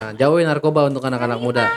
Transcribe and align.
Nah, 0.00 0.16
jauhi 0.16 0.48
narkoba 0.48 0.88
untuk 0.88 1.04
anak-anak 1.04 1.36
muda. 1.44 1.68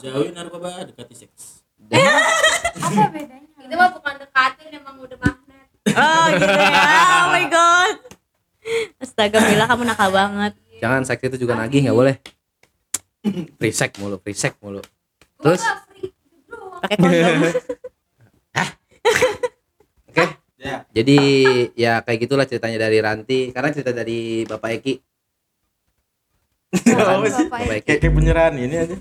Jauhi 0.00 0.32
narkoba, 0.32 0.88
dekati 0.88 1.12
seks. 1.12 1.60
Apa 2.80 3.12
bedanya? 3.12 3.44
Itu 3.60 3.74
mah 3.76 3.92
bukan 3.92 4.14
dekatin 4.24 4.72
emang 4.72 4.96
udah 5.04 5.20
magnet. 5.20 5.68
Oh 6.00 6.24
gitu 6.32 6.48
ya. 6.48 6.80
Oh 6.80 7.24
my 7.28 7.44
god. 7.52 7.96
Astaga 9.04 9.36
Mila 9.44 9.68
kamu 9.68 9.84
nakal 9.84 10.08
banget. 10.16 10.56
Jangan 10.80 11.04
seks 11.04 11.20
itu 11.28 11.44
juga 11.44 11.60
nagih 11.60 11.84
nggak 11.84 11.98
boleh. 12.00 12.16
Free 13.60 13.76
sex 13.76 14.00
mulu, 14.00 14.16
free 14.24 14.32
sex 14.32 14.56
mulu. 14.64 14.80
Terus. 15.44 15.60
Pakai 16.80 16.96
kondom. 16.96 17.36
oke. 20.08 20.24
Ya. 20.56 20.88
Jadi 20.88 21.18
ya 21.76 22.00
kayak 22.00 22.18
gitulah 22.24 22.48
ceritanya 22.48 22.88
dari 22.88 22.96
Ranti. 23.04 23.52
Karena 23.52 23.68
cerita 23.76 23.92
dari 23.92 24.48
Bapak 24.48 24.80
Eki. 24.80 25.09
Apa 26.70 27.26
sih? 27.28 27.46
Kayak 27.50 27.98
kayak 27.98 28.12
beneran 28.14 28.52
ini 28.54 28.76
aja. 28.78 28.96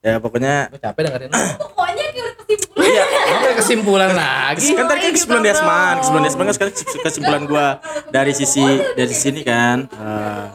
Ya 0.00 0.16
pokoknya 0.16 0.72
Gue 0.72 0.80
capek 0.80 1.00
dengerin. 1.06 1.30
Pokoknya 1.60 2.04
kayak 2.08 2.24
udah 2.24 2.34
kesimpulan. 2.40 2.86
Iya, 2.90 3.04
kesimpulan 3.54 4.10
lagi. 4.12 4.68
kan 4.72 4.84
tadi 4.88 5.00
kan 5.00 5.12
kesimpulan 5.12 5.42
di 5.44 5.50
Asman, 5.52 5.94
kesimpulan 6.00 6.24
di 6.24 6.30
Asman 6.32 6.44
kan 6.44 6.54
sekarang 6.56 6.74
kesimpulan 7.04 7.42
gua 7.44 7.66
dari 8.08 8.32
sisi 8.32 8.64
dari 8.96 9.14
sini 9.14 9.40
kan 9.44 9.86
eh, 9.86 10.46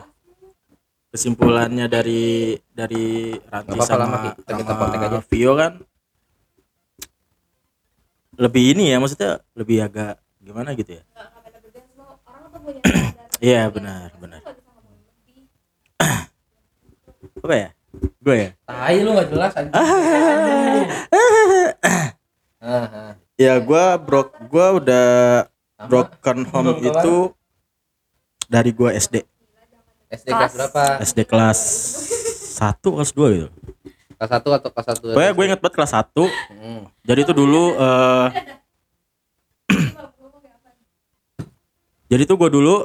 kesimpulannya 1.09 1.85
dari 1.87 2.57
dari 2.67 3.31
Ranti 3.37 3.71
lama, 3.71 3.85
sama, 3.85 4.17
Ki. 4.17 4.29
Kita- 4.43 4.57
kita 4.59 4.73
sama 4.73 4.85
aja. 4.91 5.19
Vio 5.23 5.53
kan 5.53 5.71
lebih 8.35 8.75
ini 8.75 8.91
ya 8.91 8.99
maksudnya 8.99 9.39
lebih 9.55 9.79
agak 9.79 10.19
gimana 10.43 10.75
gitu 10.75 10.99
ya 10.99 11.03
iya 13.39 13.71
benar 13.71 14.11
benar 14.19 14.43
apa 17.45 17.55
ya 17.55 17.69
gue 18.19 18.35
ya 18.35 18.49
Tai 18.65 18.97
lu 18.99 19.09
nggak 19.13 19.29
jelas 19.29 19.51
aja. 19.53 19.71
Ya 23.35 23.59
gua 23.59 23.99
brok 23.99 24.31
gua 24.47 24.79
udah 24.79 25.07
broken 25.85 26.45
home 26.49 26.79
itu 26.79 27.35
dari 28.47 28.71
gua 28.71 28.89
SD 28.89 29.21
SD 30.07 30.27
kelas 30.31 30.53
berapa? 30.55 30.83
SD 31.03 31.19
kelas 31.27 31.59
1 32.57 32.79
kelas 32.81 33.11
2 33.11 33.35
gitu 33.35 33.49
Kelas 34.15 34.31
1 34.31 34.39
atau 34.39 34.69
kelas 34.71 34.87
1? 34.95 35.11
Pokoknya 35.11 35.31
gue 35.35 35.43
inget 35.45 35.59
banget 35.59 35.75
kelas 35.75 35.93
1 35.93 36.07
Hmm. 36.55 36.81
Jadi 37.03 37.19
itu 37.21 37.33
dulu 37.35 37.75
eh 37.75 38.27
Jadi 42.09 42.23
tuh 42.23 42.37
gue 42.39 42.49
dulu 42.49 42.75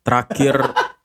Terakhir 0.00 0.56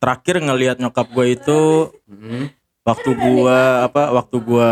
Terakhir 0.06 0.36
ngelihat 0.38 0.78
nyokap 0.78 1.09
gue 1.09 1.25
itu 1.28 1.61
Hmm. 2.06 2.53
Waktu 2.86 3.09
gua 3.11 3.58
Apa 3.84 4.14
Waktu 4.14 4.38
gua 4.38 4.70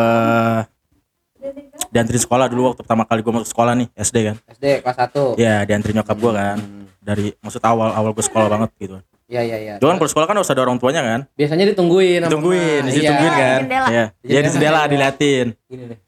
Dianterin 1.89 2.22
sekolah 2.22 2.45
dulu 2.45 2.70
Waktu 2.70 2.86
pertama 2.86 3.03
kali 3.03 3.20
gue 3.20 3.34
masuk 3.34 3.50
sekolah 3.50 3.73
nih 3.73 3.89
SD 3.92 4.17
kan 4.23 4.36
SD 4.48 4.66
kelas 4.80 4.98
1. 5.09 5.34
Ya 5.36 5.66
dianterin 5.66 5.98
nyokap 5.98 6.14
gue 6.16 6.31
kan 6.31 6.58
Hmm. 6.58 6.86
Dari 7.02 7.34
Maksud 7.36 7.59
awal 7.59 7.89
Awal 7.92 8.14
gue 8.14 8.22
sekolah 8.22 8.45
banget 8.48 8.70
gitu 8.78 9.02
Iya 9.26 9.42
iya 9.42 9.58
iya. 9.58 9.73
Kan 9.76 9.98
kalau 9.98 10.06
sekolah 10.06 10.28
kan 10.28 10.38
harus 10.38 10.48
ada 10.48 10.61
orang 10.61 10.78
tuanya 10.78 11.02
kan 11.02 11.20
Biasanya 11.34 11.66
ditungguin 11.73 12.22
Ditungguin 12.23 12.84
Iya. 12.86 13.02
kan 13.09 13.59
Di 13.59 13.66
jendela. 13.66 13.88
Iya 13.89 14.06
Ya 14.22 14.39
di 14.39 14.50
jendela 14.50 14.81
diliatin 14.86 15.48
Gini 15.66 15.84
deh. 15.89 16.00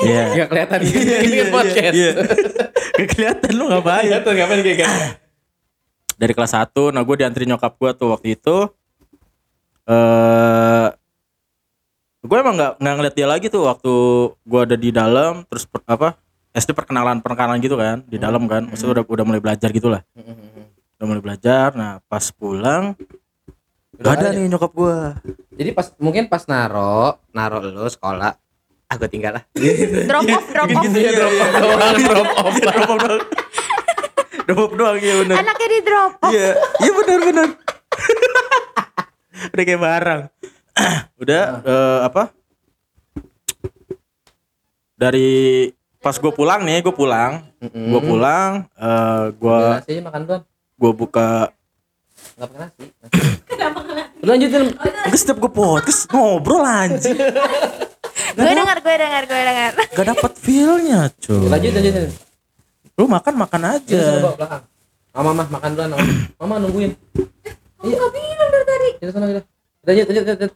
Iya 0.00 0.22
Enggak 0.32 0.48
kelihatan. 0.48 0.78
Iya, 0.80 1.16
Ini 1.20 1.34
iya, 1.34 1.44
podcast. 1.50 1.92
iya. 1.92 2.10
Gak 2.90 3.08
kelihatan 3.10 3.50
lu 3.52 3.64
ngapain 3.68 4.06
Kelihatan 4.08 4.32
ngapain 4.34 4.60
kayak 4.62 4.78
gitu. 4.80 4.96
dari 6.20 6.36
kelas 6.36 6.52
1 6.52 6.92
nah 6.92 7.00
gue 7.00 7.16
dianterin 7.16 7.56
nyokap 7.56 7.72
gue 7.80 7.90
tuh 7.96 8.08
waktu 8.12 8.36
itu. 8.36 8.68
Eh 9.88 10.88
gue 12.20 12.36
emang 12.36 12.52
nggak 12.52 12.72
nggak 12.84 12.94
ngeliat 13.00 13.14
dia 13.16 13.24
lagi 13.24 13.48
tuh 13.48 13.64
waktu 13.64 13.92
gue 14.36 14.60
ada 14.60 14.76
di 14.76 14.92
dalam 14.92 15.40
terus 15.48 15.64
per- 15.64 15.88
apa 15.88 16.20
SD 16.52 16.76
perkenalan 16.76 17.24
perkenalan 17.24 17.56
gitu 17.64 17.80
kan 17.80 18.04
di 18.04 18.20
dalam 18.20 18.44
kan. 18.44 18.68
Maksudnya 18.68 19.00
udah 19.00 19.04
udah 19.08 19.24
mulai 19.24 19.40
belajar 19.40 19.72
gitu 19.72 19.88
lah. 19.88 20.04
Udah 21.00 21.06
mulai 21.08 21.24
belajar. 21.24 21.72
Nah 21.72 22.04
pas 22.04 22.28
pulang 22.28 22.92
gak 24.00 24.16
ada 24.16 24.32
nih 24.32 24.48
nyokap 24.48 24.72
gue 24.72 24.96
Jadi 25.60 25.70
pas 25.76 25.92
mungkin 26.00 26.24
pas 26.24 26.40
naro, 26.48 27.20
naro 27.36 27.60
lu 27.60 27.84
sekolah, 27.84 28.32
aku 28.88 29.04
tinggal 29.12 29.36
lah. 29.36 29.44
Drop 30.08 30.24
off, 30.24 30.46
drop 30.48 30.68
off. 30.72 30.84
gitu 30.88 30.98
ya 31.04 31.12
drop 31.12 31.32
off. 31.36 31.52
Drop 32.08 32.28
off. 32.32 32.54
Drop 32.56 32.88
off 32.96 33.49
drop 34.50 34.70
doang 34.74 34.98
iya 34.98 35.14
bener 35.22 35.36
Anaknya 35.38 35.68
di 35.68 35.80
drop. 35.80 36.12
Iya, 36.26 36.48
iya 36.58 36.92
benar 36.92 37.18
benar. 37.22 37.48
Udah 39.54 39.64
kayak 39.64 39.80
barang. 39.80 40.20
Udah 41.22 41.42
eh, 41.62 41.98
apa? 42.04 42.22
Dari 44.94 45.30
pas 45.96 46.12
gue 46.12 46.30
pulang 46.30 46.60
nih, 46.60 46.80
gue 46.80 46.90
pulang, 46.90 47.44
gue 47.62 48.00
pulang, 48.02 48.66
eh 48.74 49.24
gue 49.32 49.58
aja 49.78 50.02
makan 50.02 50.20
duluan. 50.24 50.42
gue 50.76 50.92
buka. 50.92 51.52
Enggak 52.36 52.48
pakai 52.48 52.60
nasi. 52.60 52.84
Lu 54.20 54.28
lanjutin. 54.32 54.76
Gue 54.76 55.14
setiap 55.14 55.38
gue 55.38 55.48
podcast 55.48 56.04
ngobrol 56.10 56.60
anjing, 56.60 57.16
Gue 58.30 58.46
dengar, 58.46 58.78
gue 58.78 58.94
dengar, 58.94 59.22
gue 59.24 59.40
dengar. 59.40 59.72
gak 59.90 60.06
dapat 60.06 60.32
feelnya 60.36 61.08
cuy. 61.16 61.48
Lanjut 61.48 61.72
lanjutin. 61.72 62.29
Lu 63.00 63.08
makan 63.08 63.34
makan 63.34 63.62
aja. 63.70 63.98
sana 63.98 64.20
bawa 64.20 64.34
belakang. 64.36 64.62
Mama 65.10 65.30
mah 65.32 65.46
makan 65.50 65.68
duluan. 65.72 65.88
Mama, 65.90 66.04
mama 66.38 66.54
nungguin. 66.60 66.90
Iya. 67.80 67.96
Enggak 67.96 68.10
bilang 68.12 68.48
dari 68.50 68.66
tadi. 68.66 68.88
Kita 69.00 69.10
sana 69.10 69.24
kita. 69.26 69.40
Lanjut 69.80 70.04
lanjut 70.06 70.24
lanjut. 70.28 70.50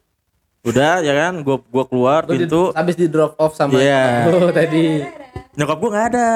Udah 0.63 0.91
ya 0.99 1.13
kan, 1.15 1.31
gue 1.39 1.55
gua 1.63 1.83
keluar 1.83 2.19
Lu 2.23 2.31
di- 2.31 2.35
pintu, 2.39 2.71
habis 2.71 2.93
di 2.93 3.05
drop 3.05 3.35
off 3.35 3.51
sama 3.53 3.75
Iya. 3.75 4.31
Oh, 4.31 4.49
tadi. 4.51 5.03
nyokap 5.53 5.75
gue 5.75 5.89
nggak 5.89 6.05
ada. 6.11 6.27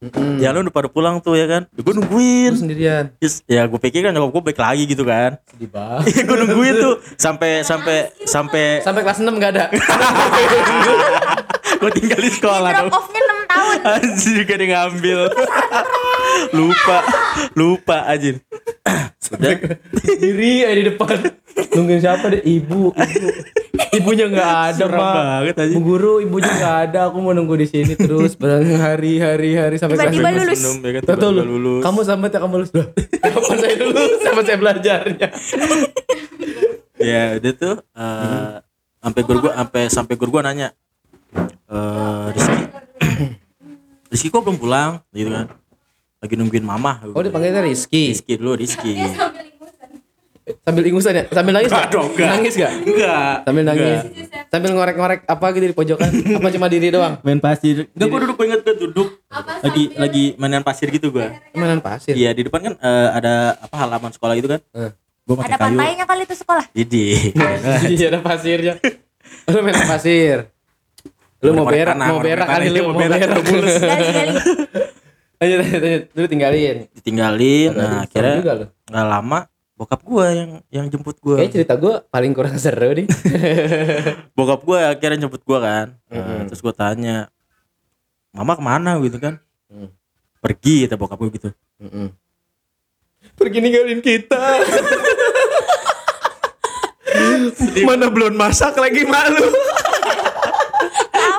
Mm-mm. 0.00 0.36
Ya 0.36 0.50
lu 0.50 0.60
udah 0.60 0.72
pada 0.72 0.88
pulang 0.88 1.16
tuh 1.18 1.32
ya 1.32 1.46
kan, 1.46 1.62
gue 1.68 1.80
Lu 1.84 1.96
nungguin. 1.96 2.52
sendirian. 2.52 3.04
Terus, 3.16 3.40
ya 3.44 3.62
gue 3.62 3.76
pikir 3.76 4.00
kan 4.00 4.10
nyokap 4.10 4.30
gue 4.32 4.40
baik 4.44 4.58
lagi 4.60 4.82
gitu 4.84 5.02
kan. 5.02 5.36
Sedih 5.46 5.68
banget. 5.68 6.12
gue 6.26 6.36
nungguin 6.36 6.72
tuh 6.76 6.92
sampai 7.16 7.60
sampai 7.60 8.08
sampai 8.20 8.64
Sampai 8.80 9.00
kelas 9.00 9.16
6 9.18 9.28
enggak 9.28 9.50
ada. 9.52 9.64
gue 11.78 11.90
tinggal 11.92 12.18
di 12.18 12.30
sekolah 12.32 12.68
Drop 12.68 12.78
dong. 12.82 12.90
off-nya 12.92 13.20
6 13.20 13.41
tahun. 13.52 13.76
Anjir 14.00 14.32
juga 14.40 14.54
dia 14.56 14.68
ngambil. 14.72 15.20
lupa, 16.56 16.96
lupa 17.52 17.96
anjir. 18.06 18.40
Udah, 19.32 19.52
Diri 20.18 20.60
aja 20.60 20.74
di 20.74 20.84
depan. 20.86 21.16
Nungguin 21.72 22.00
siapa 22.00 22.28
deh? 22.28 22.40
Ibu, 22.42 22.92
ibu. 22.92 23.28
Ibunya 23.92 24.24
enggak 24.24 24.50
ada, 24.72 24.84
Seram 24.84 24.98
Mak. 24.98 25.14
banget. 25.14 25.54
Bu 25.72 25.80
guru, 25.82 26.14
ibunya 26.18 26.48
enggak 26.50 26.76
ada. 26.88 26.98
Aku 27.08 27.20
mau 27.20 27.32
nunggu 27.32 27.56
di 27.56 27.66
sini 27.66 27.92
terus 27.92 28.36
hari 28.76 29.20
hari 29.20 29.54
hari 29.54 29.76
sampai 29.76 29.96
kelas 29.96 30.12
Tiba-tiba 30.12 30.30
lulus. 30.34 30.58
Senum, 30.58 30.76
ya 30.80 30.90
kan, 30.90 31.02
Tahu 31.02 31.12
tiba-tiba 31.14 31.44
lu, 31.44 31.56
lulus. 31.56 31.82
kamu 31.84 32.00
sampai 32.02 32.28
tak 32.28 32.40
kamu 32.40 32.54
lulus 32.58 32.72
Kapan 33.22 33.56
saya 33.56 33.74
lulus? 33.78 34.10
Sama 34.20 34.40
saya 34.42 34.56
belajarnya. 34.58 35.28
Ya, 36.98 37.24
dia 37.36 37.52
tuh 37.52 37.74
eh, 37.84 38.54
sampai 38.98 39.20
guru 39.22 39.38
gua 39.40 39.52
sampai 39.54 39.82
sampai 39.88 40.14
guru 40.14 40.30
gua 40.30 40.42
nanya. 40.44 40.68
Eh, 41.68 42.24
Rizky. 42.32 42.56
Rizky 44.12 44.28
kok 44.28 44.42
belum 44.42 44.56
pulang 44.56 45.00
gitu 45.10 45.28
kan. 45.28 45.46
Lagi 46.20 46.34
nungguin 46.36 46.62
mama. 46.62 47.00
Oh, 47.08 47.18
dipanggilnya 47.18 47.60
Rizky. 47.60 48.12
Rizky 48.12 48.36
dulu, 48.36 48.54
Rizky. 48.54 48.94
Sambil 48.94 49.42
ingusan. 49.48 49.88
Sambil 50.62 50.84
ingusan 50.84 51.12
ya? 51.14 51.24
Sambil 51.28 51.52
nangis 51.52 51.66
Enggak 51.66 51.80
nggak? 51.80 51.94
dong, 51.94 52.08
enggak. 52.08 52.28
Nangis 52.28 52.54
gak? 52.54 52.72
Enggak. 52.78 53.34
Sambil 53.42 53.62
nangis. 53.64 54.00
enggak. 54.04 54.44
Sambil 54.46 54.70
ngorek-ngorek 54.72 55.20
apa 55.24 55.46
gitu 55.50 55.64
di 55.64 55.74
pojokan? 55.74 56.10
apa 56.36 56.48
cuma 56.50 56.66
diri 56.68 56.88
doang? 56.88 57.14
Main 57.22 57.40
pasir. 57.40 57.88
Enggak 57.88 58.06
gua 58.06 58.18
duduk 58.20 58.36
gua 58.36 58.46
inget 58.46 58.60
gua 58.60 58.74
duduk. 58.76 59.08
Apa 59.26 59.50
Lagi 59.62 59.82
sambil- 59.82 59.98
lagi 59.98 60.24
mainan 60.36 60.62
pasir 60.62 60.86
gitu 60.88 61.06
gua. 61.08 61.26
Mainan 61.52 61.80
pasir. 61.80 62.12
Iya 62.12 62.30
di 62.30 62.42
depan 62.44 62.60
kan 62.62 62.74
eh, 62.76 63.08
ada 63.12 63.32
apa 63.58 63.74
halaman 63.78 64.10
sekolah 64.10 64.34
gitu 64.36 64.48
kan? 64.48 64.60
Eh. 64.70 64.92
Gue 65.22 65.38
pakai 65.38 65.48
Ada 65.48 65.56
kayu. 65.56 65.66
pantainya 65.72 66.04
kali 66.04 66.22
itu 66.22 66.34
sekolah. 66.36 66.64
Jadi. 66.72 67.04
Iya 67.94 68.06
ada 68.10 68.20
pasirnya. 68.20 68.74
Lu 69.46 69.58
main 69.58 69.78
pasir. 69.80 70.50
Lu 71.42 71.50
mau 71.58 71.66
berak, 71.66 71.98
mau 71.98 72.22
berak 72.22 72.46
kali 72.46 72.70
lu 72.70 72.86
mau 72.86 72.94
berak. 72.94 73.18
Lanjut, 75.42 75.58
lanjut, 75.58 75.80
lanjut. 75.82 76.02
Lu 76.14 76.26
tinggalin. 76.30 76.76
Ditinggalin. 76.94 77.70
Nah 77.74 78.06
akhirnya 78.06 78.38
nggak 78.86 79.06
lama 79.10 79.50
bokap 79.74 80.06
gua 80.06 80.30
yang 80.30 80.62
yang 80.70 80.86
jemput 80.86 81.18
gua. 81.18 81.42
Kayak 81.42 81.58
cerita 81.58 81.74
gue 81.74 81.98
paling 82.06 82.30
kurang 82.30 82.54
seru 82.62 82.94
nih. 82.94 83.10
Bokap 84.38 84.62
gua 84.62 84.94
akhirnya 84.94 85.26
jemput 85.26 85.42
gua 85.42 85.58
kan. 85.58 85.86
Nah. 86.06 86.46
Terus 86.46 86.62
gua 86.62 86.70
tanya, 86.70 87.26
mama 88.30 88.54
ke 88.54 88.62
mana 88.62 88.94
gitu 89.02 89.18
kan? 89.18 89.42
Hmm. 89.66 89.90
Pergi 90.38 90.86
kata 90.86 90.94
bokap 90.94 91.18
gua 91.18 91.30
gitu. 91.34 91.50
Pergi 93.34 93.58
ninggalin 93.58 93.98
kita. 93.98 94.38
Mana 97.82 98.06
belum 98.06 98.38
masak 98.38 98.78
lagi 98.78 99.02
malu. 99.02 99.50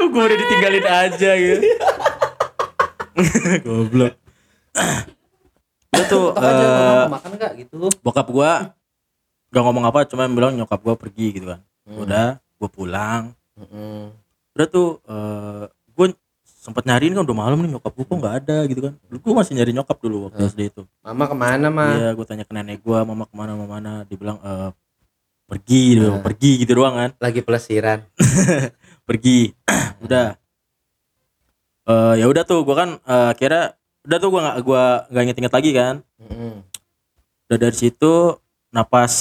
Kok 0.04 0.12
gua 0.12 0.24
udah 0.26 0.36
ditinggalin 0.38 0.84
aja 0.86 1.32
gitu. 1.34 1.60
Goblok. 3.64 4.14
Itu 5.90 6.04
tuh 6.06 6.26
aja 6.36 6.66
mau 7.08 7.16
makan 7.16 7.32
gak 7.38 7.54
gitu. 7.58 7.88
bokap 8.00 8.28
gua 8.28 8.76
gak 9.48 9.62
ngomong 9.62 9.86
apa 9.86 10.04
cuma 10.04 10.28
bilang 10.28 10.52
nyokap 10.54 10.82
gue 10.82 10.96
pergi 10.98 11.28
gitu 11.32 11.48
kan 11.48 11.62
Hmm. 11.84 12.00
udah 12.00 12.28
gue 12.40 12.70
pulang 12.70 13.36
Mm-mm. 13.54 14.08
udah 14.52 14.68
tuh 14.68 14.98
eh 15.04 15.64
gue 15.90 16.08
sempat 16.42 16.84
nyariin 16.84 17.12
kan 17.12 17.22
udah 17.22 17.36
malam 17.38 17.60
nih 17.60 17.72
nyokap 17.72 17.92
gue 17.92 18.02
kok 18.02 18.18
nggak 18.18 18.36
ada 18.40 18.58
gitu 18.66 18.82
kan 18.82 18.94
gue 19.04 19.34
masih 19.34 19.54
nyari 19.54 19.72
nyokap 19.72 19.98
dulu 19.98 20.18
waktu 20.26 20.40
Hmm. 20.40 20.50
SD 20.50 20.62
itu 20.66 20.82
Mama 21.02 21.24
ke 21.26 21.36
mana 21.38 21.68
mah? 21.70 21.92
iya 21.94 22.10
gue 22.12 22.24
tanya 22.24 22.42
ke 22.42 22.52
nenek 22.52 22.80
gue 22.80 22.98
mama 23.00 23.24
ke 23.24 23.36
mana 23.36 23.52
mama 23.54 23.68
mana 23.70 23.92
dibilang 24.04 24.40
eh 24.40 24.72
pergi 25.46 26.02
Hmm. 26.02 26.20
pergi 26.20 26.52
gitu 26.58 26.72
doang 26.74 26.96
kan 26.96 27.10
Lagi 27.20 27.40
pelesiran. 27.40 28.00
pergi 29.04 29.52
udah 30.06 30.28
eh 31.84 32.14
ya 32.16 32.26
udah 32.26 32.44
tuh 32.44 32.64
gue 32.64 32.74
kan 32.74 32.90
eh, 32.98 33.32
kira 33.36 33.76
udah 34.04 34.18
tuh 34.18 34.30
gue 34.30 34.40
nggak 34.42 34.58
gua 34.64 34.84
nggak 35.08 35.22
inget-inget 35.24 35.54
lagi 35.54 35.70
kan 35.72 35.96
Mm-mm. 36.20 36.54
udah 37.48 37.58
dari 37.58 37.74
situ 37.74 38.38
napas 38.70 39.14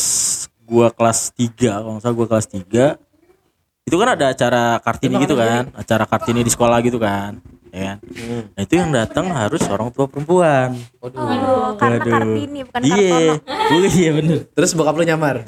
gua 0.62 0.88
kelas 0.88 1.34
3 1.34 1.50
kalau 1.58 1.90
nggak 1.92 2.02
salah 2.02 2.14
gua 2.14 2.26
kelas 2.28 2.46
3 2.46 2.96
itu 3.82 3.96
kan 3.98 4.08
ada 4.10 4.30
acara 4.30 4.78
kartini 4.78 5.14
gitu 5.20 5.34
kan 5.34 5.68
acara 5.74 6.06
kartini 6.06 6.40
di 6.40 6.48
sekolah 6.48 6.78
gitu 6.80 6.96
kan 6.96 7.36
ya 7.70 7.94
kan 7.94 7.98
Mm. 8.04 8.42
nah 8.52 8.60
itu 8.60 8.74
yang 8.76 8.90
datang 8.90 9.26
harus 9.32 9.62
orang 9.66 9.88
tua 9.90 10.04
perempuan 10.04 10.76
Waduh. 11.00 11.18
Oh, 11.18 11.68
karena 11.74 11.96
Waduh. 11.98 12.12
Kartini 12.12 12.60
bukan 12.62 12.80
iya 12.84 13.18
Kartono. 13.34 13.72
Oh, 13.72 13.88
iya 13.88 14.10
bener 14.12 14.38
Terus 14.52 14.70
bokap 14.72 14.94
lu 14.94 15.02
nyamar. 15.02 15.42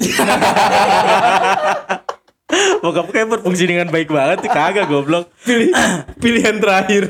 bokap 2.79 3.07
kayak 3.09 3.27
berfungsi 3.31 3.65
dengan 3.65 3.87
baik 3.87 4.07
banget 4.07 4.45
kagak 4.45 4.85
goblok 4.85 5.29
Pilih 5.41 5.71
pilihan 6.17 6.57
terakhir. 6.57 7.03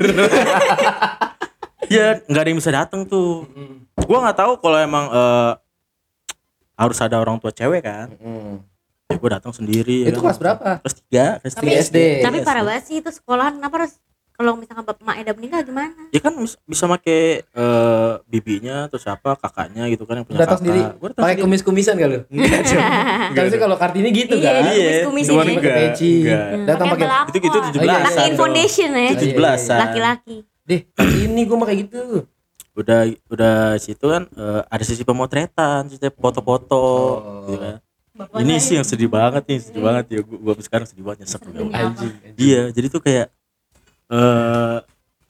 ya 1.88 2.18
nggak 2.20 2.42
ada 2.42 2.50
yang 2.50 2.60
bisa 2.60 2.72
datang 2.72 3.06
tuh 3.06 3.46
gua 4.00 4.18
nggak 4.24 4.38
tahu 4.38 4.52
kalau 4.58 4.78
emang 4.78 5.06
eh, 5.08 5.52
harus 6.76 6.98
ada 7.00 7.18
orang 7.18 7.38
tua 7.38 7.50
cewek 7.50 7.82
kan 7.82 8.10
Mm. 8.16 8.58
ya 9.06 9.16
gua 9.16 9.32
datang 9.34 9.54
sendiri 9.54 10.04
ya 10.04 10.10
Itu 10.10 10.18
kan. 10.18 10.26
kelas 10.28 10.40
berapa? 10.40 10.70
kelas 10.82 10.96
3 11.06 11.40
kelas 11.40 11.54
Tapi 11.54 11.68
3 11.70 11.86
SD. 11.86 11.98
Tapi 12.22 12.38
parah 12.42 12.64
banget 12.64 12.84
sih 12.86 12.96
itu 13.00 13.10
sekolahan 13.12 13.54
kenapa 13.56 13.76
harus 13.80 13.94
kalau 14.36 14.52
misalkan 14.54 14.84
bapak 14.84 15.00
emak 15.00 15.16
udah 15.22 15.34
meninggal 15.34 15.62
gimana? 15.64 16.02
ya 16.10 16.20
kan 16.20 16.34
bis- 16.36 16.60
bisa 16.62 16.86
make 16.86 17.08
eh, 17.42 18.12
bibinya 18.26 18.86
atau 18.86 18.96
siapa 18.96 19.34
kakaknya 19.34 19.88
gitu 19.88 20.04
kan 20.04 20.20
yang 20.20 20.26
punya 20.26 20.38
Datang 20.38 20.50
kakak 20.54 20.62
sendiri. 20.62 20.82
Gua 20.94 21.08
datang 21.10 21.24
Pakai 21.24 21.36
kumis-kumisan 21.40 21.96
kali 21.96 22.12
lu? 22.12 22.20
enggak. 22.36 22.62
Kan 23.32 23.44
sih 23.52 23.60
kalau 23.60 23.76
Kartini 23.76 24.10
gitu 24.12 24.36
Iya, 24.36 24.52
kan. 24.52 24.64
iya 24.70 24.90
kumis-kumis 25.02 25.26
cuman 25.26 25.42
ini. 25.42 25.54
enggak 25.54 25.72
Pakai 25.72 25.88
peci. 25.90 26.12
enggak. 26.22 26.46
Datang 26.66 26.86
Pakai 26.86 27.06
pakai 27.08 27.26
itu 27.26 27.38
gitu 27.42 27.58
Oh, 27.58 27.64
17 27.66 27.80
iya. 27.82 27.98
Pakai 28.02 28.30
foundation 28.36 28.90
ya. 28.92 29.10
itu 29.10 29.26
17 29.34 29.62
Laki-laki. 29.74 30.36
Deh, 30.64 30.80
Kartini 30.92 31.42
gua 31.44 31.56
kayak 31.64 31.80
gitu. 31.82 32.04
udah 32.76 33.00
udah 33.30 33.56
situ 33.78 34.04
kan 34.04 34.28
eh, 34.30 34.62
ada 34.66 34.84
sisi 34.84 35.02
pemotretan 35.02 35.88
sisi 35.88 36.12
foto-foto 36.12 36.76
Oh. 36.76 37.48
gitu 37.48 37.56
kan 37.56 37.80
ini 38.38 38.56
sih 38.58 38.76
yang 38.76 38.84
sedih 38.84 39.08
banget 39.08 39.44
nih 39.46 39.60
sedih 39.62 39.80
banget 39.82 40.06
ya 40.10 40.20
gua, 40.22 40.38
gua 40.42 40.54
sekarang 40.58 40.84
sedih 40.84 41.04
banget 41.04 41.24
nyesek 41.24 41.40
iya 42.36 42.68
jadi 42.70 42.88
tuh 42.90 43.00
kayak 43.00 43.28
eh 44.08 44.78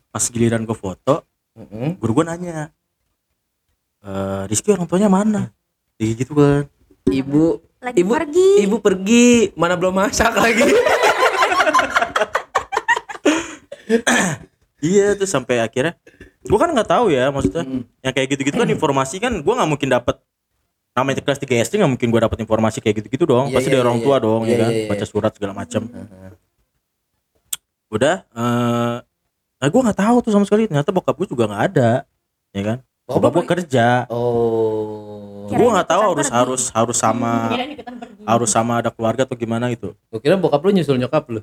pas 0.10 0.24
giliran 0.26 0.64
gua 0.64 0.76
foto 0.76 1.24
Mm-mm. 1.54 1.96
guru 1.96 2.12
gua 2.14 2.26
nanya 2.30 2.70
eh 4.02 4.44
Rizky 4.46 4.70
orang 4.70 4.86
tuanya 4.86 5.08
mana 5.08 5.50
kayak 5.96 6.14
gitu 6.20 6.34
kan 6.34 6.64
Ibu 7.06 7.44
Lagi 7.80 8.02
ibu 8.02 8.12
pergi. 8.12 8.50
ibu 8.60 8.78
pergi 8.80 9.28
mana 9.54 9.74
belum 9.74 9.94
masak 9.96 10.34
lagi 10.34 10.66
iya 14.82 15.14
tuh 15.14 15.26
sampai 15.26 15.62
akhirnya 15.62 15.94
gua 16.44 16.58
kan 16.60 16.70
nggak 16.72 16.90
tahu 16.90 17.10
ya 17.10 17.30
maksudnya 17.30 17.64
Mm. 17.64 17.82
yang 18.02 18.14
kayak 18.14 18.28
gitu-gitu 18.32 18.56
kan 18.56 18.68
informasi 18.68 19.16
kan 19.18 19.34
gua 19.40 19.54
nggak 19.58 19.70
mungkin 19.70 19.90
dapat 19.90 20.16
namanya 20.92 21.20
kelas 21.20 21.40
3 21.40 21.62
SD 21.62 21.74
nggak 21.78 21.92
mungkin 21.92 22.10
gua 22.10 22.26
dapat 22.26 22.40
informasi 22.40 22.80
kayak 22.80 22.96
gitu-gitu 23.00 23.26
dong 23.26 23.50
Iya, 23.50 23.54
pasti 23.54 23.70
iya, 23.70 23.74
dari 23.74 23.84
orang 23.84 24.00
iya. 24.00 24.06
tua 24.06 24.16
dong 24.18 24.42
Iya, 24.44 24.50
ya 24.50 24.58
kan 24.58 24.70
iya, 24.70 24.78
iya. 24.78 24.90
baca 24.90 25.06
surat 25.06 25.32
segala 25.32 25.54
macam 25.54 25.82
udah 27.96 28.16
eh 28.28 28.96
nah 29.56 29.68
gua 29.72 29.82
nggak 29.88 30.00
tahu 30.04 30.16
tuh 30.22 30.32
sama 30.36 30.44
sekali. 30.44 30.68
Ternyata 30.68 30.92
bokap 30.92 31.16
gua 31.16 31.28
juga 31.28 31.44
nggak 31.48 31.64
ada 31.74 31.90
ya 32.52 32.62
kan? 32.62 32.78
Bokap 33.08 33.16
bokap 33.16 33.32
gua 33.32 33.42
pergi? 33.42 33.52
kerja. 33.56 33.88
Oh. 34.12 35.48
Gua 35.48 35.70
nggak 35.80 35.90
tahu 35.90 36.02
harus 36.14 36.28
pergi. 36.28 36.38
harus 36.38 36.64
harus 36.74 36.98
sama 36.98 37.34
harus 38.26 38.50
sama 38.50 38.82
ada 38.82 38.90
keluarga 38.90 39.24
atau 39.24 39.38
gimana 39.38 39.72
gitu. 39.72 39.96
Gua 40.12 40.20
kira 40.20 40.36
bokap 40.36 40.60
lu 40.60 40.72
nyusul 40.76 40.98
nyokap 41.00 41.24
lu. 41.32 41.42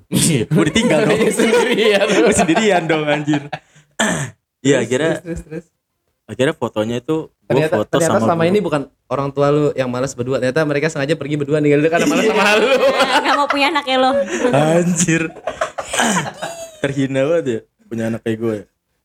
Gua 0.53 0.65
ditinggal 0.69 1.01
dong. 1.09 1.19
Sendirian. 1.33 2.07
Gua 2.29 2.35
sendirian 2.37 2.83
dong 2.85 3.05
anjir. 3.09 3.43
Iya 4.63 4.79
akhirnya 4.87 5.19
terus, 5.19 5.43
terus, 5.43 5.67
terus. 5.67 5.67
akhirnya 6.23 6.55
fotonya 6.55 7.03
itu 7.03 7.35
gua 7.35 7.51
ternyata, 7.51 7.75
foto 7.83 7.99
ternyata 7.99 8.15
sama 8.15 8.27
selama 8.31 8.45
ini 8.47 8.59
bukan 8.63 8.87
orang 9.11 9.29
tua 9.35 9.51
lu 9.51 9.75
yang 9.75 9.91
malas 9.91 10.15
berdua. 10.15 10.39
Ternyata 10.39 10.63
mereka 10.63 10.87
sengaja 10.87 11.19
pergi 11.19 11.35
berdua 11.35 11.59
ninggal 11.59 11.83
lu 11.83 11.91
karena 11.91 12.07
malas 12.07 12.31
sama 12.31 12.55
lu. 12.63 12.71
Gak 13.27 13.35
mau 13.35 13.49
punya 13.51 13.75
anak 13.75 13.85
ya 13.91 13.97
lo. 13.99 14.15
Anjir. 14.55 15.23
Terhina 16.79 17.21
banget 17.25 17.45
ya 17.47 17.61
punya 17.87 18.05
anak 18.09 18.21
kayak 18.23 18.39
gue. 18.39 18.57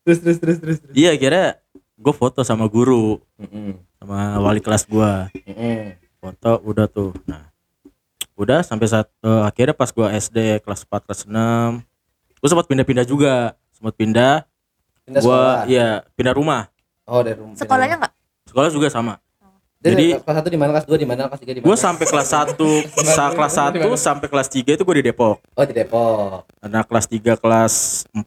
terus 0.02 0.18
terus 0.18 0.38
terus 0.38 0.56
terus 0.58 0.78
terus 0.80 0.94
Iya 0.94 1.12
kira 1.14 1.60
gue 1.94 2.12
foto 2.12 2.40
sama 2.40 2.64
guru 2.64 3.20
sama 3.94 4.38
wali 4.38 4.58
kelas 4.58 4.84
gue. 4.84 5.12
Mm-mm. 5.44 5.98
Foto 6.18 6.52
udah 6.62 6.86
tuh. 6.86 7.12
Nah 7.24 7.46
udah 8.34 8.62
sampai 8.62 8.86
saat 8.86 9.10
eh, 9.18 9.42
akhirnya 9.44 9.72
pas 9.72 9.88
gue 9.88 10.06
SD 10.06 10.38
kelas 10.62 10.82
4 10.82 11.04
kelas 11.04 11.20
6 11.26 11.34
gue 12.38 12.48
sempat 12.48 12.66
pindah-pindah 12.66 13.02
juga 13.02 13.34
sempat 13.68 13.94
pindah 13.94 14.46
Pindah 15.02 15.18
gue 15.18 15.26
sekolah. 15.26 15.66
iya 15.66 16.06
pindah 16.14 16.34
rumah 16.34 16.70
oh 17.04 17.18
dari 17.18 17.34
rumah 17.34 17.58
Sekolahnya 17.58 17.98
nggak? 17.98 18.12
sekolah 18.46 18.70
juga 18.70 18.86
sama 18.88 19.18
jadi 19.78 20.06
kelas 20.18 20.36
satu 20.42 20.48
di 20.50 20.58
mana 20.58 20.70
kelas 20.74 20.86
dua 20.86 20.98
di 20.98 21.06
mana 21.06 21.30
kelas 21.30 21.40
tiga 21.40 21.52
di 21.54 21.60
mana 21.62 21.68
gue 21.70 21.76
sampai 21.78 22.04
kelas 22.04 22.28
1 22.34 22.58
sa 23.14 23.24
kelas 23.30 23.54
1 23.78 23.78
sampai 23.94 24.26
kelas 24.26 24.48
3 24.50 24.74
itu 24.74 24.82
gue 24.82 24.96
di 24.98 25.04
Depok 25.06 25.38
oh 25.38 25.64
di 25.64 25.74
Depok 25.74 26.50
Karena 26.58 26.80
kelas 26.82 27.06
3 27.06 27.38
kelas 27.38 27.74
4 28.10 28.18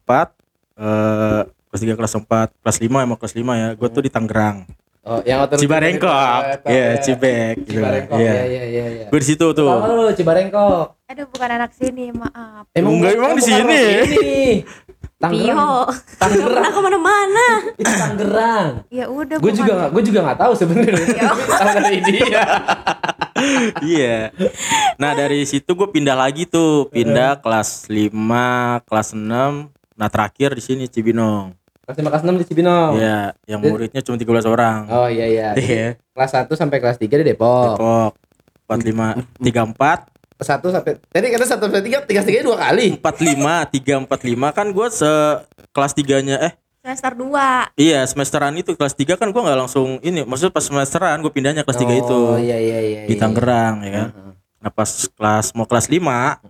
eh 0.80 1.42
kelas 1.68 1.80
3 1.84 1.96
kelas 1.96 2.12
4 2.20 2.60
kelas 2.60 2.76
5 2.80 3.04
emang 3.04 3.16
kelas 3.16 3.32
5 3.32 3.40
ya. 3.56 3.68
Gue 3.72 3.88
tuh 3.88 4.04
di 4.04 4.12
Tangerang. 4.12 4.68
oh 5.02 5.18
yang 5.24 5.42
otor 5.42 5.56
Cibarengkok. 5.58 6.62
Iya, 6.68 7.00
Cibek 7.00 7.64
gitu. 7.64 7.80
Cibarengkok 7.80 8.16
Iya. 8.20 8.32
iya 8.32 8.44
iya 8.44 8.64
iya 8.64 8.84
iya 8.92 9.06
Gue 9.08 9.18
di 9.18 9.26
situ 9.26 9.46
tuh. 9.50 9.66
Tahu 9.66 9.92
lu 9.96 10.12
Cibarengkok 10.12 10.84
Aduh 11.08 11.26
bukan 11.28 11.48
anak 11.48 11.72
sini, 11.76 12.08
maaf. 12.12 12.64
Enggak, 12.72 13.12
emang 13.16 13.32
di 13.36 13.44
sini. 13.44 13.82
sini. 15.24 15.86
Tangerang 16.18 16.50
Pernah 16.50 16.70
ke 16.70 16.80
mana-mana. 16.80 17.46
itu 17.74 17.92
Tangerang 17.92 18.68
Ya 18.88 19.04
udah 19.06 19.36
gue 19.36 19.52
juga 19.52 19.72
nggak 19.72 19.90
gue 19.90 20.02
juga 20.04 20.18
nggak 20.22 20.38
tahu 20.38 20.52
sebenarnya 20.52 21.06
salah 21.58 21.74
dari 21.78 22.00
dia 22.02 22.42
iya. 23.84 24.30
Nah, 24.96 25.12
dari 25.12 25.42
situ 25.42 25.66
gue 25.68 25.88
pindah 25.88 26.14
lagi 26.14 26.44
tuh, 26.44 26.86
pindah 26.86 27.42
kelas 27.42 27.90
5, 27.90 28.14
kelas 28.86 29.08
6. 29.12 29.66
Nah, 29.92 30.08
terakhir 30.08 30.52
di 30.52 30.62
sini 30.62 30.84
Cibinong. 30.86 31.54
kelas 31.82 31.98
lima 31.98 32.08
kelas 32.08 32.22
enam 32.22 32.38
di 32.38 32.46
Cibinong 32.46 32.94
Iya, 32.94 33.34
yang 33.44 33.58
muridnya 33.60 33.98
cuma 34.00 34.14
13 34.14 34.46
orang. 34.46 34.86
oh 34.86 35.10
iya 35.10 35.26
iya 35.26 35.48
Iya. 35.52 35.98
kelas 36.08 36.30
1 36.40 36.54
sampai 36.54 36.78
kelas 36.78 36.94
3 36.94 37.10
di 37.18 37.24
Depok 37.26 37.74
Depok. 37.74 38.12
45 38.70 39.18
34 39.42 40.11
1 40.42 40.62
sampai 40.62 40.92
tadi 41.08 41.26
kata 41.30 41.46
1 41.46 41.58
sampai 41.58 41.80
3 41.80 42.04
tiga 42.04 42.22
tiga 42.22 42.40
dua 42.42 42.56
kali 42.58 42.98
45 42.98 44.06
3 44.06 44.06
45 44.10 44.56
kan 44.58 44.66
gue 44.68 44.86
se 44.90 45.10
kelas 45.70 45.92
3-nya 45.94 46.38
eh 46.42 46.52
Semester 46.82 47.14
2. 47.14 47.78
Iya 47.78 48.02
semesteran 48.10 48.58
itu 48.58 48.74
kelas 48.74 48.98
3 48.98 49.14
kan 49.14 49.30
gua 49.30 49.46
nggak 49.46 49.58
langsung 49.62 50.02
ini 50.02 50.26
maksudnya 50.26 50.50
pas 50.50 50.66
semesteran 50.66 51.22
gue 51.22 51.30
pindahnya 51.30 51.62
kelas 51.62 51.78
3 51.78 51.94
itu 51.94 52.10
oh 52.10 52.34
iya 52.34 52.58
iya 52.58 52.78
iya 52.82 53.00
di 53.06 53.14
iya. 53.14 53.20
Tangerang 53.22 53.86
ya 53.86 53.90
kan. 53.94 54.08
Heeh. 54.10 54.32
Nah 54.58 54.70
pas 54.74 54.90
kelas 55.06 55.46
mau 55.54 55.62
kelas 55.62 55.86
5 55.86 56.02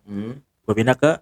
Hmm. 0.08 0.40
gue 0.40 0.74
pindah 0.74 0.96
ke 0.96 1.20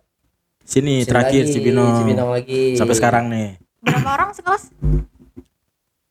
sini 0.62 1.03
Sini 1.03 1.11
terakhir 1.11 1.43
lagi, 1.43 1.53
Cibinong. 1.59 1.91
Cibinong 1.99 2.31
lagi 2.31 2.62
Sampai 2.79 2.95
sekarang 2.95 3.27
nih 3.27 3.59
Berapa 3.83 4.11
orang 4.15 4.31
sekelas? 4.31 4.71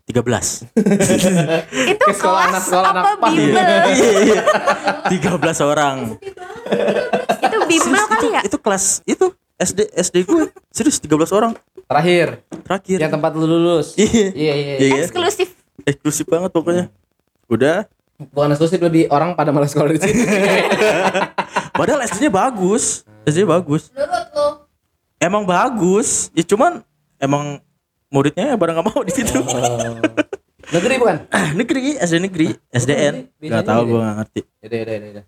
13. 0.10 0.74
Itu 1.94 2.01
Ke 2.01 2.12
sekolah 2.12 2.42
kelas 2.44 2.50
anak- 2.50 2.66
sekolah 2.66 2.89
apa 2.89 3.00
anak 3.00 3.16
PAS. 3.16 3.30
bimbel? 3.30 3.62
Iya, 3.94 4.10
iya. 4.25 4.42
13 5.06 5.62
orang. 5.63 5.98
Itu 7.39 7.58
bimbel 7.63 8.04
kali 8.08 8.28
ya? 8.32 8.42
Itu 8.42 8.58
kelas 8.58 8.86
itu 9.06 9.25
SD 9.56 9.80
SD 9.94 10.16
gue 10.24 10.44
serius 10.70 10.98
13 10.98 11.13
orang 11.32 11.51
terakhir 11.84 12.39
terakhir. 12.63 12.98
yang 12.98 13.12
tempat 13.12 13.34
lu 13.34 13.44
lulus 13.44 13.92
Iya. 13.94 14.30
iya 14.32 14.54
iya 14.56 14.74
Iya. 14.74 14.88
iya 14.89 15.04
Eksklusif. 15.04 15.50
Eksklusif 15.84 16.25
banget 16.25 16.50
pokoknya. 16.50 16.86
Udah 17.46 17.86
bukan 18.18 18.51
eksklusif 18.51 18.80
lebih 18.80 19.08
orang 19.10 19.34
pada 19.34 19.50
malas 19.50 19.70
sekolah 19.70 19.92
di 19.92 20.00
sini 20.00 20.24
padahal 21.78 22.01
SD-nya 22.04 22.32
bagus. 22.32 23.04
SD 23.24 23.44
bagus. 23.44 23.92
Menurut 23.92 24.25
lu? 24.32 24.48
Emang 25.18 25.44
bagus. 25.44 26.32
Ya 26.32 26.42
cuman 26.44 26.82
emang 27.18 27.60
muridnya 28.10 28.58
pada 28.58 28.74
nggak 28.74 28.88
mau 28.89 29.01
di 29.06 29.13
situ. 29.13 29.38
Oh. 29.38 29.98
negeri 30.70 30.96
bukan? 31.01 31.18
Negeri 31.60 31.98
SD 31.98 32.16
negeri 32.22 32.48
SDN 32.70 33.16
tahu 33.66 33.82
negeri. 33.82 33.89
gue 33.89 34.00
nggak 34.01 34.18
ngerti. 34.20 34.42
Yaudah, 34.62 34.78
yaudah, 34.78 34.94
yaudah, 34.94 35.08
yaudah. 35.10 35.25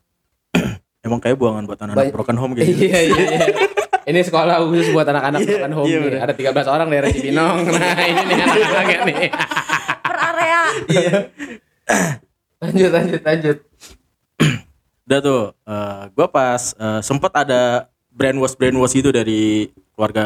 emang 1.02 1.18
kayak 1.18 1.34
buangan 1.34 1.64
buat 1.66 1.80
anak-anak 1.82 2.14
broken 2.14 2.38
home 2.38 2.54
gitu. 2.58 2.86
Iya 2.86 3.00
iya 3.10 3.22
iya. 3.26 3.46
Ini 4.02 4.20
sekolah 4.26 4.66
khusus 4.66 4.90
buat 4.92 5.06
anak-anak 5.06 5.40
Iya, 5.46 5.62
bukan 5.62 5.72
home 5.78 5.88
iya, 5.90 6.00
nih. 6.02 6.22
ada 6.26 6.34
13 6.34 6.74
orang 6.74 6.88
daerah 6.90 7.10
Cibinong 7.14 7.58
nah 7.74 8.02
ini 8.02 8.22
nih 8.26 8.38
anak-anaknya 8.42 9.00
nih. 9.06 9.20
Per 10.10 10.18
area. 10.18 10.62
lanjut 12.62 12.92
lanjut 12.92 13.22
lanjut. 13.22 13.58
Udah 15.10 15.20
tuh 15.22 15.42
eh 15.66 16.02
gua 16.14 16.28
pas 16.30 16.62
eh, 16.74 17.02
sempet 17.02 17.32
ada 17.34 17.90
brainwash 18.12 18.54
brainwash 18.58 18.94
gitu 18.94 19.10
dari 19.10 19.70
keluarga 19.98 20.26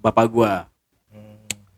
bapak 0.00 0.26
gua 0.32 0.69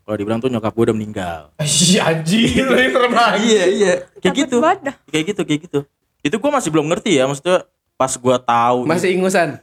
kalau 0.03 0.15
dibilang 0.15 0.39
tuh 0.39 0.47
nyokap 0.47 0.71
gua 0.71 0.83
udah 0.87 0.95
meninggal 0.95 1.39
Ih, 1.57 1.97
anjing 1.97 2.63
lu 2.67 2.75
yang 2.75 2.91
serem 2.91 3.13
lagi. 3.13 3.43
iya 3.45 3.63
iya 3.65 3.93
kayak 4.19 4.35
gitu 4.35 4.55
dah. 4.59 4.95
kayak 5.07 5.25
gitu 5.31 5.41
kayak 5.43 5.61
gitu 5.65 5.79
itu 6.19 6.35
gua 6.37 6.51
masih 6.53 6.69
belum 6.69 6.85
ngerti 6.87 7.15
ya 7.15 7.23
maksudnya 7.25 7.63
pas 7.93 8.13
gua 8.15 8.37
tahu 8.37 8.83
Masih 8.83 9.15
ingusan. 9.15 9.59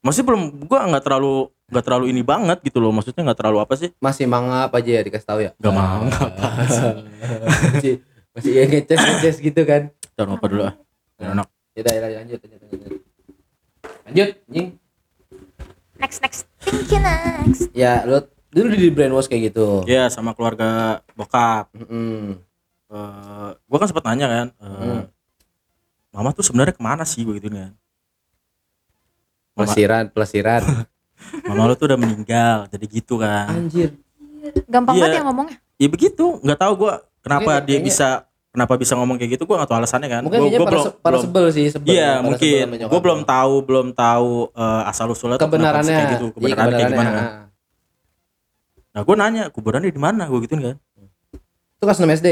masih 0.00 0.22
belum 0.22 0.66
gua 0.66 0.84
nggak 0.86 1.04
terlalu 1.04 1.48
nggak 1.64 1.84
terlalu 1.84 2.06
ini 2.10 2.20
banget 2.20 2.60
gitu 2.60 2.76
loh 2.76 2.92
maksudnya 2.92 3.24
nggak 3.24 3.38
terlalu 3.40 3.58
apa 3.58 3.74
sih 3.74 3.88
Masih 3.96 4.28
mangap 4.28 4.68
aja 4.70 4.90
ya 4.90 5.02
dikasih 5.02 5.26
tahu 5.26 5.40
ya. 5.40 5.50
Nggak 5.56 5.74
mangap, 5.74 6.28
masih 7.72 7.94
masih 8.36 8.50
ya 8.52 8.62
ngeces 8.68 8.98
ngeces 9.00 9.36
gitu 9.40 9.62
kan. 9.64 9.88
jangan 10.12 10.36
lupa 10.36 10.46
dulu 10.46 10.62
ah 10.66 10.74
Biar 11.16 11.32
enak 11.32 11.48
Ya 11.74 11.80
udah 11.82 11.92
ya, 11.92 12.18
lanjut 12.22 12.38
lanjut 12.38 12.60
lanjut. 12.62 12.92
Lanjut, 14.06 14.28
anjing. 14.46 14.68
Next 15.98 16.18
next. 16.20 16.40
Thank 16.60 16.86
you 16.86 17.00
next. 17.00 17.66
Ya, 17.72 18.06
lu 18.06 18.22
dulu 18.54 18.70
di 18.70 18.88
brainwash 18.88 19.26
kayak 19.26 19.42
gitu. 19.48 19.82
ya 19.84 20.06
sama 20.06 20.30
keluarga 20.30 20.68
bokap 21.12 21.66
Mm-mm. 21.72 22.38
eh 22.86 23.50
gua 23.60 23.76
kan 23.76 23.86
sempat 23.86 24.04
nanya 24.04 24.26
kan 24.26 24.46
eh, 24.54 24.70
Hmm. 24.70 25.02
mama 26.10 26.30
tuh 26.30 26.42
sebenarnya 26.42 26.70
ke 26.70 26.80
mana 26.80 27.02
sih 27.02 27.20
gue 27.20 27.34
gitu 27.34 27.48
kan 27.48 27.74
Mama, 29.50 29.58
Pelesiran, 29.60 30.04
pelesiran. 30.08 30.62
mama 31.46 31.62
lu 31.64 31.74
tuh 31.74 31.86
udah 31.86 31.94
meninggal 31.96 32.66
jadi 32.68 32.86
gitu 32.88 33.14
kan 33.16 33.50
Anjir. 33.50 33.94
Gampang 34.66 34.94
Iya. 34.94 35.02
banget 35.02 35.14
ya 35.14 35.22
ngomongnya. 35.24 35.56
ya 35.74 35.88
begitu 35.88 36.24
nggak 36.38 36.58
tahu 36.60 36.72
gua 36.76 36.92
kenapa 37.20 37.42
Kayaknya- 37.52 37.58
dia 37.60 37.70
kayaknya- 37.72 37.86
bisa 37.88 38.08
kenapa 38.50 38.72
bisa 38.76 38.92
ngomong 38.92 39.16
kayak 39.16 39.30
gitu 39.32 39.44
gua 39.44 39.56
nggak 39.58 39.68
tahu 39.68 39.78
alasannya 39.80 40.08
kan 40.08 40.20
Mungkin 40.22 40.30
Gua- 40.36 40.44
kayaknya 40.44 40.60
gua 40.60 40.66
para, 40.66 40.74
belum 40.76 40.86
para 40.92 41.02
belum- 41.08 41.24
sebel 41.24 41.44
sih, 41.50 41.66
sebel. 41.68 41.88
iya 41.88 42.10
Para 42.12 42.24
mungkin 42.24 42.64
gue 42.84 43.00
belum 43.00 43.20
lu. 43.20 43.26
tahu 43.26 43.54
belum 43.62 43.86
tahu 43.92 44.30
eh, 44.52 44.82
asal 44.86 45.06
usulnya 45.08 45.38
kebenarannya. 45.38 45.96
kayak 45.96 46.10
gitu 46.12 46.26
Iya, 46.26 46.34
kebenarannya 46.36 46.76
kayak 46.76 46.92
gimana 46.92 47.10
kan. 47.10 47.24
Nah 48.94 49.02
gue 49.02 49.14
nanya 49.14 49.42
kuburannya 49.48 49.88
di 49.88 49.98
mana 49.98 50.24
gue 50.24 50.38
gituin 50.40 50.62
kan 50.64 50.76
Itu 51.74 51.82
kelas 51.82 51.98
6 51.98 52.06
SD. 52.14 52.28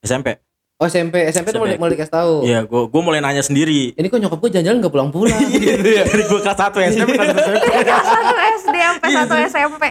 SMP 0.00 0.28
Oh 0.76 0.86
SMP, 0.86 1.26
SMP 1.26 1.50
tuh 1.50 1.58
mulai 1.60 1.74
mulai 1.74 1.94
dikasih 1.94 2.10
tahu. 2.12 2.34
iya 2.42 2.62
gue 2.62 2.82
gue 2.84 3.00
mulai 3.00 3.18
nanya 3.18 3.40
sendiri 3.40 3.94
Ini 3.94 4.06
kok 4.06 4.18
nyokap 4.18 4.38
gue 4.38 4.50
jalan-jalan 4.52 4.78
gak 4.80 4.92
pulang-pulang 4.92 5.38
gitu 5.48 5.66
ya. 5.96 6.02
dari 6.02 6.22
gue 6.24 6.38
kelas 6.40 6.54
satu 6.56 6.78
SMP 6.80 7.14
kelas 7.16 7.34
satu 7.34 7.50
SMP 7.50 7.86
Satu 8.06 8.34
SD 8.52 8.76
sampai 8.78 9.08
satu 9.12 9.34
SMP. 9.44 9.84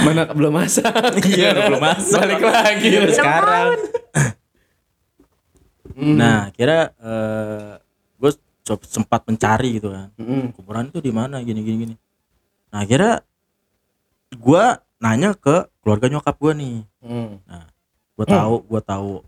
Mana 0.00 0.24
belum 0.26 0.52
masak. 0.52 0.94
iya 1.26 1.52
belum 1.52 1.76
masuk 1.78 2.16
Balik 2.16 2.40
lagi. 2.40 2.90
Sekarang 3.10 3.68
Hmm. 5.94 6.16
nah 6.16 6.50
kira 6.50 6.90
gue 8.16 8.30
sempat 8.84 9.22
mencari 9.24 9.78
gitu 9.78 9.92
kan 9.92 10.10
Mm-mm. 10.16 10.50
kuburan 10.50 10.88
itu 10.88 10.98
di 10.98 11.12
mana 11.12 11.38
gini 11.38 11.60
gini 11.60 11.76
gini 11.80 11.94
nah 12.68 12.82
kira 12.82 13.22
gue 14.34 14.64
nanya 14.98 15.32
ke 15.32 15.56
keluarga 15.78 16.06
nyokap 16.08 16.34
gue 16.34 16.52
nih 16.54 16.76
Hmm. 17.00 17.36
gue 18.14 18.26
tahu 18.26 18.64
gue 18.64 18.80
tahu 18.80 19.20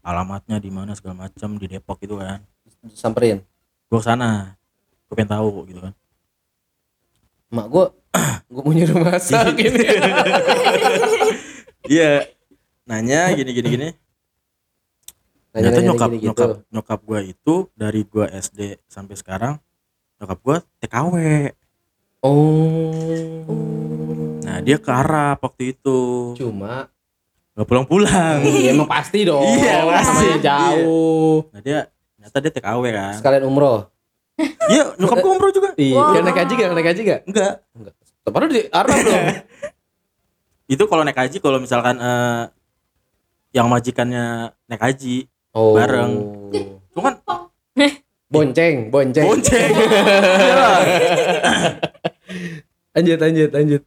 alamatnya 0.00 0.58
di 0.58 0.68
mana 0.68 0.92
segala 0.92 1.24
macam 1.24 1.54
di 1.54 1.66
Depok 1.66 1.96
gitu 1.98 2.16
kan 2.16 2.42
Samperin. 2.88 3.40
gue 3.86 3.94
ke 3.94 4.02
sana 4.02 4.58
gue 5.06 5.14
pengen 5.14 5.32
tahu 5.32 5.64
gitu 5.66 5.80
kan 5.80 5.94
Mak 7.48 7.66
gue 7.68 7.84
gue 8.50 8.62
mau 8.62 8.72
nyuruh 8.72 8.98
masak 9.02 9.56
ini. 9.58 9.86
iya 11.86 12.26
nanya 12.84 13.32
gini 13.32 13.50
gini 13.50 13.68
gini 13.70 13.88
ternyata 15.48 15.78
Nanya-nanya 15.78 15.86
nyokap 15.86 16.08
gini-gitu. 16.10 16.26
nyokap 16.28 16.50
nyokap 16.68 17.00
gue 17.02 17.20
itu 17.28 17.54
dari 17.72 18.00
gue 18.02 18.26
SD 18.26 18.60
sampai 18.86 19.14
sekarang 19.14 19.54
nyokap 20.18 20.38
gue 20.38 20.56
TKW 20.78 21.14
Oh. 22.22 23.91
Nah 24.52 24.60
dia 24.60 24.76
ke 24.76 24.90
Arab 24.92 25.40
waktu 25.40 25.72
itu 25.72 26.00
Cuma 26.36 26.92
nggak 27.52 27.64
pulang 27.64 27.84
pulang 27.84 28.44
Iya 28.44 28.72
emang 28.72 28.84
pasti 28.84 29.24
dong. 29.24 29.40
Iya, 29.40 29.80
pasti. 29.86 30.12
Namanya 30.12 30.38
jauh. 30.42 31.36
nah 31.48 31.60
dia 31.60 31.78
ternyata 32.14 32.36
dia 32.38 32.52
TKW 32.52 32.82
kan 32.90 33.14
Sekalian 33.16 33.44
umroh. 33.44 33.88
iya 34.68 34.92
nyokap 34.94 35.16
gue 35.18 35.30
umroh 35.30 35.48
juga 35.50 35.68
Iya. 35.74 35.96
Wow. 35.96 36.12
Dia 36.12 36.20
naik 36.22 36.38
haji 36.38 36.52
gak? 36.54 36.68
Naik 36.70 36.88
haji 36.88 37.00
gak? 37.02 37.20
enggak 37.24 37.52
Enggak. 37.72 37.94
Padahal 38.24 38.50
di 38.50 38.62
Arab 38.68 38.96
dong. 38.98 39.24
itu 40.72 40.84
kalau 40.84 41.02
naik 41.02 41.18
haji 41.18 41.36
kalau 41.38 41.58
misalkan 41.58 41.96
eh, 41.96 42.42
yang 43.50 43.66
majikannya 43.66 44.52
naik 44.66 44.82
haji 44.82 45.32
Oh. 45.52 45.72
Bareng. 45.72 46.12
cuman 46.92 47.16
Bonceng, 48.32 48.88
bonceng. 48.88 49.28
bonceng 49.28 49.70
Lanjut, 52.92 53.18
lanjut, 53.18 53.50
lanjut. 53.50 53.82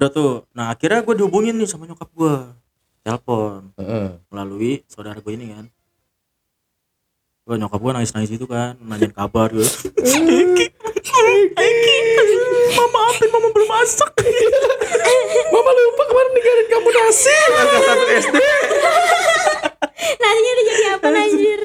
Udah 0.00 0.08
tuh 0.08 0.48
nah 0.56 0.72
akhirnya 0.72 1.04
gue 1.04 1.12
dihubungin 1.12 1.60
nih 1.60 1.68
sama 1.68 1.84
nyokap 1.84 2.08
gue 2.08 2.34
telepon 3.04 3.68
Heeh. 3.76 4.16
melalui 4.32 4.80
saudara 4.88 5.20
gue 5.20 5.28
ini 5.28 5.52
kan 5.52 5.68
gue 7.44 7.56
nyokap 7.60 7.76
gue 7.76 7.92
nangis 7.92 8.16
nangis 8.16 8.32
itu 8.32 8.48
kan 8.48 8.80
nanyain 8.80 9.12
kabar 9.12 9.52
gitu 9.52 9.68
mama 12.72 13.00
apa 13.12 13.24
mama 13.28 13.48
belum 13.50 13.68
masak 13.68 14.10
Mama 15.50 15.70
lupa 15.70 16.02
kemarin 16.06 16.30
ninggalin 16.30 16.66
kamu 16.70 16.88
nasi. 16.90 17.36
Satu 17.82 18.06
SD. 18.06 18.36
Nasinya 20.16 20.50
udah 20.50 20.64
jadi 20.64 20.84
apa 20.88 21.08
anjir? 21.10 21.60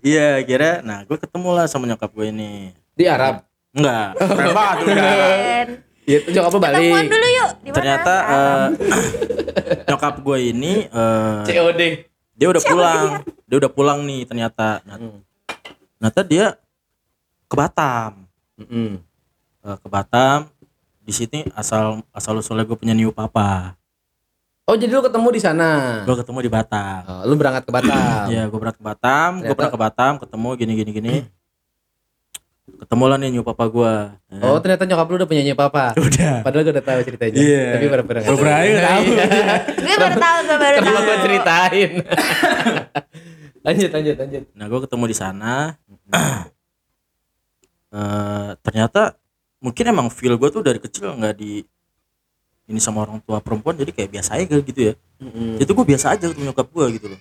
iya 0.00 0.28
kira 0.40 0.80
nah 0.80 1.02
gue 1.02 1.18
ketemu 1.18 1.48
lah 1.52 1.66
sama 1.66 1.84
nyokap 1.84 2.10
gue 2.10 2.26
ini 2.30 2.70
Di 2.94 3.04
Arab. 3.04 3.42
enggak 3.70 4.16
keren 4.16 4.50
banget 4.52 4.76
udah 4.86 5.14
Iya, 6.06 6.18
nyokap 6.30 6.50
lu 6.50 6.60
balik. 6.60 6.78
ketemuan 6.80 7.06
dulu 7.06 7.26
yuk. 7.28 7.50
Di 7.56 7.66
mana? 7.66 7.74
ternyata 7.74 8.14
eh, 8.24 8.66
nyokap 9.88 10.14
gue 10.16 10.38
ini 10.46 10.72
eh, 10.86 11.40
COD. 11.44 11.82
dia 12.32 12.46
udah 12.46 12.62
pulang 12.62 13.02
dia 13.42 13.56
udah 13.56 13.70
pulang 13.70 13.98
nih 14.02 14.22
ternyata 14.22 14.80
nah, 14.82 14.96
Hmm. 14.96 15.18
ternyata 15.98 16.20
dia 16.22 16.46
ke 17.44 17.54
Batam 17.54 18.22
Mm-mm. 18.56 19.02
Eh, 19.60 19.76
ke 19.76 19.88
Batam 19.88 20.46
di 21.00 21.10
sini 21.10 21.46
asal 21.52 22.02
asal 22.10 22.36
usulnya 22.36 22.62
gue 22.62 22.74
punya 22.74 22.92
new 22.92 23.10
papa 23.10 23.74
Oh, 24.64 24.74
jadi 24.74 24.90
lu 24.90 24.98
ketemu 25.00 25.30
di 25.30 25.38
sana. 25.38 26.02
gue 26.02 26.16
ketemu 26.16 26.38
di 26.40 26.50
Batam 26.50 27.02
Oh, 27.04 27.22
lu 27.22 27.34
berangkat 27.34 27.62
ke 27.62 27.72
Batam. 27.72 28.26
Iya, 28.34 28.42
gue 28.44 28.58
berangkat 28.58 28.78
ke 28.78 28.84
Batam, 28.84 29.30
gue 29.38 29.54
pernah 29.54 29.70
ke 29.70 29.80
Batam, 29.80 30.12
ketemu 30.18 30.48
gini 30.54 30.72
gini 30.76 30.90
gini. 30.92 31.14
Ketemu 32.66 33.04
lah 33.06 33.16
nih 33.22 33.30
new 33.30 33.44
papa 33.46 33.64
gue. 33.70 33.94
Oh, 34.42 34.58
ternyata 34.58 34.82
nyokap 34.84 35.06
lu 35.06 35.14
udah 35.22 35.28
punya 35.30 35.42
nyokap 35.46 35.70
papa. 35.70 35.84
udah. 36.10 36.34
Padahal 36.42 36.62
gue 36.66 36.74
udah 36.74 36.86
tahu 36.86 37.00
ceritanya. 37.06 37.38
Iya. 37.38 37.64
Tapi 37.78 37.84
pernah-pernah. 37.86 38.22
Pura-pura 38.26 38.52
aja 38.58 38.68
nggak 38.68 38.86
tahu. 38.86 39.02
Gue 39.86 39.96
baru 39.96 40.16
tahu, 40.18 40.38
gue 40.42 40.56
baru 40.58 40.78
tahu. 40.82 40.98
gue 41.06 41.16
ceritain? 41.22 41.90
lanjut, 43.66 43.90
lanjut, 43.94 44.16
lanjut. 44.18 44.42
Nah, 44.54 44.66
gue 44.66 44.80
ketemu 44.82 45.04
di 45.06 45.16
sana. 45.16 45.52
Eh, 47.96 48.50
ternyata 48.60 49.16
mungkin 49.62 49.84
emang 49.88 50.12
feel 50.12 50.36
gue 50.36 50.50
tuh 50.52 50.60
dari 50.60 50.76
kecil 50.76 51.16
nggak 51.16 51.32
di 51.38 51.64
ini 52.66 52.82
sama 52.82 53.06
orang 53.06 53.22
tua 53.22 53.38
perempuan 53.40 53.78
jadi 53.78 53.94
kayak 53.94 54.10
biasa 54.10 54.36
aja 54.36 54.56
gitu 54.58 54.80
ya. 54.92 54.94
Mm-mm. 55.22 55.62
Itu 55.62 55.72
gue 55.72 55.86
biasa 55.86 56.12
aja 56.12 56.28
ketemu 56.28 56.52
nyokap 56.52 56.66
gue 56.68 56.86
gitu 56.98 57.06
loh. 57.14 57.20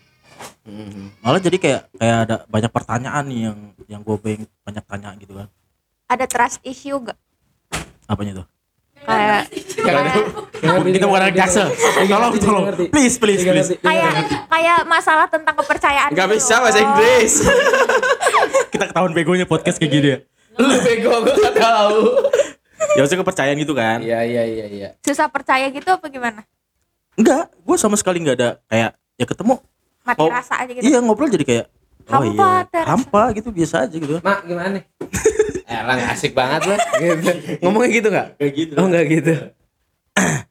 Malah 1.21 1.41
jadi 1.41 1.57
kayak 1.61 1.81
kayak 1.93 2.17
ada 2.25 2.35
banyak 2.49 2.71
pertanyaan 2.73 3.23
nih 3.29 3.39
yang 3.49 3.57
yang 3.85 4.01
gue 4.01 4.15
pengen 4.17 4.49
banyak 4.65 4.83
tanya 4.89 5.09
gitu 5.21 5.33
kan. 5.37 5.47
Ada 6.09 6.25
trust 6.25 6.61
issue 6.65 6.97
gak? 7.01 7.17
Apanya 8.09 8.41
tuh? 8.41 8.47
Kayak 9.05 9.49
Kita 10.65 11.05
bukan 11.05 11.21
anak 11.21 11.35
jaksel. 11.37 11.69
Tolong, 12.09 12.33
tolong. 12.41 12.65
Please, 12.89 13.21
please, 13.21 13.45
please. 13.45 13.77
kayak 13.81 14.13
kayak 14.49 14.79
masalah 14.89 15.29
tentang 15.29 15.53
kepercayaan. 15.53 16.09
Gak 16.13 16.25
gitu. 16.25 16.35
bisa 16.41 16.55
bahasa 16.57 16.79
Inggris. 16.81 17.33
Kita 18.73 18.85
ketahuan 18.89 19.13
begonya 19.13 19.45
podcast 19.45 19.77
kayak 19.77 19.91
gini 19.93 20.07
ya. 20.17 20.19
lu 20.55 20.71
bego 20.81 21.11
gue 21.27 21.35
gak 21.35 21.55
tahu. 21.59 21.99
Ya 22.95 22.99
maksudnya 23.03 23.21
kepercayaan 23.27 23.57
gitu 23.59 23.73
kan. 23.75 23.99
Iya, 23.99 24.23
iya, 24.23 24.43
iya, 24.47 24.65
iya. 24.71 24.89
Susah 25.03 25.27
percaya 25.27 25.67
gitu 25.69 25.89
apa 25.91 26.07
gimana? 26.07 26.47
Enggak, 27.19 27.51
gue 27.51 27.77
sama 27.79 27.95
sekali 27.99 28.23
nggak 28.23 28.37
ada 28.39 28.49
kayak 28.71 28.91
ya 29.19 29.25
ketemu. 29.27 29.55
Mati 30.05 30.19
Oh, 30.21 30.29
rasa 30.29 30.53
aja 30.61 30.71
gitu. 30.71 30.83
Iya 30.85 30.97
ngobrol 31.01 31.27
jadi 31.27 31.41
kayak 31.43 31.65
oh 32.05 32.21
Hampa, 32.21 32.29
iya, 32.29 32.49
terasa. 32.69 32.87
hampa 32.93 33.21
gitu 33.33 33.49
biasa 33.49 33.75
aja 33.83 33.95
gitu. 33.97 34.15
Mak, 34.21 34.39
gimana 34.45 34.69
nih? 34.77 34.83
eh, 35.73 35.79
lah 35.81 35.93
gak 35.97 36.09
asik 36.13 36.31
banget 36.31 36.61
lah. 36.69 36.77
Gitu. 36.95 37.29
Ngomongnya 37.59 37.89
gitu 37.91 38.07
gak? 38.09 38.27
Kayak 38.37 38.51
gitu. 38.53 38.73
Oh, 38.77 38.85
enggak 38.85 39.05
gitu. 39.09 39.33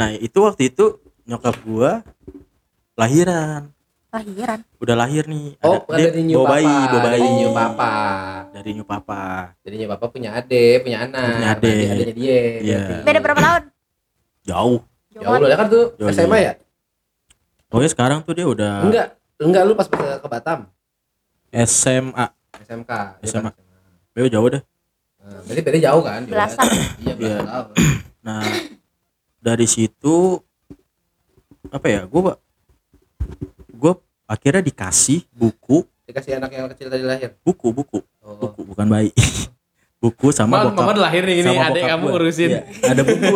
Nah 0.00 0.16
itu 0.16 0.38
waktu 0.40 0.72
itu 0.72 0.96
nyokap 1.22 1.60
gua 1.60 2.00
lahiran, 2.96 3.68
Lahiran. 4.08 4.64
udah 4.76 4.96
lahir 4.96 5.28
nih. 5.28 5.60
Oh, 5.60 5.84
ada, 5.86 6.00
dia 6.00 6.08
di 6.10 6.22
new 6.24 6.40
bawa 6.40 6.48
bayi, 6.50 6.64
bawa 6.88 7.00
bayi. 7.00 7.20
Ada 7.20 7.20
di 7.20 7.36
new 7.36 7.50
papa. 7.52 7.92
Dari 8.50 8.70
new 8.72 8.86
papa. 8.86 9.22
Jadi 9.60 9.74
new 9.76 9.88
papa 9.88 10.04
punya 10.08 10.30
adik, 10.34 10.76
punya 10.82 10.98
anak. 11.04 11.28
Punya 11.30 11.48
adik. 11.52 11.68
Berarti 11.70 11.92
adiknya 11.92 12.14
dia. 12.16 12.38
Iya. 12.58 12.78
berarti. 12.80 13.04
Beda 13.04 13.18
berapa 13.20 13.40
tahun? 13.46 13.62
Jauh. 14.42 14.80
Ya 15.10 15.18
Allah, 15.26 15.38
dia 15.44 15.58
kan 15.58 15.66
tuh 15.68 15.84
Yoi. 15.96 16.12
SMA 16.12 16.38
ya? 16.40 16.52
Pokoknya 17.70 17.88
sekarang 17.88 18.18
tuh 18.20 18.34
dia 18.34 18.44
udah 18.44 18.74
Enggak, 18.82 19.06
enggak 19.38 19.62
lu 19.62 19.72
pas 19.72 19.86
pas 19.86 20.18
ke 20.18 20.28
Batam. 20.28 20.66
SMA 21.52 22.26
SMK. 22.60 22.90
Dia 23.16 23.28
SMA. 23.28 23.48
kan 23.48 23.54
Beo 24.10 24.26
jauh 24.26 24.48
deh 24.48 24.62
Nah, 25.20 25.38
berarti 25.42 25.62
beda 25.62 25.78
jauh 25.80 26.02
kan? 26.02 26.20
Belasan. 26.24 26.66
Iya, 26.98 27.12
belasan 27.14 27.44
tahun. 27.46 27.66
nah 28.20 28.42
dari 29.38 29.64
situ 29.64 30.36
apa 31.66 31.86
ya 31.86 32.00
gue 32.04 32.20
gue 33.70 33.92
akhirnya 34.26 34.60
dikasih 34.60 35.24
buku 35.30 35.86
Dikasih 36.04 36.36
anak 36.36 36.50
yang 36.50 36.66
kecil 36.68 36.88
tadi 36.88 37.00
lahir. 37.00 37.38
buku 37.40 37.70
buku 37.70 38.02
Oh. 38.20 38.36
buku 38.36 38.62
bukan 38.66 38.86
bayi 38.86 39.10
buku 40.02 40.28
sama 40.30 40.60
Mal, 40.60 40.72
mama 40.72 40.92
lahir 40.98 41.22
nih 41.22 41.40
ini 41.40 41.48
sama 41.48 41.62
adek 41.66 41.78
bokap 41.78 41.90
kamu 41.90 42.04
gua. 42.04 42.16
urusin. 42.16 42.50
Iya, 42.50 42.60
ada 42.84 43.02
buku 43.02 43.26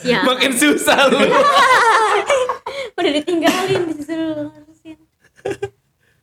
Siap. 0.00 0.22
Makin 0.28 0.52
susah 0.54 0.98
lu. 1.06 1.18
Udah 3.00 3.12
ditinggalin 3.14 3.80
disuruh 3.90 4.28
ngurusin. 4.46 4.96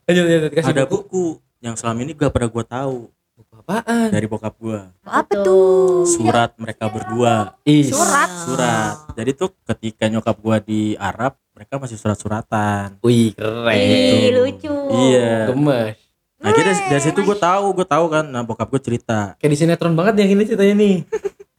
lanjut 0.03 0.23
lanjut 0.23 0.51
kasih 0.53 0.71
ada 0.71 0.83
buku. 0.83 0.93
buku 0.95 1.25
yang 1.59 1.73
selama 1.73 1.99
ini 1.99 2.13
gak 2.13 2.29
pernah 2.29 2.49
gue 2.49 2.65
tahu 2.65 2.97
Buku 3.33 3.53
apaan? 3.55 4.09
dari 4.09 4.25
bokap 4.25 4.53
gue 4.55 4.79
Apa 5.03 5.33
tuh? 5.39 6.05
surat 6.07 6.53
mereka 6.55 6.85
berdua 6.87 7.57
Is. 7.63 7.89
Surat. 7.89 8.29
surat 8.43 8.95
jadi 9.13 9.31
tuh 9.31 9.49
ketika 9.65 10.05
nyokap 10.05 10.33
gue 10.35 10.57
di 10.63 10.81
Arab 10.95 11.33
mereka 11.51 11.77
masih 11.77 11.97
surat-suratan 11.97 12.97
Wih, 12.99 13.33
keren. 13.33 13.73
Ih, 13.75 14.29
lucu. 14.31 14.73
iya 15.09 15.49
Gemes. 15.49 15.97
nah 16.37 16.47
akhirnya 16.47 16.73
dari, 16.75 16.81
dari 16.87 17.01
situ 17.03 17.19
gue 17.19 17.37
tahu 17.39 17.65
gue 17.73 17.87
tahu 17.87 18.05
kan 18.07 18.25
nah 18.25 18.41
bokap 18.41 18.69
gue 18.69 18.81
cerita 18.83 19.33
Kayak 19.35 19.49
di 19.49 19.57
sinetron 19.59 19.93
banget 19.93 20.13
yang 20.19 20.29
ini 20.31 20.43
ceritanya 20.43 20.75
nih. 20.75 20.95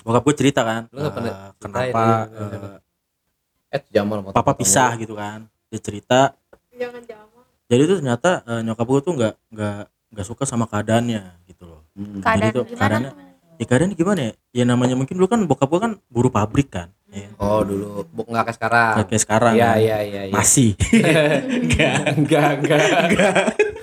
bokap 0.00 0.22
gue 0.24 0.34
cerita 0.36 0.62
kan 0.62 0.86
Lu 0.88 1.02
ceritain, 1.02 1.58
kenapa. 1.58 2.04
Eh, 3.70 3.82
Jamal 3.88 4.18
mau 4.20 4.30
papa 4.30 4.52
pisah 4.52 4.92
gitu 4.94 5.12
kan 5.12 5.44
dia 5.66 5.78
cerita 5.78 6.32
Jangan 6.70 7.02
jangan. 7.02 7.26
jadi 7.66 7.82
tuh 7.84 7.96
ternyata 7.98 8.30
eh, 8.42 8.60
nyokap 8.62 8.86
gue 8.86 9.00
tuh 9.02 9.12
nggak 9.14 9.34
nggak 9.50 9.78
nggak 10.08 10.26
suka 10.26 10.42
sama 10.42 10.64
keadaannya 10.64 11.22
gitu 11.44 11.64
loh 11.66 11.82
Keadaan 12.18 12.38
jadi 12.38 12.48
tuh 12.54 12.64
gimana? 12.64 12.80
keadaannya 12.80 13.12
ya 13.54 13.64
keadaan 13.66 13.90
gimana 13.92 14.20
ya 14.20 14.32
ya 14.52 14.64
namanya 14.64 14.94
mungkin 14.94 15.14
dulu 15.14 15.26
kan 15.26 15.40
bokap 15.42 15.68
gue 15.68 15.80
kan 15.80 15.92
buruh 16.06 16.30
pabrik 16.30 16.70
kan 16.70 16.88
ya. 17.08 17.28
Oh, 17.36 17.60
dulu 17.60 18.04
buk 18.06 18.28
nggak 18.28 18.44
kayak 18.44 18.56
sekarang. 18.58 18.92
Kayak- 18.94 19.08
kayak 19.08 19.22
sekarang 19.24 19.52
Iya, 19.54 19.64
kan. 19.64 19.76
iya, 19.78 19.96
iya, 20.02 20.22
iya. 20.22 20.32
masih 20.32 20.70
Enggak, 21.58 21.94
enggak, 22.14 22.48
enggak. 22.54 22.82
Enggak, 23.00 23.34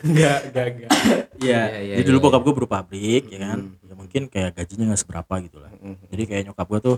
enggak, 0.05 0.37
enggak, 0.45 0.65
enggak. 0.69 0.89
Iya, 1.35 1.61
Iya, 1.65 1.79
iya, 1.81 1.93
jadi 1.97 2.05
dulu 2.05 2.17
iya, 2.17 2.23
bokap 2.23 2.41
gue 2.41 2.53
buruh 2.53 2.71
pabrik 2.71 3.23
ya 3.27 3.39
kan. 3.43 3.59
Hmm. 3.65 3.81
Ya 3.81 3.93
mungkin 3.93 4.21
kayak 4.25 4.49
gajinya 4.55 4.85
nggak 4.87 5.01
seberapa 5.01 5.33
gitu 5.41 5.57
lah. 5.57 5.71
Mm. 5.75 5.97
Jadi 6.05 6.23
kayak 6.23 6.43
nyokap 6.47 6.65
gue 6.67 6.79
tuh 6.81 6.97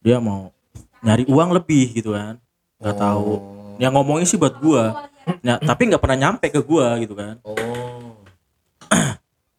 dia 0.00 0.16
mau 0.16 0.54
nyari 1.00 1.24
uang 1.28 1.50
lebih 1.56 1.96
gitu 1.96 2.12
kan. 2.12 2.36
Nggak 2.80 2.96
tahu. 2.96 3.32
Oh. 3.36 3.76
Yang 3.80 3.92
ngomongin 3.96 4.26
sih 4.28 4.36
buat 4.40 4.56
gua. 4.60 5.08
Nah, 5.44 5.56
tapi 5.60 5.88
nggak 5.88 6.00
pernah 6.00 6.18
nyampe 6.28 6.48
ke 6.48 6.60
gua 6.60 6.96
gitu 7.00 7.16
kan. 7.16 7.40
Oh. 7.44 8.16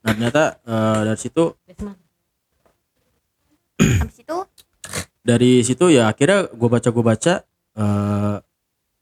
Nah, 0.01 0.11
ternyata 0.17 0.57
eh, 0.65 0.99
dari 1.13 1.19
situ 1.21 1.43
Habis 3.77 4.17
itu 4.21 4.37
dari 5.21 5.61
situ 5.61 5.85
ya 5.93 6.09
akhirnya 6.09 6.49
gua 6.53 6.69
baca 6.77 6.89
gua 6.89 7.05
baca 7.13 7.33
eh 7.77 8.37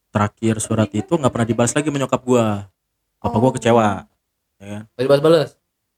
terakhir 0.09 0.55
surat 0.59 0.89
itu 0.91 1.13
nggak 1.15 1.31
pernah 1.31 1.47
dibalas 1.47 1.73
lagi 1.75 1.89
menyokap 1.91 2.21
gua. 2.23 2.67
Bapak 3.19 3.39
gua 3.39 3.51
kecewa. 3.55 3.87
Ya 4.59 4.65
kan? 4.67 4.83
Tadi 4.95 5.07
balas-balas. 5.07 5.49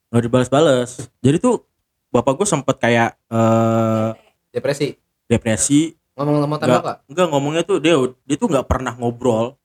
Nggak 0.10 0.24
dibalas-balas. 0.30 0.90
Jadi 1.22 1.38
tuh 1.42 1.66
bapak 2.14 2.34
gua 2.38 2.48
sempet 2.50 2.76
kayak 2.78 3.18
eh 3.30 4.10
Depresi. 4.52 4.98
depresi 5.26 5.96
Ngomong 6.20 6.44
sama 6.44 6.56
tembak 6.60 6.84
gak? 6.84 6.98
enggak 7.08 7.27
ngomongnya 7.32 7.63
tuh 7.63 7.77
dia 7.80 7.96
dia 8.27 8.36
tuh 8.36 8.48
nggak 8.51 8.68
pernah 8.68 8.94
ngobrol. 9.00 9.56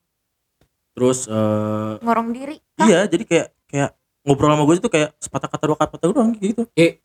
Terus 0.94 1.26
eh 1.26 1.92
ngorong 2.00 2.30
diri. 2.32 2.56
iya 2.86 3.04
jadi 3.10 3.24
kayak 3.26 3.48
kayak 3.66 3.90
ngobrol 4.22 4.54
sama 4.54 4.62
gue 4.62 4.76
itu 4.78 4.90
kayak 4.90 5.10
sepatah 5.18 5.50
kata 5.50 5.64
dua 5.66 5.78
kata 5.78 5.94
doang 6.06 6.30
gitu. 6.38 6.64
Eh, 6.78 7.02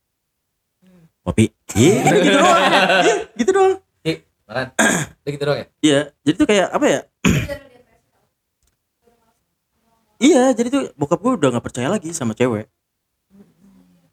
kopi. 1.26 1.50
Iya 1.74 1.94
gitu, 2.06 2.18
gitu 2.22 2.38
doang. 2.38 2.62
Iya 3.02 3.16
gitu 3.34 3.52
doang. 3.52 3.74
Eh, 4.06 4.18
makan. 4.46 4.68
Gitu 5.26 5.44
doang 5.46 5.60
ya? 5.60 5.68
iya 5.82 6.00
jadi 6.22 6.36
tuh 6.38 6.48
kayak 6.48 6.68
apa 6.70 6.86
ya? 6.86 7.02
Iya 10.22 10.54
jadi 10.54 10.70
tuh 10.70 10.84
bokap 10.94 11.18
gue 11.18 11.34
udah 11.34 11.50
nggak 11.58 11.66
percaya 11.66 11.90
lagi 11.90 12.14
sama 12.14 12.38
cewek. 12.38 12.70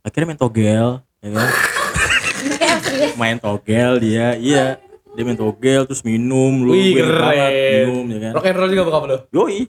Akhirnya 0.01 0.33
main 0.33 0.41
togel 0.41 1.05
ya 1.21 1.29
kan? 1.37 1.51
Main 3.21 3.37
togel 3.43 3.99
dia 4.01 4.39
iya 4.39 4.79
dia 5.19 5.27
main 5.27 5.35
togel 5.35 5.83
terus 5.83 6.07
minum 6.07 6.63
lu 6.63 6.71
Wih, 6.71 6.95
banget, 6.95 7.11
keren. 7.51 7.51
minum 7.83 8.05
ya 8.07 8.19
kan? 8.23 8.33
Rock 8.39 8.47
and 8.47 8.57
roll 8.57 8.71
juga 8.71 8.85
bokap 8.87 9.03
lu. 9.05 9.17
yoi. 9.29 9.67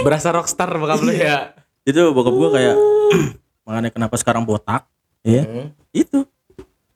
Berasa 0.00 0.32
rockstar 0.32 0.72
bokap 0.72 1.04
lu. 1.04 1.12
Ya. 1.12 1.52
itu 1.84 2.00
bokap 2.10 2.32
gue 2.32 2.48
kayak 2.50 2.74
makanya 3.68 3.90
kenapa 3.92 4.16
sekarang 4.16 4.42
botak 4.42 4.88
ya? 5.20 5.44
Hmm. 5.44 5.68
itu. 5.92 6.24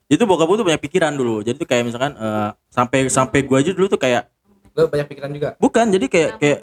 Itu 0.08 0.24
bokap 0.24 0.48
gue 0.48 0.56
tuh 0.56 0.66
banyak 0.66 0.80
pikiran 0.80 1.12
dulu. 1.12 1.44
Jadi 1.44 1.54
tuh 1.54 1.68
kayak 1.68 1.84
misalkan 1.84 2.16
eh, 2.16 2.50
sampai 2.66 3.06
sampai 3.06 3.44
gue 3.44 3.56
aja 3.60 3.70
dulu 3.70 3.86
tuh 3.86 4.00
kayak 4.00 4.32
Lu 4.72 4.88
banyak 4.88 5.06
pikiran 5.06 5.30
juga. 5.30 5.48
bukan 5.60 5.86
jadi 5.90 6.06
kayak 6.08 6.30
kayak 6.40 6.58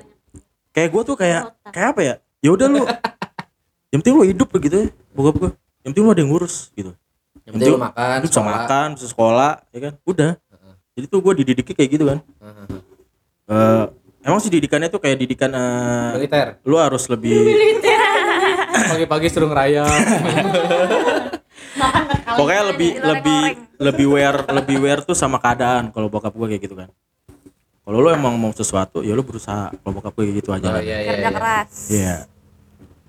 kayak 0.73 0.89
gue 0.89 1.01
tuh 1.05 1.15
kayak 1.15 1.41
kayak 1.69 1.87
apa 1.93 2.01
ya? 2.01 2.15
Ya 2.41 2.49
udah 2.49 2.65
lu. 2.65 2.81
Yang 3.93 3.99
penting 4.01 4.15
lu 4.15 4.25
hidup 4.25 4.49
begitu 4.49 4.75
ya 4.75 4.87
bokap 5.13 5.35
gue 5.37 5.51
yang 5.79 5.91
penting 5.93 6.03
lu 6.03 6.11
ada 6.11 6.19
yang 6.19 6.31
ngurus 6.33 6.55
gitu. 6.73 6.91
Yang 7.47 7.53
penting 7.55 7.71
lu 7.71 7.79
makan, 7.79 8.15
lu 8.19 8.23
bisa 8.27 8.33
sekolah. 8.35 8.51
makan 8.59 8.87
bisa 8.97 9.07
sekolah 9.07 9.51
ya 9.71 9.79
kan? 9.79 9.93
Udah 10.03 10.31
jadi 10.97 11.05
tuh 11.05 11.21
gue 11.21 11.33
dididiknya 11.37 11.75
kayak 11.75 11.91
gitu 11.91 12.03
kan 12.03 12.19
Heeh. 12.41 12.67
Eh, 13.47 13.85
emang 14.23 14.41
sih 14.41 14.49
didikannya 14.49 14.89
tuh 14.89 14.97
kayak 14.97 15.17
didikan 15.17 15.51
eh, 15.51 16.17
Militer. 16.17 16.57
lu 16.63 16.75
harus 16.75 17.05
lebih 17.05 17.37
Pagi-pagi 18.67 19.27
suruh 19.27 19.47
ngerayap. 19.47 19.89
pokoknya 22.29 22.63
lebih 22.67 22.89
lebih 22.99 23.41
lebih 23.79 24.05
aware 24.07 24.39
lebih 24.51 24.75
aware 24.77 25.01
tuh 25.03 25.13
sama 25.13 25.37
keadaan 25.37 25.89
kalau 25.89 26.05
bokap 26.07 26.29
gue 26.31 26.47
kayak 26.47 26.61
gitu 26.63 26.75
kan 26.75 26.89
kalau 27.81 27.97
lu 27.97 28.09
emang 28.09 28.35
mau 28.35 28.51
sesuatu 28.51 28.99
ya 28.99 29.13
lu 29.13 29.21
berusaha 29.21 29.73
kalau 29.73 29.93
bokap 29.95 30.13
gue 30.13 30.23
kayak 30.27 30.37
gitu 30.37 30.49
aja 30.51 30.67
Oh 30.67 30.73
lah. 30.73 30.81
iya 30.81 30.97
iya. 30.99 31.09
Kerja 31.09 31.21
iya. 31.23 31.31
keras. 31.31 31.71
Iya. 31.87 32.15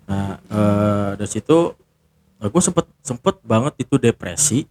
Nah, 0.06 0.30
eh 0.40 1.10
dari 1.18 1.30
situ 1.30 1.58
gue 2.38 2.62
sempet 2.62 2.86
sempet 3.02 3.34
banget 3.42 3.74
itu 3.78 3.94
depresi. 3.98 4.64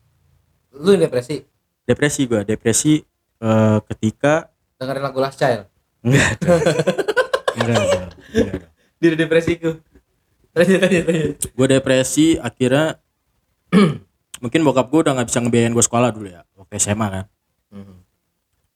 Lu 0.71 0.95
depresi. 0.95 1.43
Depresi 1.87 2.27
gue, 2.27 2.43
depresi 2.43 2.99
eh, 3.39 3.79
ketika 3.87 4.51
Dengerin 4.77 5.03
lagu 5.07 5.17
Last 5.23 5.39
Child. 5.39 5.65
enggak 6.03 6.27
ada. 6.35 6.53
enggak 7.57 7.77
ada. 7.79 8.01
Enggak 8.35 8.53
ada. 8.59 8.67
Lanjut, 10.57 10.79
lanjut, 10.83 11.05
lanjut. 11.07 11.35
Gue 11.53 11.67
depresi 11.69 12.27
akhirnya 12.37 12.97
mungkin 14.43 14.59
bokap 14.65 14.89
gue 14.89 14.99
udah 15.05 15.13
nggak 15.17 15.27
bisa 15.29 15.39
ngebiayain 15.41 15.73
gue 15.73 15.85
sekolah 15.85 16.09
dulu 16.11 16.27
ya 16.27 16.41
waktu 16.59 16.75
SMA 16.77 17.07
kan. 17.07 17.25
Hmm. 17.71 18.03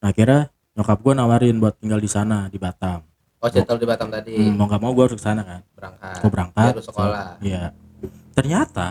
Nah, 0.01 0.07
akhirnya 0.09 0.49
nyokap 0.77 0.97
gue 1.03 1.13
nawarin 1.13 1.57
buat 1.59 1.75
tinggal 1.77 1.99
di 1.99 2.09
sana 2.09 2.47
di 2.47 2.57
Batam. 2.57 3.03
Oh, 3.41 3.49
cerita 3.49 3.73
di 3.75 3.89
Batam 3.89 4.07
tadi. 4.13 4.37
Hmm, 4.37 4.53
mau 4.55 4.69
nggak 4.69 4.81
mau 4.81 4.93
gue 4.93 5.03
harus 5.09 5.17
ke 5.17 5.25
sana 5.25 5.41
kan. 5.41 5.61
Berangkat. 5.73 6.15
Gue 6.21 6.29
berangkat. 6.29 6.71
Biar 6.71 6.77
lu 6.77 6.85
sekolah. 6.85 7.27
Iya. 7.41 7.63
Ternyata 8.37 8.87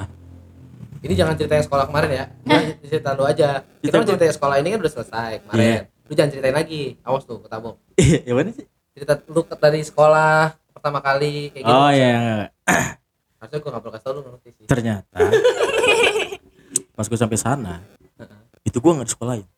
Ini 1.01 1.15
jangan 1.15 1.35
ceritain 1.35 1.61
sekolah 1.61 1.85
kemarin 1.87 2.11
ya. 2.11 2.25
Jangan 2.43 2.65
cerita 2.83 3.11
lu 3.13 3.25
aja. 3.25 3.49
Kita 3.81 3.81
Cerita 3.81 3.91
kan 3.91 4.01
gua. 4.01 4.11
ceritain 4.11 4.35
sekolah 4.35 4.57
ini 4.57 4.69
kan 4.69 4.79
udah 4.79 4.93
selesai 4.93 5.31
kemarin. 5.41 5.61
Iya. 5.63 5.81
Lu 5.81 6.13
jangan 6.13 6.31
ceritain 6.31 6.55
lagi. 6.55 6.83
Awas 7.01 7.23
tuh 7.25 7.39
ketabung. 7.41 7.77
ya 7.97 8.33
mana 8.33 8.51
sih? 8.51 8.67
Cerita 8.93 9.13
lu 9.25 9.41
ke- 9.43 9.57
dari 9.57 9.81
sekolah 9.81 10.35
pertama 10.71 10.99
kali 10.99 11.49
kayak 11.51 11.63
gitu. 11.63 11.73
Oh 11.75 11.91
iya. 11.91 12.49
Harusnya 13.37 13.59
gua 13.59 13.71
gak 13.71 13.81
perlu 13.81 13.93
kasih 13.93 14.05
tau 14.05 14.13
lu 14.13 14.21
ngerti 14.23 14.51
sih. 14.53 14.65
ternyata 14.67 15.17
pas 16.95 17.09
gue 17.09 17.17
sampai 17.17 17.41
sana 17.41 17.81
itu 18.61 18.77
gue 18.77 18.93
nggak 18.93 19.09
disekolahin 19.09 19.49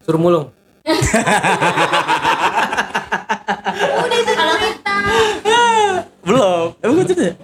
Suruh 0.00 0.22
mulung. 0.22 0.46
Kalau 4.30 4.54
kita 4.56 4.96
belum 6.22 6.66
emang 6.78 6.94
gue 6.94 7.06
cerita 7.08 7.34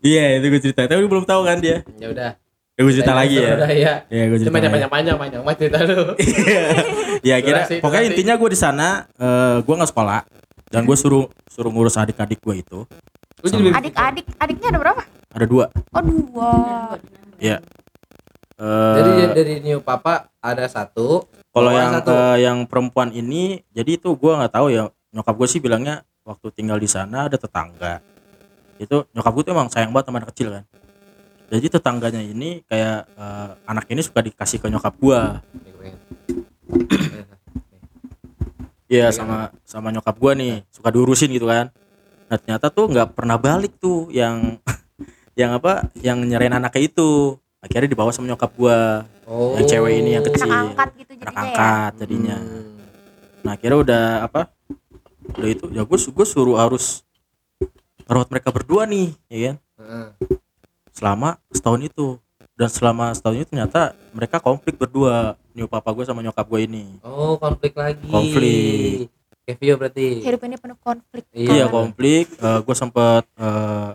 iya 0.00 0.36
itu 0.36 0.46
gue 0.46 0.60
cerita 0.60 0.84
tapi 0.84 1.04
belum 1.04 1.22
tahu 1.22 1.42
kan 1.42 1.58
dia 1.58 1.84
Ya 1.96 2.08
udah. 2.08 2.30
ya 2.72 2.80
gue 2.80 2.92
cerita 2.92 3.12
lagi 3.12 3.36
ya 3.36 3.50
Udah 3.54 3.70
ya. 3.70 3.94
ya 4.06 4.22
gue 4.26 4.38
cerita 4.38 4.48
Cuma 4.48 4.58
lagi. 4.58 4.70
panjang 4.70 4.90
panjang 4.90 5.16
panjang 5.16 5.40
banget 5.42 5.58
cerita 5.60 5.78
lu. 5.82 6.02
ya 7.28 7.36
kira 7.38 7.58
Durasi, 7.62 7.74
pokoknya 7.78 8.00
durasi. 8.02 8.12
intinya 8.14 8.34
gue 8.34 8.48
di 8.48 8.58
sana 8.58 8.88
eh, 9.12 9.56
gue 9.58 9.74
nggak 9.74 9.90
sekolah 9.90 10.20
dan 10.66 10.82
gue 10.82 10.94
suruh 10.94 11.24
suruh 11.46 11.68
ngurus 11.68 11.96
adik-adik 11.96 12.38
gue 12.38 12.56
itu 12.58 12.80
Adik-adik, 13.40 14.28
adiknya 14.36 14.68
ada 14.68 14.78
berapa? 14.78 15.02
ada 15.30 15.44
dua 15.44 15.64
Oh 15.90 16.02
dua. 16.02 16.52
ya 17.36 17.56
Eh, 18.56 18.94
Jadi 18.94 19.10
dari 19.32 19.54
new 19.62 19.80
papa 19.80 20.28
ada 20.36 20.64
satu. 20.66 21.24
kalau 21.48 21.72
yang 21.72 21.96
satu. 21.96 22.12
yang 22.36 22.58
perempuan 22.62 23.08
ini 23.10 23.64
jadi 23.70 23.96
itu 23.96 24.12
gue 24.12 24.28
nggak 24.30 24.52
tahu 24.52 24.68
ya 24.68 24.84
nyokap 25.10 25.32
gue 25.34 25.48
sih 25.48 25.58
bilangnya 25.58 26.04
waktu 26.22 26.52
tinggal 26.52 26.76
di 26.76 26.84
sana 26.84 27.24
ada 27.24 27.34
tetangga 27.34 28.04
itu 28.80 28.96
nyokap 29.12 29.32
gue 29.36 29.44
tuh 29.44 29.52
emang 29.52 29.68
sayang 29.68 29.92
banget 29.92 30.08
sama 30.08 30.16
anak 30.18 30.30
kecil 30.32 30.48
kan 30.50 30.64
jadi 31.50 31.66
tetangganya 31.68 32.22
ini 32.22 32.64
kayak 32.64 33.10
eh, 33.10 33.48
anak 33.66 33.84
ini 33.88 34.00
suka 34.00 34.20
dikasih 34.20 34.58
ke 34.58 34.66
nyokap 34.66 34.94
gue 34.96 35.20
gue 35.52 35.72
pengen. 35.76 35.98
Iya 38.90 39.14
sama 39.14 39.54
sama 39.62 39.94
nyokap 39.94 40.18
gue 40.18 40.32
nih 40.34 40.54
suka 40.68 40.90
diurusin 40.90 41.30
gitu 41.30 41.46
kan 41.46 41.70
nah 42.26 42.38
ternyata 42.38 42.70
tuh 42.70 42.86
nggak 42.86 43.14
pernah 43.14 43.38
balik 43.38 43.74
tuh 43.78 44.06
yang 44.10 44.58
yang 45.40 45.54
apa 45.54 45.90
yang 45.98 46.22
nyerain 46.22 46.54
anaknya 46.54 46.86
itu 46.86 47.34
akhirnya 47.58 47.90
dibawa 47.90 48.10
sama 48.10 48.30
nyokap 48.30 48.50
gua 48.56 49.06
Oh. 49.30 49.54
yang 49.54 49.62
cewek 49.62 49.94
ini 50.02 50.18
yang 50.18 50.26
Anak 50.26 50.34
kecil 50.34 50.50
angkat 50.50 50.88
gitu 50.98 51.12
anak 51.14 51.22
jadinya 51.22 51.30
ya. 51.30 51.42
angkat 51.46 51.92
jadinya 52.02 52.36
Hmm. 52.40 52.74
nah 53.46 53.52
akhirnya 53.54 53.78
udah 53.78 54.04
apa 54.26 54.40
udah 55.38 55.48
itu 55.48 55.64
ya 55.70 55.82
gue 55.86 55.98
gue 56.02 56.26
suruh 56.26 56.58
harus 56.58 57.06
merawat 58.10 58.26
mereka 58.26 58.50
berdua 58.50 58.82
nih 58.84 59.14
ya 59.28 59.38
kan 59.46 59.56
Heeh. 59.78 60.06
selama 60.90 61.38
setahun 61.48 61.80
itu 61.80 62.18
dan 62.52 62.66
selama 62.66 63.14
setahun 63.14 63.36
itu 63.38 63.46
ternyata 63.48 63.94
mereka 64.10 64.36
konflik 64.36 64.74
berdua 64.74 65.38
nyokap 65.54 65.78
papa 65.78 65.94
gue 65.94 66.04
sama 66.04 66.20
nyokap 66.20 66.42
gue 66.44 66.60
ini 66.60 66.84
Oh, 67.00 67.34
konflik 67.36 67.72
lagi. 67.72 68.02
Konflik. 68.04 69.08
Kevio 69.40 69.74
berarti. 69.74 70.20
Hidup 70.20 70.42
ini 70.44 70.54
penuh 70.54 70.76
konflik. 70.76 71.24
iya 71.32 71.64
Kawan. 71.64 71.94
konflik 71.94 72.26
gue 72.34 72.76
sempet 72.76 73.24
eh, 73.32 73.90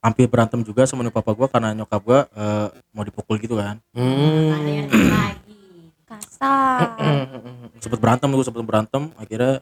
hampir 0.00 0.26
berantem 0.26 0.60
juga 0.60 0.82
sama 0.82 1.04
nyokap 1.04 1.20
papa 1.20 1.36
gue 1.36 1.48
karena 1.48 1.68
nyokap 1.74 2.00
gue 2.00 2.20
eh, 2.32 2.68
mau 2.90 3.04
dipukul 3.04 3.36
gitu 3.36 3.54
kan 3.54 3.76
lagi. 3.92 4.80
Kasar. 6.02 6.96
sempet 7.82 7.98
berantem 7.98 8.28
gue 8.28 8.42
sempet 8.42 8.64
berantem 8.64 9.12
akhirnya 9.14 9.60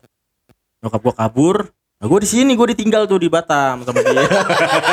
nyokap 0.81 1.01
gue 1.01 1.15
kabur 1.15 1.57
nah 2.01 2.09
gue 2.09 2.19
di 2.19 2.31
sini 2.31 2.57
gue 2.57 2.67
ditinggal 2.67 3.05
tuh 3.05 3.21
di 3.21 3.29
Batam 3.29 3.85
sama 3.85 4.01
dia 4.01 4.25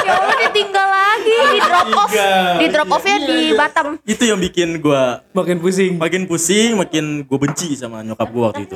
ya 0.04 0.12
Allah 0.14 0.38
ditinggal 0.44 0.88
lagi 0.90 1.36
di 1.48 1.60
drop 1.62 1.88
off. 1.96 2.10
Di 2.54 2.68
drop 2.68 2.90
offnya 2.92 3.16
di 3.22 3.38
Batam. 3.54 3.86
itu 4.04 4.24
yang 4.24 4.36
bikin 4.38 4.78
gue 4.78 5.04
Makin 5.32 5.58
pusing. 5.58 5.96
makin 5.96 6.28
pusing 6.28 6.76
makin 6.76 7.24
gue 7.24 7.38
benci 7.38 7.74
sama 7.74 8.04
nyokap 8.04 8.28
gue 8.28 8.44
waktu 8.44 8.62
itu 8.66 8.76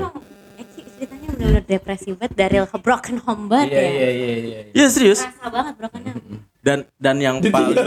Eki 0.56 0.80
ceritanya 0.96 1.28
bener-bener 1.30 1.64
depresi 1.66 2.10
banget 2.14 2.32
dari 2.34 2.56
broken 2.64 3.16
home 3.20 3.44
banget 3.46 3.68
Iya, 3.70 3.82
ya. 3.82 3.90
iya, 3.90 4.10
iya, 4.10 4.36
iya. 4.40 4.60
Iya 4.72 4.88
serius 4.88 5.20
Kerasa 5.22 5.48
banget 5.52 5.74
broken 5.76 6.02
home. 6.08 6.40
dan 6.62 6.78
dan 6.96 7.16
yang 7.20 7.36
paling 7.44 7.76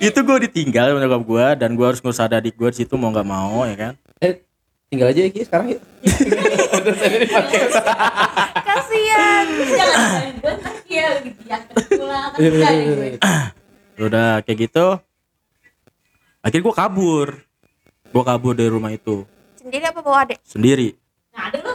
itu 0.00 0.18
gue 0.20 0.38
ditinggal 0.44 0.86
sama 0.88 1.00
nyokap 1.00 1.22
gue 1.24 1.46
dan 1.56 1.70
gue 1.72 1.82
harus 1.84 1.98
ngurus 1.98 2.20
ada 2.20 2.38
adik 2.38 2.54
gue 2.54 2.70
di 2.70 2.78
situ 2.78 2.94
mau 2.94 3.10
nggak 3.10 3.26
mau 3.26 3.66
ya 3.66 3.74
kan 3.76 3.94
Eh, 4.18 4.42
tinggal 4.88 5.08
aja 5.08 5.20
ya 5.20 5.30
Ki 5.30 5.40
sekarang 5.42 5.66
yuk. 5.70 5.82
Dia 10.88 11.08
gitu 11.22 11.42
ya. 11.44 11.58
Pulang 11.88 12.24
kan 12.32 12.38
Iya, 12.38 12.48
udah 12.50 12.70
iya, 12.70 12.94
iya. 13.06 13.18
udah 13.98 14.28
kayak 14.42 14.58
gitu 14.62 14.86
akhirnya 16.38 16.64
gue 16.64 16.74
kabur 16.76 17.26
gue 18.08 18.22
kabur 18.24 18.52
dari 18.54 18.70
rumah 18.70 18.90
itu 18.90 19.26
Sendiri 19.54 19.84
apa 19.84 20.00
bawa 20.00 20.24
adek? 20.24 20.38
sendiri 20.42 20.94
Nah, 21.30 21.50
ada 21.50 21.58
lu. 21.60 21.74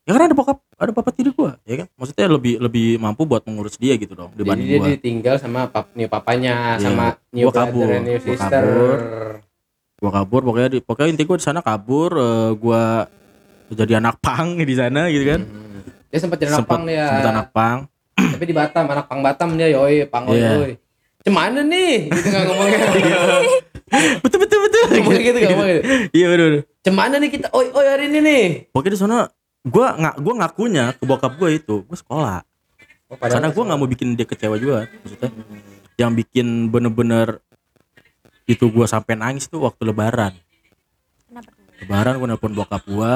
ya 0.00 0.10
kan 0.10 0.22
ada 0.24 0.34
bokap 0.34 0.58
ada 0.74 0.90
bapak 0.90 1.12
tiri 1.12 1.30
gue 1.30 1.50
ya 1.64 1.74
kan 1.76 1.86
maksudnya 1.92 2.26
lebih 2.28 2.54
lebih 2.58 2.88
mampu 2.96 3.22
buat 3.22 3.42
mengurus 3.44 3.76
dia 3.76 3.94
gitu 3.94 4.14
dong 4.14 4.30
dibanding 4.32 4.64
dia 4.64 4.78
gue 4.78 4.88
ditinggal 4.96 5.36
sama 5.36 5.66
pap, 5.66 5.90
new 5.92 6.06
papanya, 6.06 6.78
sama 6.78 7.18
new 7.30 7.46
Gua 7.46 7.54
kabur. 7.56 7.84
brother 7.84 8.00
new 8.00 8.16
Gua 8.16 8.24
sister. 8.24 8.62
kabur. 8.62 9.00
Gue 10.00 10.10
kabur 10.10 10.40
pokoknya 10.42 10.68
di, 10.70 10.78
pokoknya 10.80 11.08
inti 11.10 11.22
gue 11.22 11.36
di 11.36 11.44
sana 11.44 11.60
kabur 11.60 12.10
gue 12.54 12.82
jadi 13.70 13.92
anak 13.96 14.18
pang 14.18 14.56
di 14.56 14.72
sana 14.72 15.06
gitu 15.06 15.24
kan 15.28 15.42
Hmm. 15.42 15.86
Dia 16.10 16.18
sempat 16.18 16.36
jadi 16.36 16.50
anak 16.50 16.66
pang 16.66 16.82
ya. 16.84 17.06
sempet 17.06 17.28
anak 17.28 17.48
pang 17.50 17.78
Tapi 18.16 18.44
di 18.44 18.52
Batam, 18.52 18.84
anak 18.84 19.06
pang 19.06 19.20
Batam 19.20 19.48
dia 19.54 19.70
yoi, 19.70 20.04
pang 20.04 20.26
oi 20.26 20.36
Iya. 20.36 20.50
oi. 20.58 20.72
Cemana 21.20 21.60
nih? 21.62 22.10
Gitu 22.10 22.26
nggak 22.26 22.44
ngomongnya. 22.44 22.78
betul 24.22 24.38
betul 24.40 24.58
betul 24.60 24.82
ngomongnya 24.92 25.22
gitu 25.22 25.36
nggak 25.36 25.50
ngomongnya. 25.50 25.80
iya 26.10 26.26
betul 26.28 26.44
betul. 26.50 26.62
Cemana 26.80 27.14
nih 27.16 27.30
kita 27.30 27.46
oi 27.50 27.66
oi 27.68 27.86
hari 27.86 28.04
ini 28.06 28.18
nih? 28.20 28.44
pokoknya 28.68 28.90
di 28.90 28.98
sana 28.98 29.16
gue 29.60 29.86
nggak 29.86 30.14
gue 30.16 30.34
ngakunya 30.34 30.84
ke 30.92 31.04
bokap 31.04 31.32
gue 31.36 31.50
itu 31.54 31.76
gue 31.82 31.98
sekolah 31.98 32.40
Oh, 33.06 33.18
karena 33.18 33.48
gue 33.48 33.58
nggak 33.60 33.74
mau 33.76 33.86
bikin 33.86 34.14
dia 34.14 34.22
kecewa 34.22 34.54
juga 34.54 34.86
maksudnya 34.86 35.30
yang 35.96 36.10
bikin 36.12 36.46
bener-bener 36.68 37.42
itu 38.50 38.66
gue 38.66 38.82
sampai 38.84 39.14
nangis 39.14 39.46
tuh 39.46 39.62
waktu 39.62 39.82
lebaran 39.84 40.34
Kenapa? 41.24 41.50
lebaran 41.80 42.14
gue 42.16 42.26
nelpon 42.28 42.52
bokap 42.52 42.82
gue 42.84 43.12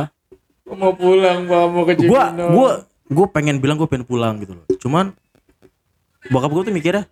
Mau 0.65 0.91
pulang, 0.91 1.45
Pak, 1.45 1.65
mau 1.69 1.85
ke 1.85 1.93
gue 1.95 2.23
gue 2.33 2.71
gue 3.07 3.27
pengen 3.29 3.59
bilang 3.59 3.77
gue 3.77 3.85
pengen 3.85 4.03
pulang 4.03 4.39
gitu 4.39 4.55
loh 4.55 4.67
cuman 4.79 5.13
bokap 6.25 6.51
gue 6.51 6.63
tuh 6.65 6.73
mikirnya 6.73 7.05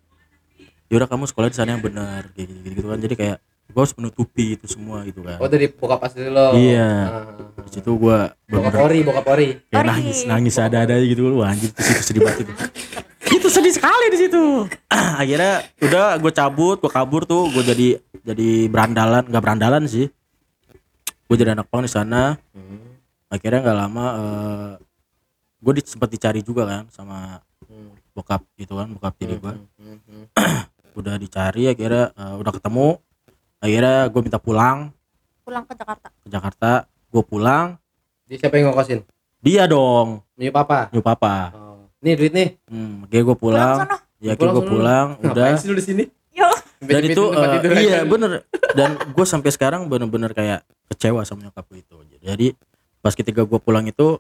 yaudah 0.87 1.05
kamu 1.05 1.25
sekolah 1.25 1.49
di 1.49 1.57
sana 1.57 1.73
yang 1.73 1.81
benar 1.81 2.33
kayak 2.33 2.49
gitu, 2.49 2.69
gitu 2.75 2.87
kan 2.87 2.99
jadi 2.99 3.15
kayak 3.15 3.37
gue 3.67 3.81
harus 3.81 3.95
menutupi 3.95 4.55
itu 4.55 4.67
semua 4.67 5.01
gitu 5.03 5.21
kan 5.21 5.37
Oh 5.37 5.49
dari 5.49 5.65
bokap 5.67 6.01
asli 6.03 6.29
lo. 6.29 6.53
Iya. 6.53 6.91
Ah. 7.03 7.25
di 7.63 7.71
situ 7.73 7.91
gue 7.91 8.19
Bokap 8.47 8.75
ori, 8.79 9.01
bokap 9.01 9.27
ori. 9.27 9.49
kayak 9.67 9.85
nangis 9.87 10.19
nangis 10.23 10.57
ada 10.57 10.85
ada 10.85 10.97
gitu 10.99 11.33
wah 11.35 11.49
anjir 11.49 11.69
itu 11.69 11.81
situ 11.83 12.03
sedih 12.03 12.21
banget 12.23 12.45
itu 12.45 12.53
itu 13.43 13.51
sedih 13.51 13.75
sekali 13.75 14.07
di 14.15 14.19
situ. 14.23 14.71
Akhirnya 15.23 15.67
udah 15.83 16.15
gue 16.23 16.31
cabut 16.31 16.79
gue 16.79 16.87
kabur 16.87 17.27
tuh 17.27 17.51
gue 17.51 17.67
jadi 17.67 17.89
jadi 18.23 18.71
berandalan 18.71 19.27
nggak 19.27 19.43
berandalan 19.43 19.83
sih. 19.91 20.07
Gue 21.27 21.35
jadi 21.35 21.59
anak 21.59 21.67
pang 21.67 21.83
di 21.83 21.91
sana. 21.91 22.39
Akhirnya 23.27 23.67
nggak 23.67 23.79
lama 23.83 24.05
eh, 24.15 24.71
gue 25.59 25.73
di, 25.75 25.83
sempat 25.83 26.07
dicari 26.07 26.47
juga 26.47 26.71
kan 26.71 26.83
sama 26.95 27.43
bokap 28.15 28.47
gitu 28.61 28.77
kan 28.77 28.93
bokap 28.93 29.17
tiri 29.17 29.41
gue 29.41 29.55
udah 31.01 31.17
dicari 31.19 31.67
akhirnya 31.67 32.15
eh, 32.15 32.35
udah 32.39 32.53
ketemu. 32.55 32.89
Akhirnya 33.59 34.07
gue 34.07 34.21
minta 34.23 34.39
pulang. 34.39 34.95
Pulang 35.43 35.67
ke 35.67 35.75
Jakarta. 35.75 36.09
ke 36.15 36.29
Jakarta 36.31 36.71
gue 36.87 37.23
pulang. 37.27 37.75
Dia 38.31 38.39
siapa 38.39 38.55
yang 38.55 38.71
ngokosin? 38.71 39.03
dia 39.43 39.67
dong. 39.67 40.23
New 40.39 40.55
papa. 40.55 40.87
nyup 40.95 41.03
papa. 41.03 41.51
Oh. 41.51 41.72
Nih 42.03 42.15
duit 42.15 42.33
nih. 42.33 42.49
Hmm, 42.67 43.07
kayak 43.07 43.25
gue 43.25 43.37
Pulang 43.37 43.79
pulang, 43.79 43.79
ya 44.19 44.27
kayak 44.29 44.39
Pulang 44.39 44.53
gue 44.53 44.61
sono. 44.61 44.73
pulang, 44.73 45.07
udah. 45.23 45.47
Sih 45.55 45.67
lu 45.67 45.75
di 45.75 45.85
sini? 45.85 46.05
Yo. 46.33 46.51
Dan 46.79 47.03
itu 47.05 47.23
tidur 47.31 47.71
iya 47.77 48.03
bener. 48.03 48.43
Dan 48.73 48.91
gue 48.99 49.23
sampai 49.25 49.49
sekarang 49.49 49.87
bener-bener 49.87 50.31
kayak 50.31 50.61
kecewa 50.89 51.23
sama 51.23 51.45
nyokap 51.45 51.63
gue 51.65 51.79
itu. 51.79 51.97
Jadi 52.21 52.47
pas 52.99 53.13
ketika 53.13 53.43
gue 53.43 53.59
pulang 53.59 53.85
itu, 53.85 54.19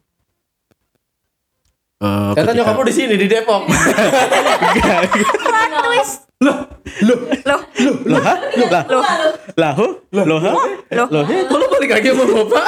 eh 1.98 2.06
Ternyata 2.32 2.38
ketika- 2.44 2.54
nyokap 2.56 2.74
lu 2.76 2.84
di 2.84 2.94
sini 2.94 3.14
di 3.16 3.26
Depok. 3.26 3.62
Plot 5.42 5.82
twist. 5.84 6.14
loh, 6.40 6.56
loh, 7.02 7.18
ha? 8.18 8.34
loh, 8.50 8.68
lah, 8.68 8.82
lah, 9.54 9.72
huh? 9.72 9.90
loh, 10.12 10.38
ha? 10.40 10.52
Loh. 10.90 11.06
loh, 11.08 11.22
ya? 11.24 11.46
Kok 11.46 11.54
lu 11.56 11.66
balik 11.68 11.90
lagi 11.92 12.06
sama 12.10 12.24
bapak? 12.26 12.64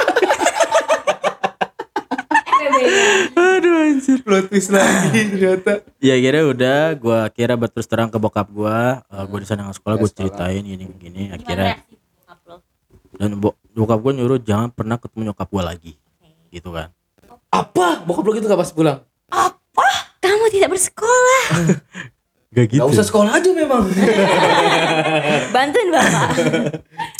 Aduh 3.34 3.74
anjir. 3.88 4.18
Plot 4.22 4.46
twist 4.48 4.70
lagi 4.70 5.20
ternyata. 5.34 5.82
Ya 6.02 6.14
kira 6.16 6.44
udah, 6.44 6.94
gue 6.94 7.20
kira 7.32 7.54
berterus 7.54 7.88
terang 7.88 8.10
ke 8.10 8.18
bokap 8.18 8.48
gue, 8.50 8.78
gue 9.04 9.38
di 9.40 9.46
sana 9.46 9.70
sekolah, 9.70 9.96
gue 9.96 10.10
ceritain 10.10 10.62
gini 10.62 10.84
gini, 10.96 11.22
akhirnya 11.30 11.80
lo? 12.44 12.60
dan 13.14 13.30
bo- 13.38 13.56
bokap 13.70 14.02
gue 14.02 14.12
nyuruh 14.18 14.38
jangan 14.42 14.68
pernah 14.70 14.98
ketemu 14.98 15.30
nyokap 15.30 15.48
gue 15.48 15.62
lagi, 15.62 15.92
gitu 16.50 16.74
kan. 16.74 16.90
Apa? 17.54 18.02
Bokap 18.02 18.26
lu 18.26 18.34
gitu 18.34 18.50
gak 18.50 18.58
pas 18.58 18.72
pulang? 18.74 18.98
Kamu 20.24 20.48
tidak 20.48 20.72
bersekolah. 20.72 21.44
Gak 22.54 22.70
gitu. 22.70 22.80
Gak 22.80 22.90
usah 22.96 23.04
sekolah 23.04 23.34
aja 23.34 23.50
memang. 23.50 23.82
Bantuin 25.54 25.90
bapak. 25.90 26.28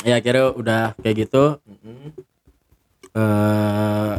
ya 0.07 0.23
akhirnya 0.23 0.55
udah 0.55 0.83
kayak 1.03 1.27
gitu 1.27 1.59
eh 3.14 4.12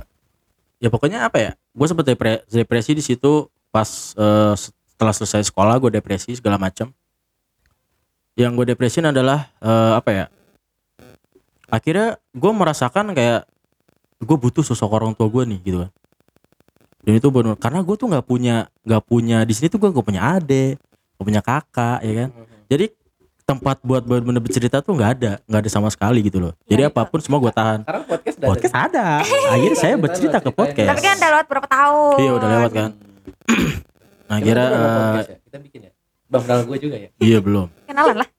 ya 0.85 0.89
pokoknya 0.93 1.25
apa 1.25 1.37
ya 1.41 1.51
gue 1.57 1.87
sempet 1.89 2.05
depre- 2.13 2.45
depresi 2.45 2.93
di 2.93 3.01
situ 3.01 3.49
pas 3.73 4.13
eh, 4.13 4.53
setelah 4.53 5.13
selesai 5.17 5.49
sekolah 5.49 5.81
gue 5.81 5.97
depresi 5.97 6.37
segala 6.37 6.61
macam 6.61 6.93
yang 8.37 8.53
gue 8.53 8.69
depresin 8.69 9.09
adalah 9.09 9.49
eh, 9.65 9.93
apa 9.97 10.09
ya 10.13 10.25
akhirnya 11.73 12.21
gue 12.37 12.51
merasakan 12.53 13.17
kayak 13.17 13.49
gue 14.21 14.37
butuh 14.37 14.63
sosok 14.63 14.89
orang 14.93 15.11
tua 15.17 15.27
gue 15.27 15.43
nih 15.43 15.59
gitu 15.65 15.77
kan. 15.85 15.91
Dan 17.05 17.13
itu 17.21 17.27
benar 17.29 17.57
karena 17.57 17.85
gue 17.85 17.95
tuh 17.97 18.07
nggak 18.09 18.25
punya 18.25 18.65
nggak 18.81 19.03
punya 19.05 19.37
di 19.45 19.53
sini 19.53 19.69
tuh 19.69 19.77
gue 19.77 19.89
gak 19.93 20.05
punya 20.05 20.21
adik 20.37 20.81
gak 21.17 21.25
punya 21.25 21.41
kakak 21.41 21.99
ya 22.01 22.13
kan. 22.25 22.29
Jadi 22.69 22.85
tempat 23.45 23.77
buat 23.85 24.01
bener-bener 24.01 24.41
bercerita 24.41 24.81
tuh 24.81 24.97
nggak 24.97 25.11
ada 25.21 25.31
nggak 25.45 25.61
ada 25.61 25.69
sama 25.69 25.93
sekali 25.93 26.25
gitu 26.25 26.41
loh 26.41 26.53
jadi 26.65 26.89
apa 26.89 27.05
pun 27.05 27.21
semua 27.21 27.37
gue 27.37 27.53
tahan 27.53 27.85
Sekarang 27.85 28.03
podcast 28.09 28.35
udah 28.41 28.49
podcast 28.49 28.73
ada 28.75 29.05
akhirnya 29.53 29.77
saya 29.77 29.95
bercerita 29.95 30.37
ke 30.41 30.49
podcast 30.49 30.89
Tapi 30.89 31.01
kan 31.05 31.15
udah 31.15 31.29
lewat 31.29 31.45
berapa 31.45 31.67
tahun. 31.69 32.15
iya 32.17 32.31
udah 32.33 32.49
lewat 32.49 32.71
kan 32.73 32.89
nah 34.25 34.37
kira 34.41 34.63
eh, 34.65 34.73
podcast 34.73 35.29
ya? 35.29 35.37
Kita 35.45 35.57
bikin 35.61 35.79
ya. 35.85 35.91
Bang 36.25 36.41
kenal 36.41 36.59
gue 36.65 36.77
juga 36.81 36.95
ya. 36.97 37.09
iya 37.21 37.37
belum 37.37 37.67
Kenalan 37.85 38.17
lah. 38.25 38.29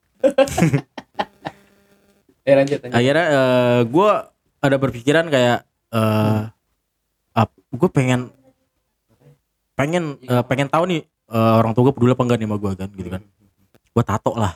Eh 2.46 2.54
lanjut 2.54 2.78
lanjut. 2.78 2.94
akhirnya 2.94 3.26
gue 3.82 4.10
ada 4.62 4.76
berpikiran 4.78 5.26
kayak 5.26 5.66
eh 5.94 6.42
gue 7.76 7.90
pengen 7.92 8.32
pengen 9.76 10.16
eh, 10.24 10.44
pengen 10.48 10.68
tahu 10.72 10.84
nih 10.88 11.00
eh, 11.04 11.54
orang 11.60 11.76
tua 11.76 11.90
gue 11.90 11.94
peduli 11.94 12.16
apa 12.16 12.22
enggak 12.24 12.38
nih 12.40 12.48
sama 12.48 12.56
gue 12.58 12.72
kan 12.74 12.88
gitu 12.96 13.08
kan 13.12 13.22
gue 13.96 14.04
tato 14.04 14.36
lah 14.36 14.52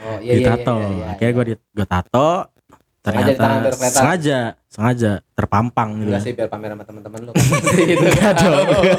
Oh 0.00 0.16
di 0.20 0.40
tato 0.40 0.76
akhirnya 1.08 1.32
gue 1.32 1.44
di 1.46 1.54
gue 1.56 1.86
tato 1.86 2.52
ternyata 3.00 3.72
sengaja 3.90 4.38
sengaja 4.68 5.24
terpampang 5.32 6.04
gitu 6.04 6.12
Enggak 6.12 6.20
sih 6.20 6.32
biar 6.36 6.48
pamer 6.52 6.76
sama 6.76 6.84
teman-teman 6.84 7.20
lu. 7.24 7.32
gitu. 7.88 8.04
Enggak 8.04 8.32
dong. 8.36 8.66
Tommy. 8.68 8.92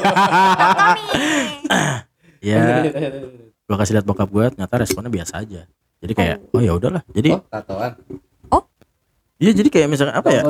ya 2.50 2.82
gua 3.62 3.76
kasih 3.78 3.94
lihat 3.94 4.06
bokap 4.06 4.26
gua 4.26 4.50
ternyata 4.50 4.74
responnya 4.76 5.06
biasa 5.06 5.46
aja 5.46 5.70
jadi 6.02 6.12
kayak 6.12 6.36
oh 6.50 6.58
ya 6.58 6.74
udahlah 6.74 7.06
jadi 7.14 7.38
Oh, 7.38 7.46
tatoan. 7.46 7.94
iya 9.38 9.50
jadi 9.50 9.68
kayak 9.70 9.86
misalkan 9.86 10.18
apa 10.18 10.28
ya. 10.28 10.42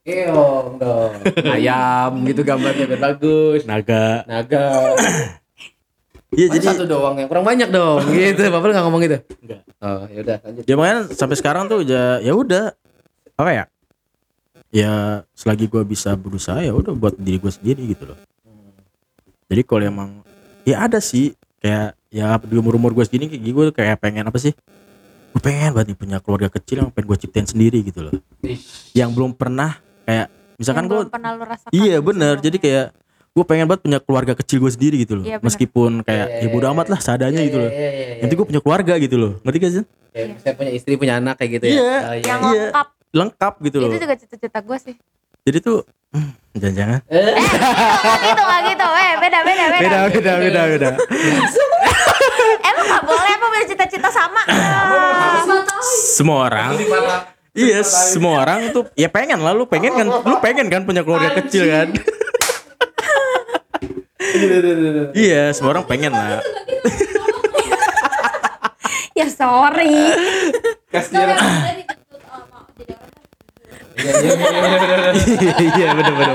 Keong 0.00 0.78
dong. 0.78 1.12
Ayam 1.54 2.10
gitu 2.24 2.42
gambarnya 2.42 2.84
biar 2.86 3.00
bagus. 3.00 3.62
naga 3.66 4.26
Naga. 4.26 4.98
iya 6.34 6.46
Jadi 6.50 6.66
satu 6.66 6.84
doang 6.86 7.16
yang 7.18 7.28
kurang 7.30 7.46
banyak 7.46 7.68
dong. 7.70 8.02
Gitu. 8.14 8.42
Bapak 8.50 8.66
lu 8.66 8.72
enggak 8.72 8.84
ngomong 8.86 9.02
gitu. 9.02 9.18
Enggak. 9.42 9.60
Oh, 9.80 10.04
ya 10.06 10.18
udah 10.22 10.36
lanjut. 10.44 10.62
ya 10.68 10.74
makanya 10.76 11.00
sampai 11.16 11.36
sekarang 11.38 11.64
tuh 11.66 11.80
ya 11.82 12.20
ya 12.22 12.32
udah. 12.34 12.74
Apa 13.40 13.50
ya? 13.50 13.64
Ya 14.70 14.92
selagi 15.34 15.66
gua 15.66 15.82
bisa 15.82 16.14
berusaha 16.14 16.62
ya 16.62 16.70
udah 16.70 16.94
buat 16.94 17.18
diri 17.18 17.40
gue 17.40 17.52
sendiri 17.52 17.82
gitu 17.90 18.14
loh. 18.14 18.18
Jadi 19.50 19.62
kalau 19.66 19.84
emang 19.84 20.10
ya 20.62 20.86
ada 20.86 21.02
sih. 21.02 21.34
Kayak 21.60 21.92
ya 22.08 22.40
di 22.40 22.56
umur 22.56 22.80
umur 22.80 22.96
gue 22.96 23.04
segini 23.04 23.28
kayak 23.28 23.44
gue 23.44 23.66
kayak 23.76 23.96
pengen 24.00 24.24
apa 24.24 24.40
sih? 24.40 24.56
Gue 25.36 25.42
pengen 25.44 25.76
banget 25.76 25.92
nih 25.92 25.98
punya 25.98 26.16
keluarga 26.24 26.48
kecil 26.48 26.86
yang 26.86 26.90
pengen 26.94 27.06
gue 27.12 27.18
ciptain 27.20 27.44
sendiri 27.44 27.84
gitu 27.84 28.00
loh. 28.08 28.14
Yang 28.96 29.10
belum 29.12 29.36
pernah 29.36 29.76
kayak 30.08 30.26
misalkan 30.60 30.84
gue 30.92 31.00
belum 31.08 31.14
pernah 31.16 31.30
lu 31.32 31.44
rasakan 31.48 31.70
iya 31.72 31.96
gitu 31.96 32.06
bener. 32.12 32.34
jadi 32.36 32.56
kayak 32.60 32.86
gue 33.30 33.44
pengen 33.46 33.70
banget 33.70 33.86
punya 33.86 33.98
keluarga 34.02 34.34
kecil 34.34 34.58
gue 34.58 34.72
sendiri 34.74 34.96
gitu 35.06 35.22
loh. 35.22 35.24
Iya, 35.24 35.38
bener. 35.38 35.46
meskipun 35.46 36.02
kayak 36.02 36.26
Iya, 36.26 36.42
ya 36.42 36.48
bodo 36.50 36.66
iya, 36.66 36.74
amat 36.74 36.86
lah 36.90 36.98
seadanya 36.98 37.40
gitu 37.46 37.58
loh. 37.62 37.70
Iya, 37.70 37.78
iya, 37.78 37.90
iya. 37.94 38.14
nanti 38.26 38.34
gue 38.34 38.46
punya 38.50 38.60
keluarga 38.60 38.94
gitu 38.98 39.16
loh. 39.16 39.32
Ngerti 39.46 39.58
gak 39.62 39.70
sih? 39.70 39.84
Kayak 40.10 40.26
misalnya 40.34 40.56
punya 40.58 40.72
istri, 40.74 40.92
punya 40.98 41.14
anak 41.22 41.34
kayak 41.38 41.50
gitu 41.62 41.64
Iya. 41.70 41.78
ya. 41.78 41.86
Oh, 41.86 42.14
iya. 42.18 42.24
yang 42.26 42.40
Iya. 42.42 42.50
lengkap. 42.50 42.86
Lengkap 43.10 43.54
gitu 43.62 43.76
loh. 43.78 43.88
itu 43.90 43.98
juga 44.02 44.16
cita-cita 44.18 44.58
gue 44.58 44.78
sih. 44.82 44.94
Jadi 45.40 45.58
tuh 45.62 45.78
hmm, 46.10 46.30
jangan-jangan. 46.58 47.00
Eh. 47.06 47.34
Nggak 47.38 48.18
gitu 48.26 48.42
nggak 48.42 48.60
gitu. 48.66 48.86
Eh 48.90 49.12
beda 49.14 49.38
beda 49.46 49.64
beda. 49.70 49.98
Beda 50.10 50.32
beda 50.36 50.62
beda 50.66 50.88
emang 52.70 52.84
nggak 52.86 53.02
boleh 53.06 53.30
apa 53.30 53.46
punya 53.46 53.66
cita-cita 53.66 54.08
sama? 54.10 54.42
Semua 56.10 56.50
orang. 56.50 56.74
Iya 57.50 57.82
semua 57.86 58.42
orang 58.42 58.74
tuh 58.74 58.90
ya 58.94 59.06
pengen 59.06 59.38
lah 59.38 59.54
lu 59.54 59.70
pengen 59.70 59.94
kan? 59.94 60.06
Lu 60.06 60.36
pengen 60.42 60.66
kan 60.66 60.82
punya 60.82 61.06
keluarga 61.06 61.30
kecil 61.38 61.66
kan 61.70 61.88
iya 65.14 65.42
semua 65.54 65.78
orang 65.78 65.84
pengen 65.86 66.12
lah 66.12 66.40
ya 69.18 69.26
sorry 69.28 69.96
Kasihan. 70.90 71.22
Orang 71.22 71.38
Iya, 75.60 75.92
bener, 75.92 76.14
bener. 76.16 76.34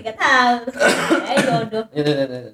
Gak 0.00 0.16
tahu. 0.16 0.54
Eh 1.26 1.36
jodoh. 1.42 1.84
Iya, 1.90 2.02
iya, 2.06 2.14
iya, 2.16 2.38
iya. 2.40 2.52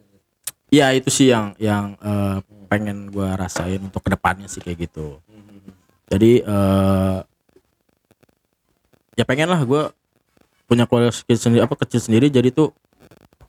ya 0.66 0.86
itu 0.96 1.08
sih 1.12 1.30
yang 1.30 1.54
yang 1.60 1.94
eh, 2.02 2.40
pengen 2.66 3.14
gua 3.14 3.38
rasain 3.38 3.78
untuk 3.78 4.02
ke 4.02 4.10
depannya 4.10 4.50
sih 4.50 4.58
kayak 4.58 4.90
gitu 4.90 5.22
jadi 6.10 6.42
eh 6.42 7.18
ya 9.14 9.24
pengen 9.24 9.54
lah 9.54 9.62
gua 9.62 9.94
punya 10.66 10.84
keluarga 10.90 11.14
kecil 11.14 11.38
sendiri 11.38 11.62
apa 11.62 11.74
kecil 11.78 12.00
sendiri 12.02 12.26
jadi 12.26 12.50
tuh 12.50 12.74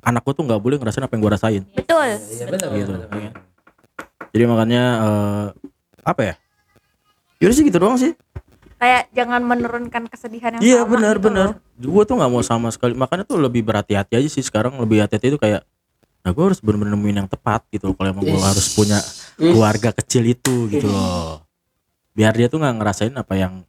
anak 0.08 0.24
gua 0.24 0.34
tuh 0.34 0.46
nggak 0.48 0.62
boleh 0.64 0.78
ngerasain 0.80 1.04
apa 1.04 1.14
yang 1.20 1.24
gua 1.28 1.34
rasain 1.36 1.64
Betul. 1.76 2.08
Iya, 2.16 2.46
benar, 2.48 2.70
gitu 2.72 2.92
benar, 2.96 3.10
benar. 3.12 3.34
jadi 4.32 4.44
makanya 4.48 4.84
eh 5.04 5.46
apa 6.08 6.22
ya 6.24 6.36
Yaudah 7.38 7.56
sih 7.56 7.66
gitu 7.68 7.78
doang 7.78 8.00
sih 8.00 8.16
Kayak 8.78 9.10
jangan 9.10 9.42
menurunkan 9.42 10.06
kesedihan 10.06 10.54
yang 10.58 10.62
Iya 10.62 10.80
benar 10.86 11.18
gitu 11.18 11.26
benar. 11.34 11.48
Gue 11.82 12.04
tuh 12.06 12.14
nggak 12.14 12.30
mau 12.30 12.46
sama 12.46 12.70
sekali. 12.70 12.94
Makanya 12.94 13.26
tuh 13.26 13.42
lebih 13.42 13.66
berhati-hati 13.66 14.22
aja 14.22 14.30
sih 14.30 14.46
sekarang. 14.46 14.78
Lebih 14.78 15.02
hati-hati 15.02 15.34
itu 15.34 15.40
kayak, 15.42 15.66
nah 16.22 16.30
gue 16.30 16.44
harus 16.46 16.62
bener-bener 16.62 16.94
nemuin 16.94 17.26
yang 17.26 17.30
tepat 17.30 17.66
gitu. 17.74 17.98
Kalau 17.98 18.08
emang 18.14 18.22
gue 18.22 18.38
harus 18.38 18.78
punya 18.78 19.02
keluarga 19.42 19.90
kecil 19.98 20.30
itu 20.30 20.70
gitu 20.70 20.94
loh. 20.94 21.42
Biar 22.14 22.38
dia 22.38 22.54
tuh 22.54 22.62
nggak 22.62 22.76
ngerasain 22.78 23.14
apa 23.18 23.34
yang 23.34 23.66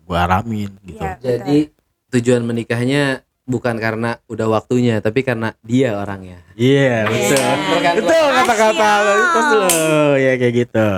gue 0.00 0.16
alamin 0.16 0.72
gitu. 0.88 1.04
Iya. 1.04 1.20
Jadi 1.20 1.68
tujuan 2.16 2.40
menikahnya 2.40 3.25
bukan 3.46 3.78
karena 3.78 4.18
udah 4.26 4.46
waktunya, 4.50 4.98
tapi 4.98 5.22
karena 5.22 5.54
dia 5.62 5.94
orangnya. 5.94 6.42
Iya 6.52 7.06
betul. 7.06 7.42
Betul 8.02 8.24
kata-kata 8.34 8.88
lo 9.00 9.12
itu 9.14 9.40
loh. 9.56 10.12
Ya 10.18 10.32
kayak 10.34 10.54
gitu. 10.56 10.88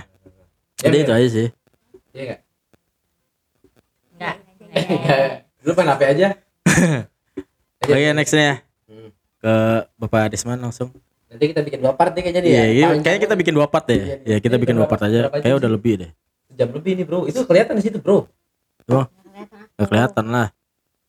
Jadi 0.84 0.96
itu 1.00 1.12
aja 1.12 1.28
sih. 1.28 1.48
Iya 2.12 2.22
enggak? 2.22 2.40
Enggak. 4.68 5.30
Lu 5.64 5.72
main 5.74 5.88
HP 5.90 6.02
aja? 6.06 6.28
Oke 7.82 8.10
nextnya 8.12 8.62
Hmm. 8.88 9.12
ke 9.38 9.54
Bapak 10.00 10.32
Desman 10.32 10.56
langsung. 10.56 10.88
Nanti 11.28 11.52
kita 11.52 11.60
bikin 11.60 11.84
dua 11.84 11.92
part 11.92 12.16
nih 12.16 12.24
kayaknya 12.24 12.40
dia. 12.40 12.52
Iya, 12.52 12.64
iya, 12.64 12.84
Panjang 12.88 13.04
kayaknya 13.04 13.20
kita 13.20 13.34
bikin 13.36 13.52
dua 13.52 13.66
part 13.68 13.84
deh. 13.84 14.00
Iya, 14.00 14.16
Ya 14.24 14.36
kita 14.40 14.56
iya, 14.56 14.62
bikin 14.64 14.74
dua 14.80 14.88
part 14.88 15.02
aja. 15.04 15.28
berapa 15.28 15.36
Kayak 15.36 15.52
jam 15.52 15.60
udah 15.60 15.70
lebih 15.76 15.92
deh. 16.00 16.10
Jam 16.56 16.68
lebih 16.72 16.92
nih, 16.96 17.04
Bro. 17.04 17.28
Itu 17.28 17.44
kelihatan 17.44 17.76
di 17.76 17.84
situ, 17.84 18.00
Bro. 18.00 18.32
Gak 18.88 19.86
kelihatan 19.86 20.24
lah. 20.32 20.48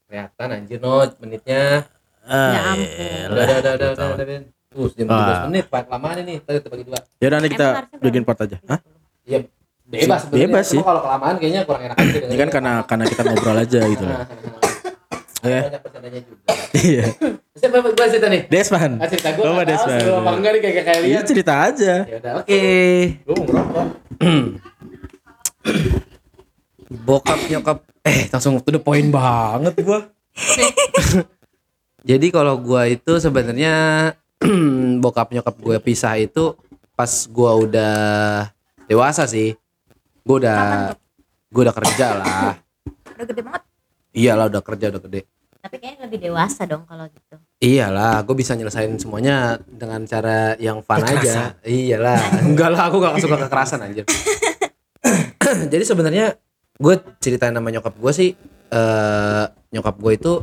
Kelihatan 0.09 0.47
anjir, 0.49 0.77
no 0.81 1.05
menitnya. 1.21 1.85
Ah, 2.25 2.49
Ya 2.49 2.61
ampun. 2.67 2.89
elah. 2.89 3.29
Udah, 3.29 3.45
udah, 3.45 3.57
udah, 3.59 3.73
udah, 3.75 3.89
Tahu. 3.93 4.11
udah, 4.11 4.25
Ben. 4.25 4.43
Uh, 4.69 4.89
jam 4.91 5.05
Ah. 5.07 5.17
13 5.45 5.49
menit, 5.49 5.65
Pak. 5.65 5.83
Lamaan 5.87 6.17
ini. 6.19 6.35
Tadi 6.39 6.57
kita 6.57 6.69
bagi 6.69 6.83
dua. 6.83 6.99
Ya 7.15 7.25
udah 7.25 7.37
nanti 7.37 7.49
kita 7.51 7.67
bikin 7.99 8.21
part 8.21 8.39
aja. 8.39 8.57
Hah? 8.65 8.79
Iya, 9.23 9.37
bebas 9.83 10.19
sebenarnya. 10.25 10.45
Bebas 10.45 10.65
sih. 10.67 10.79
Kalau 10.79 11.01
kelamaan 11.01 11.35
kayaknya 11.37 11.61
kurang 11.63 11.83
enak 11.85 11.95
aja 11.95 12.19
Ini 12.21 12.35
kan 12.35 12.49
karena 12.49 12.73
karena 12.83 13.05
kita 13.05 13.21
ngobrol 13.23 13.57
aja 13.59 13.79
gitu 13.83 14.03
loh. 14.03 14.17
Banyak 15.45 15.81
percandanya 15.81 16.19
juga. 16.21 16.41
Iya. 16.69 17.05
Siapa 17.57 17.81
gua 17.81 18.05
cerita 18.05 18.29
nih? 18.29 18.45
Desman. 18.45 19.01
Ah, 19.01 19.09
cerita 19.09 19.33
tahu 19.33 19.57
Desman. 19.65 20.01
apa 20.21 20.31
enggak 20.37 20.51
nih 20.53 20.61
kayak 20.61 20.83
kayak 20.85 21.01
Iya 21.01 21.19
cerita 21.25 21.53
aja. 21.65 21.93
Ya 22.05 22.15
udah, 22.21 22.33
oke. 22.41 22.61
Gua 23.25 23.33
mau 23.33 23.45
ngerokok. 23.45 23.85
Bokap 26.89 27.37
nyokap 27.45 27.85
eh 28.01 28.25
langsung 28.33 28.57
to 28.65 28.73
the 28.73 28.81
point 28.81 29.13
banget 29.13 29.77
gua. 29.85 30.09
Jadi 32.09 32.27
kalau 32.33 32.57
gua 32.57 32.89
itu 32.89 33.21
sebenarnya 33.21 34.09
bokap 35.03 35.29
nyokap 35.29 35.55
gue 35.61 35.77
pisah 35.83 36.17
itu 36.17 36.57
pas 36.97 37.11
gua 37.29 37.61
udah 37.61 37.95
dewasa 38.89 39.29
sih. 39.29 39.53
Gua 40.25 40.41
udah 40.41 40.61
gua 41.53 41.61
udah 41.69 41.75
kerja 41.77 42.07
lah. 42.17 42.57
Udah 43.13 43.25
gede 43.29 43.41
banget. 43.45 43.61
Iyalah 44.09 44.45
udah 44.49 44.61
kerja 44.65 44.85
udah 44.89 45.01
gede. 45.05 45.21
Tapi 45.59 45.75
kayaknya 45.75 46.07
lebih 46.07 46.19
dewasa 46.23 46.63
dong 46.63 46.87
kalau 46.87 47.05
gitu. 47.11 47.35
Iyalah, 47.59 48.23
gue 48.23 48.31
bisa 48.31 48.55
nyelesain 48.55 48.95
semuanya 48.95 49.59
dengan 49.67 50.07
cara 50.07 50.55
yang 50.55 50.79
fun 50.79 51.03
aja. 51.03 51.59
Iyalah, 51.67 52.19
enggak 52.47 52.69
lah, 52.71 52.87
aku 52.87 53.03
gak 53.03 53.19
suka 53.19 53.35
kekerasan 53.35 53.83
anjir. 53.83 54.07
Jadi 55.73 55.83
sebenarnya 55.83 56.39
gue 56.79 56.95
ceritain 57.19 57.51
nama 57.51 57.67
nyokap 57.67 57.91
gue 57.99 58.11
sih, 58.15 58.31
eh 58.71 59.45
nyokap 59.75 59.95
gue 59.99 60.11
itu 60.15 60.33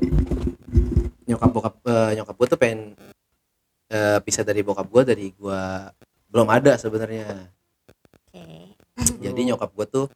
nyokap 1.26 1.50
bokap 1.50 1.74
eh, 1.88 2.10
nyokap 2.20 2.34
gue 2.36 2.46
tuh 2.52 2.58
pengen 2.60 2.80
eh, 3.88 4.18
pisah 4.20 4.44
dari 4.44 4.60
bokap 4.60 4.86
gue 4.86 5.02
dari 5.02 5.26
gue 5.32 5.62
belum 6.28 6.48
ada 6.52 6.76
sebenarnya. 6.76 7.48
Oke. 8.12 8.76
Jadi 9.24 9.40
nyokap 9.48 9.72
gue 9.72 9.86
tuh 9.88 10.06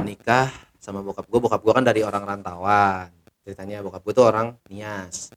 nikah 0.00 0.48
sama 0.80 1.04
bokap 1.04 1.28
gue. 1.28 1.40
Bokap 1.44 1.60
gue 1.60 1.72
kan 1.76 1.84
dari 1.84 2.00
orang 2.00 2.24
rantauan. 2.24 3.12
Ceritanya 3.44 3.84
bokap 3.84 4.00
gue 4.00 4.14
tuh 4.16 4.24
orang 4.24 4.56
Nias. 4.72 5.28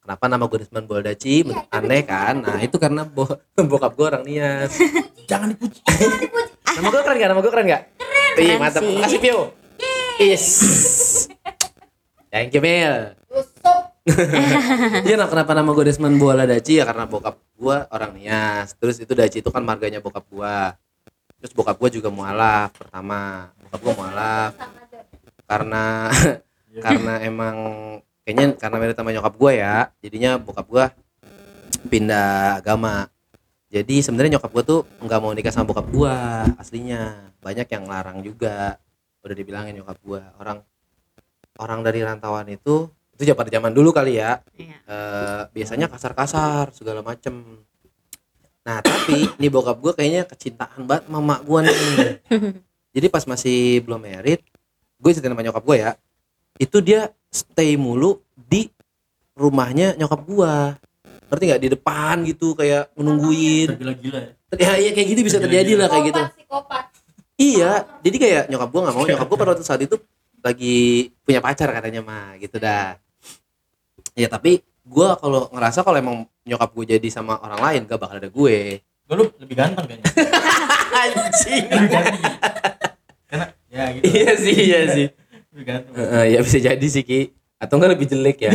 Kenapa 0.00 0.24
nama 0.32 0.48
gue 0.48 0.64
Desmond 0.64 0.88
Boldaci? 0.88 1.44
Menurut 1.44 1.68
Aneh 1.76 2.02
kan? 2.08 2.40
Nah 2.40 2.56
itu 2.64 2.80
karena 2.80 3.04
bo 3.04 3.28
bokap 3.70 3.92
gue 3.92 4.06
orang 4.08 4.24
Nias. 4.24 4.72
Jangan 5.30 5.52
dipuji. 5.52 5.84
nama 6.80 6.88
gue 6.88 7.02
keren 7.04 7.16
gak? 7.20 7.28
Nama 7.28 7.40
gue 7.44 7.52
keren 7.52 7.66
gak? 7.68 7.82
Keren. 8.00 8.19
Keren 8.36 8.58
mantap. 8.60 8.82
sih. 8.82 8.96
Makasih 8.98 9.18
Pio. 9.20 9.40
Yes. 10.20 10.46
Thank 12.30 12.54
you 12.54 12.62
Mel. 12.62 13.16
Iya 15.06 15.14
nah, 15.20 15.28
kenapa 15.28 15.52
nama 15.52 15.70
gue 15.76 15.84
Desmond 15.86 16.16
Bola 16.16 16.48
Daci 16.48 16.80
ya 16.80 16.88
karena 16.88 17.04
bokap 17.04 17.36
gue 17.54 17.76
orang 17.92 18.10
Nias. 18.16 18.74
Terus 18.80 18.96
itu 18.98 19.12
Daci 19.12 19.44
itu 19.44 19.50
kan 19.52 19.62
marganya 19.62 20.00
bokap 20.00 20.24
gue. 20.26 20.56
Terus 21.40 21.52
bokap 21.52 21.76
gue 21.78 22.00
juga 22.00 22.08
mualaf 22.08 22.74
pertama. 22.74 23.52
Bokap 23.68 23.80
gue 23.80 23.94
mualaf 23.94 24.52
karena 25.46 26.08
karena 26.84 27.12
emang 27.22 27.56
kayaknya 28.24 28.56
karena 28.56 28.76
mirip 28.80 28.96
sama 28.96 29.10
nyokap 29.14 29.34
gue 29.36 29.52
ya. 29.60 29.76
Jadinya 30.00 30.30
bokap 30.40 30.66
gue 30.66 30.84
pindah 31.86 32.58
agama. 32.64 33.06
Jadi 33.70 34.02
sebenarnya 34.02 34.40
nyokap 34.40 34.50
gue 34.50 34.64
tuh 34.66 34.80
nggak 35.04 35.20
mau 35.22 35.30
nikah 35.30 35.54
sama 35.54 35.70
bokap 35.70 35.86
gue 35.92 36.14
aslinya. 36.58 37.29
Banyak 37.40 37.68
yang 37.68 37.84
larang 37.88 38.20
juga. 38.20 38.76
Udah 39.20 39.36
dibilangin 39.36 39.76
nyokap 39.76 40.00
gue 40.00 40.22
orang 40.40 40.64
orang 41.60 41.80
dari 41.84 42.00
rantauan 42.00 42.48
itu 42.48 42.88
itu 43.20 43.28
ya 43.28 43.36
pada 43.36 43.52
zaman 43.52 43.76
dulu 43.76 43.92
kali 43.92 44.16
ya. 44.16 44.40
Iya. 44.56 44.76
eh, 44.88 45.42
biasanya 45.52 45.92
kasar-kasar 45.92 46.72
segala 46.72 47.04
macem. 47.04 47.60
Nah 48.64 48.80
tapi 48.80 49.28
nih 49.36 49.50
bokap 49.52 49.76
gue 49.76 49.92
kayaknya 49.92 50.24
kecintaan 50.24 50.88
banget 50.88 51.04
mama 51.12 51.36
gue 51.44 51.60
nih. 51.68 51.76
Jadi 52.96 53.06
pas 53.12 53.24
masih 53.28 53.84
belum 53.84 54.00
merit 54.00 54.40
gue 55.00 55.10
ceritain 55.12 55.32
sama 55.32 55.44
nyokap 55.44 55.64
gue 55.64 55.76
ya 55.80 55.90
itu 56.60 56.76
dia 56.84 57.08
stay 57.32 57.80
mulu 57.80 58.20
di 58.36 58.68
rumahnya 59.32 59.96
nyokap 59.96 60.20
gue 60.28 60.54
ngerti 61.30 61.44
nggak? 61.46 61.62
Di 61.62 61.68
depan 61.78 62.14
gitu 62.26 62.58
kayak 62.58 62.90
menungguin. 62.98 63.78
Gila-gila 63.78 64.18
ya. 64.18 64.32
ya, 64.58 64.72
ya 64.82 64.90
kayak 64.90 65.08
gitu 65.14 65.20
bisa 65.22 65.38
terjadi 65.38 65.78
lah 65.78 65.86
kayak 65.86 66.04
gitu. 66.10 66.22
Psikopat. 66.42 66.89
Iya 67.40 67.72
jadi 68.04 68.16
kayak 68.20 68.44
nyokap 68.52 68.68
gue 68.68 68.80
nggak 68.84 68.94
mau 68.94 69.04
nyokap 69.10 69.26
gue 69.26 69.38
pada 69.40 69.50
waktu 69.56 69.64
saat 69.64 69.80
itu 69.80 69.96
lagi 70.40 70.78
punya 71.24 71.40
pacar 71.40 71.72
katanya 71.72 72.00
mah 72.00 72.36
gitu 72.36 72.56
dah 72.56 73.00
ya 74.12 74.28
tapi 74.28 74.60
gue 74.80 75.08
kalau 75.16 75.48
ngerasa 75.48 75.80
kalau 75.80 75.96
emang 75.96 76.16
nyokap 76.44 76.68
gue 76.70 76.84
jadi 76.96 77.08
sama 77.08 77.36
orang 77.38 77.60
lain 77.60 77.80
gak 77.88 77.96
bakal 77.96 78.20
ada 78.20 78.28
gue 78.28 78.84
Gue 79.10 79.18
lu 79.18 79.26
lebih 79.42 79.58
ganteng 79.58 79.90
kayaknya. 79.90 80.06
anjing 81.02 81.64
Lebih 81.66 81.90
ganteng. 81.90 82.22
Karena 83.26 83.46
ya 83.66 83.84
gitu. 83.90 84.02
iya 84.06 84.30
sih 84.38 84.54
iya 84.54 84.80
sih 84.86 85.06
Lebih 85.50 85.64
ganteng. 85.66 85.92
Heeh, 85.98 86.24
ya 86.30 86.38
bisa 86.46 86.58
jadi 86.62 86.86
sih 86.86 87.02
ki 87.02 87.20
atau 87.58 87.74
enggak 87.76 87.98
lebih 87.98 88.06
jelek 88.06 88.38
ya 88.40 88.50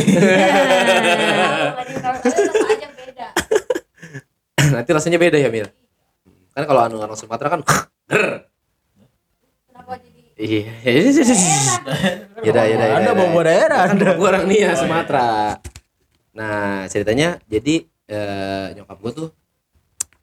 aja 2.66 2.88
beda. 2.90 3.28
nanti 4.72 4.90
rasanya 4.90 5.20
beda 5.20 5.36
ya 5.36 5.46
Mir 5.46 5.68
kan 6.50 6.64
kalau 6.64 6.80
anu 6.82 6.98
orang 6.98 7.14
Sumatera 7.14 7.52
kan. 7.52 7.60
Iya. 10.36 10.72
Ya 12.44 12.52
dah 12.52 12.64
ya 12.68 12.76
dah 12.76 12.88
Anda 13.00 13.12
bawa 13.16 13.40
daerah 13.42 13.80
kan 13.88 13.96
Anda. 13.96 14.12
gue 14.14 14.28
orang 14.28 14.44
nih 14.46 14.58
ya 14.68 14.72
Sumatera. 14.76 15.58
Nah 16.36 16.84
ceritanya 16.86 17.40
jadi 17.48 17.88
eh, 18.06 18.66
nyokap 18.76 19.00
gue 19.02 19.12
tuh 19.24 19.28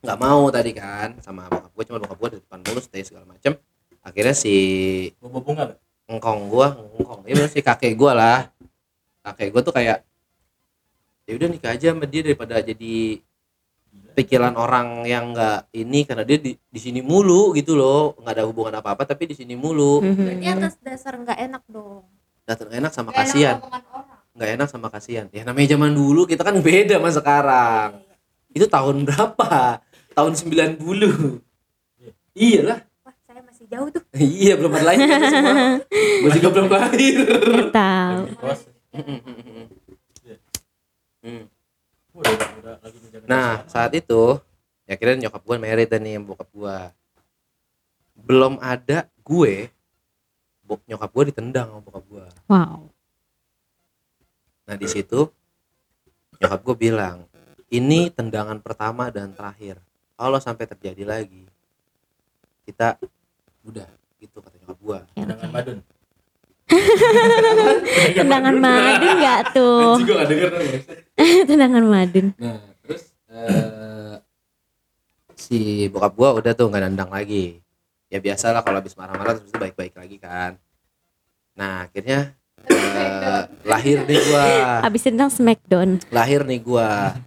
nggak 0.06 0.20
mau 0.22 0.46
tadi 0.54 0.72
kan 0.78 1.18
sama 1.20 1.50
bokap 1.50 1.72
gue 1.74 1.84
cuma 1.90 1.98
bokap 2.00 2.18
gue 2.22 2.30
di 2.30 2.38
depan 2.40 2.60
mulu 2.62 2.80
stay 2.80 3.02
segala 3.02 3.26
macem. 3.26 3.58
Akhirnya 4.04 4.36
si 4.36 4.56
Bawa 5.18 5.40
bunga 5.40 5.64
engkong 6.12 6.52
gua 6.52 6.76
engkong 7.00 7.24
ya 7.26 7.48
sih 7.48 7.64
kakek 7.64 7.96
gua 7.96 8.12
lah. 8.12 8.40
Kakek 9.24 9.50
gua 9.56 9.62
tuh 9.64 9.72
kayak 9.72 10.04
ya 11.24 11.34
udah 11.40 11.48
nikah 11.48 11.72
aja 11.72 11.96
sama 11.96 12.04
dia 12.04 12.20
daripada 12.20 12.60
jadi 12.60 13.24
pikiran 14.14 14.54
orang 14.56 15.04
yang 15.04 15.34
nggak 15.34 15.74
ini 15.74 16.06
karena 16.06 16.24
dia 16.24 16.38
di, 16.38 16.54
di 16.56 16.80
sini 16.80 17.02
mulu 17.02 17.52
gitu 17.54 17.74
loh. 17.74 18.14
Nggak 18.22 18.34
ada 18.38 18.44
hubungan 18.46 18.74
apa 18.78 18.94
apa 18.94 19.04
tapi 19.04 19.30
di 19.30 19.36
sini 19.36 19.58
mulu. 19.58 20.00
Berarti 20.00 20.46
atas 20.48 20.74
dasar 20.80 21.18
nggak 21.18 21.40
enak 21.52 21.64
dong. 21.68 22.06
enak 22.48 22.92
sama 22.94 23.10
Nggak 23.10 23.18
enak 23.18 23.18
kasihan. 23.18 23.58
omongan 23.60 23.84
orang. 23.90 24.18
nggak 24.34 24.50
enak 24.58 24.68
sama 24.70 24.88
kasihan. 24.90 25.26
Ya 25.34 25.42
namanya 25.44 25.68
zaman 25.74 25.92
dulu 25.92 26.22
kita 26.26 26.42
kan 26.46 26.56
beda 26.62 27.02
sama 27.02 27.10
sekarang. 27.10 27.90
Itu 28.54 28.66
tahun 28.70 29.04
berapa? 29.10 29.82
Tahun 30.14 30.34
90 30.38 30.78
iyalah. 32.38 32.80
Wah, 33.06 33.14
saya 33.26 33.42
masih 33.42 33.66
jauh 33.70 33.90
tuh. 33.90 34.04
iya 34.42 34.54
belum 34.58 34.72
ada 34.74 34.86
lahir 34.94 35.06
kan 35.10 35.22
semua. 35.30 35.54
Gua 36.22 36.30
juga 36.34 36.48
belum 36.54 36.68
lahir. 36.70 37.18
Tahu. 37.74 38.22
Kelas. 42.14 42.30
Udah, 42.30 42.50
udah 42.62 42.76
lagi 42.78 42.98
menjaga 43.02 43.26
Nah 43.26 43.66
saat 43.66 43.92
itu 43.98 44.38
ya 44.86 44.94
kira 44.94 45.18
nyokap 45.18 45.42
gue 45.42 45.58
married 45.58 45.90
dan 45.90 46.06
nih 46.06 46.22
yang 46.22 46.26
bokap 46.30 46.46
gue 46.54 46.78
belum 48.14 48.62
ada 48.62 49.10
gue 49.26 49.74
bok 50.62 50.80
nyokap 50.86 51.10
gue 51.10 51.24
ditendang 51.34 51.74
sama 51.74 51.82
bokap 51.82 52.06
gue. 52.06 52.26
Wow. 52.46 52.94
Nah 54.70 54.76
di 54.78 54.88
situ 54.88 55.26
nyokap 56.38 56.60
gue 56.62 56.76
bilang 56.78 57.26
ini 57.74 58.14
tendangan 58.14 58.62
pertama 58.62 59.10
dan 59.10 59.34
terakhir. 59.34 59.82
Kalau 60.14 60.38
sampai 60.38 60.70
terjadi 60.70 61.04
lagi 61.10 61.50
kita 62.70 63.02
udah 63.66 63.90
gitu 64.22 64.38
kata 64.38 64.56
nyokap 64.62 64.78
gue. 64.78 65.00
Dengan 65.18 65.50
madun. 65.50 65.80
Tendangan 68.18 68.56
madun 68.56 69.14
nggak 69.16 69.42
tuh? 69.52 69.94
gue 70.00 70.14
gak 70.14 70.28
denger 70.28 70.50
Tendangan 71.50 71.84
madun. 71.84 72.28
Nah 72.36 72.60
terus 72.82 73.04
eh, 73.28 74.16
si 75.36 75.60
bokap 75.88 76.14
gua 76.14 76.30
udah 76.34 76.52
tuh 76.52 76.68
nggak 76.68 76.84
nendang 76.84 77.10
lagi. 77.10 77.60
Ya 78.08 78.18
biasa 78.18 78.52
lah 78.52 78.62
kalau 78.62 78.78
habis 78.78 78.94
marah-marah 78.94 79.34
terus 79.36 79.50
itu 79.50 79.58
baik-baik 79.58 79.94
lagi 79.94 80.18
kan. 80.18 80.58
Nah 81.54 81.86
akhirnya 81.86 82.34
eh, 82.66 83.42
lahir 83.64 84.04
nih 84.04 84.20
gua, 84.24 84.46
Habis 84.82 85.02
tendang 85.04 85.30
smackdown. 85.30 86.02
lahir 86.10 86.42
nih 86.44 86.60
gua, 86.60 87.18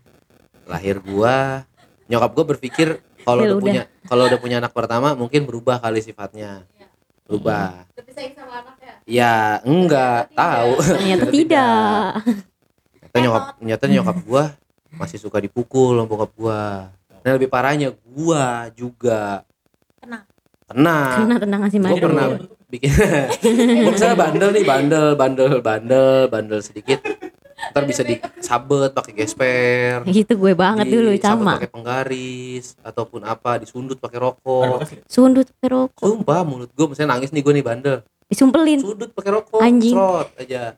lahir 0.64 0.98
gua. 1.00 1.66
Nyokap 2.06 2.30
gua 2.32 2.44
berpikir 2.48 2.88
kalau 3.22 3.42
Ya 3.42 3.50
udah 3.50 3.56
udah. 3.56 3.64
punya 3.64 3.82
kalau 4.04 4.22
udah 4.24 4.38
punya 4.38 4.56
anak 4.58 4.70
pertama 4.70 5.12
mungkin 5.12 5.42
berubah 5.42 5.78
kali 5.78 5.98
sifatnya, 5.98 6.62
berubah. 7.24 7.82
Lebih 7.92 8.14
sayang 8.14 8.34
sama 8.36 8.54
anaknya. 8.56 8.75
Ya 9.06 9.62
enggak 9.62 10.34
tahu. 10.34 10.82
Ternyata 10.82 11.26
tidak. 11.30 12.10
Ternyata 13.06 13.18
nyokap 13.22 13.42
ternyata 13.56 13.84
nyokap 13.88 14.16
gua 14.22 14.44
masih 14.92 15.16
suka 15.16 15.38
dipukul 15.38 15.94
sama 15.94 16.04
bokap 16.04 16.30
gua. 16.34 16.90
Nah 17.22 17.30
lebih 17.32 17.46
parahnya 17.46 17.94
gua 18.04 18.66
juga 18.74 19.46
Kena. 19.96 20.26
kena. 20.66 20.98
Kena 21.16 21.34
tendangan 21.38 21.68
si 21.70 21.78
Gua 21.78 21.94
pernah 21.96 22.26
bikin 22.66 22.90
gua 23.86 23.92
misalnya 23.94 24.16
bandel 24.16 24.50
nih 24.50 24.64
bandel 24.66 25.06
bandel 25.14 25.50
bandel 25.62 26.26
bandel 26.26 26.58
sedikit 26.58 26.98
ntar 27.70 27.86
bisa 27.86 28.02
disabet 28.02 28.90
pakai 28.90 29.12
gesper 29.14 30.02
Gitu 30.04 30.34
gue 30.34 30.52
banget 30.52 30.90
dulu 30.90 31.14
sama. 31.16 31.56
pakai 31.56 31.70
penggaris 31.70 32.74
ataupun 32.80 33.22
apa 33.22 33.58
disundut 33.58 33.96
pakai 33.96 34.18
rokok? 34.18 34.82
Sundut 35.06 35.46
pakai 35.52 35.70
rokok. 35.72 36.02
sumpah 36.04 36.42
mulut 36.42 36.74
gua 36.74 36.90
misalnya 36.90 37.14
nangis 37.14 37.30
nih 37.30 37.40
gua 37.40 37.54
nih 37.54 37.64
bandel 37.64 37.96
Disumpelin. 38.26 38.82
sudut 38.82 39.10
pakai 39.14 39.30
rokok 39.32 39.60
Anjing. 39.62 39.94
serot 39.94 40.28
aja 40.36 40.74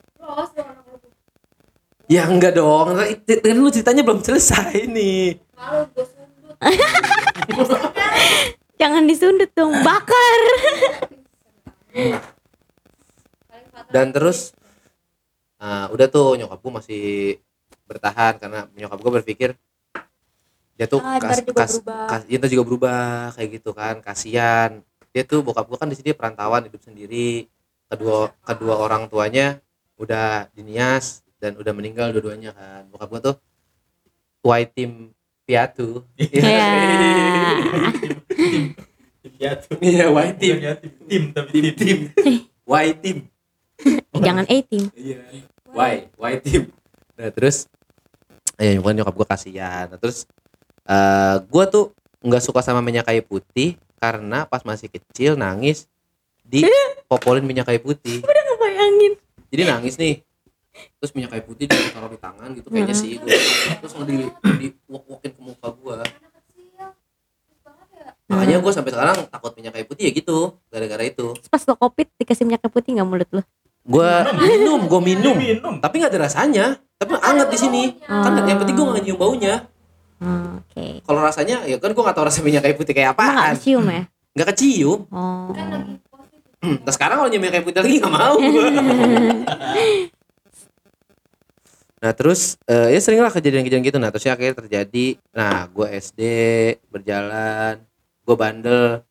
ya 2.09 2.25
enggak 2.25 2.57
dong 2.57 2.97
kan 2.97 3.09
lu 3.57 3.69
ceritanya 3.69 4.03
belum 4.05 4.21
selesai 4.21 4.89
nih 4.89 5.37
Malu 5.53 5.85
gue 5.93 6.05
sundut. 6.07 6.57
Jangan 8.79 9.11
disundut 9.11 9.51
dong, 9.59 9.75
bakar. 9.83 10.39
Dan 13.91 14.15
terus 14.15 14.55
uh, 15.59 15.91
udah 15.91 16.07
tuh 16.07 16.39
nyokap 16.39 16.59
gue 16.63 16.73
masih 16.79 17.05
bertahan 17.91 18.39
karena 18.39 18.71
nyokap 18.77 18.99
gue 19.03 19.13
berpikir 19.19 19.51
dia 20.79 20.87
tuh 20.87 21.03
Ah, 21.03 21.19
ntar 21.19 21.43
juga 21.43 21.67
berubah. 21.67 22.07
kas, 22.07 22.23
ya, 22.31 22.39
juga 22.47 22.63
berubah 22.63 23.35
kayak 23.35 23.49
gitu 23.59 23.71
kan 23.75 23.99
kasihan 23.99 24.79
dia 25.19 25.27
tuh 25.27 25.43
bokap 25.43 25.67
gue 25.67 25.75
kan 25.75 25.91
di 25.91 25.99
sini 25.99 26.15
perantauan 26.15 26.71
hidup 26.71 26.79
sendiri 26.79 27.51
kedua 27.91 28.31
kedua 28.47 28.79
orang 28.79 29.11
tuanya 29.11 29.59
udah 29.99 30.47
dinias 30.55 31.27
dan 31.43 31.59
udah 31.59 31.75
meninggal 31.75 32.15
dua-duanya 32.15 32.55
kan 32.55 32.87
bokap 32.87 33.09
gue 33.11 33.21
tuh 33.27 33.37
white 34.47 34.71
team 34.79 35.11
piatu 35.43 36.07
Ya. 36.15 36.31
Tim 39.19 39.35
piatu. 39.35 39.75
iya 39.83 40.07
white 40.07 40.39
team 40.39 40.57
ya, 40.63 40.79
tim, 40.79 40.95
tim 41.11 41.23
tapi 41.35 41.51
tim 41.51 41.75
tim. 41.75 41.99
tim 42.15 42.47
white 42.63 43.03
team 43.03 43.19
Jangan 44.15 44.47
A 44.51 44.57
team. 44.67 44.91
Iya. 44.95 45.23
Why? 45.71 46.11
Why 46.19 46.43
team? 46.43 46.75
Nah 47.15 47.31
terus, 47.31 47.71
ya 48.59 48.75
bukan 48.83 48.95
nyokap 48.99 49.15
gue 49.15 49.27
kasihan. 49.31 49.87
Nah, 49.87 49.99
terus, 50.03 50.27
eh 50.83 51.37
gue 51.47 51.65
tuh 51.71 51.95
nggak 52.19 52.43
suka 52.43 52.59
sama 52.59 52.83
minyak 52.83 53.07
kayu 53.07 53.23
putih 53.23 53.79
karena 53.99 54.47
pas 54.47 54.63
masih 54.63 54.89
kecil 54.89 55.35
nangis 55.35 55.91
di 56.47 56.65
popolin 57.11 57.45
minyak 57.45 57.69
kayu 57.69 57.83
putih. 57.83 58.25
Bayangin. 58.59 59.15
Jadi 59.55 59.63
nangis 59.67 59.95
nih. 59.99 60.23
Terus 60.99 61.11
minyak 61.15 61.35
kayu 61.35 61.45
putih 61.47 61.67
ditaruh 61.67 62.11
di 62.11 62.19
tangan 62.19 62.55
gitu 62.55 62.71
kayaknya 62.71 62.95
sih 62.95 63.19
gue. 63.19 63.31
Terus 63.83 63.93
mau 63.99 64.07
di 64.07 64.27
di 64.59 64.67
wok-wokin 64.87 65.31
ke 65.35 65.41
muka 65.43 65.69
gue. 65.75 65.95
Ya. 66.79 66.87
Makanya 68.31 68.57
gue 68.63 68.73
sampai 68.75 68.91
sekarang 68.95 69.19
takut 69.31 69.55
minyak 69.59 69.75
kayu 69.75 69.87
putih 69.87 70.11
ya 70.11 70.13
gitu. 70.15 70.59
Gara-gara 70.71 71.03
itu. 71.07 71.35
Pas 71.51 71.63
lo 71.67 71.75
covid 71.75 72.07
dikasih 72.19 72.47
minyak 72.47 72.63
kayu 72.67 72.73
putih 72.75 72.91
nggak 72.99 73.09
mulut 73.11 73.31
lo? 73.31 73.43
Gue 73.89 74.11
minum, 74.43 74.81
gue 74.87 75.01
minum. 75.03 75.35
Minum. 75.39 75.75
Tapi 75.79 75.95
nggak 76.03 76.13
ada 76.15 76.21
rasanya. 76.27 76.67
Tapi 76.99 77.15
anget 77.19 77.49
di 77.51 77.59
sini. 77.59 77.83
Kan 78.07 78.35
yang 78.43 78.59
penting 78.59 78.75
gue 78.75 78.87
nggak 78.87 79.05
nyium 79.07 79.19
baunya. 79.19 79.71
Oh, 80.19 80.59
Oke. 80.59 80.99
kalau 81.03 81.21
rasanya 81.23 81.63
ya 81.63 81.79
kan 81.79 81.95
gue 81.95 82.03
gak 82.03 82.13
tahu 82.13 82.27
rasa 82.27 82.43
minyak 82.43 82.63
kayu 82.63 82.75
putih 82.75 82.91
kayak 82.91 83.15
Emang 83.15 83.23
nggak 83.23 83.39
apaan 83.39 83.55
kecium 83.55 83.85
ya? 83.87 84.03
nggak 84.35 84.49
kecium 84.51 84.99
Oh. 85.09 85.51
Kan 85.51 85.67
lagi 85.71 85.95
positif. 86.05 86.79
nah 86.83 86.93
sekarang 86.93 87.17
kalau 87.19 87.31
minyak 87.31 87.53
kayu 87.55 87.65
putih 87.65 87.81
lagi 87.81 87.97
nggak 87.99 88.13
mau 88.13 88.35
nah 91.99 92.15
terus 92.15 92.55
eh, 92.65 92.95
ya 92.95 92.99
sering 92.99 93.19
lah 93.19 93.31
kejadian-kejadian 93.31 93.83
gitu 93.83 93.99
nah 93.99 94.15
terusnya 94.15 94.39
akhirnya 94.39 94.55
terjadi 94.55 95.07
nah 95.35 95.67
gue 95.67 95.87
SD 95.91 96.21
berjalan 96.87 97.83
gue 98.23 98.37
bandel 98.39 99.03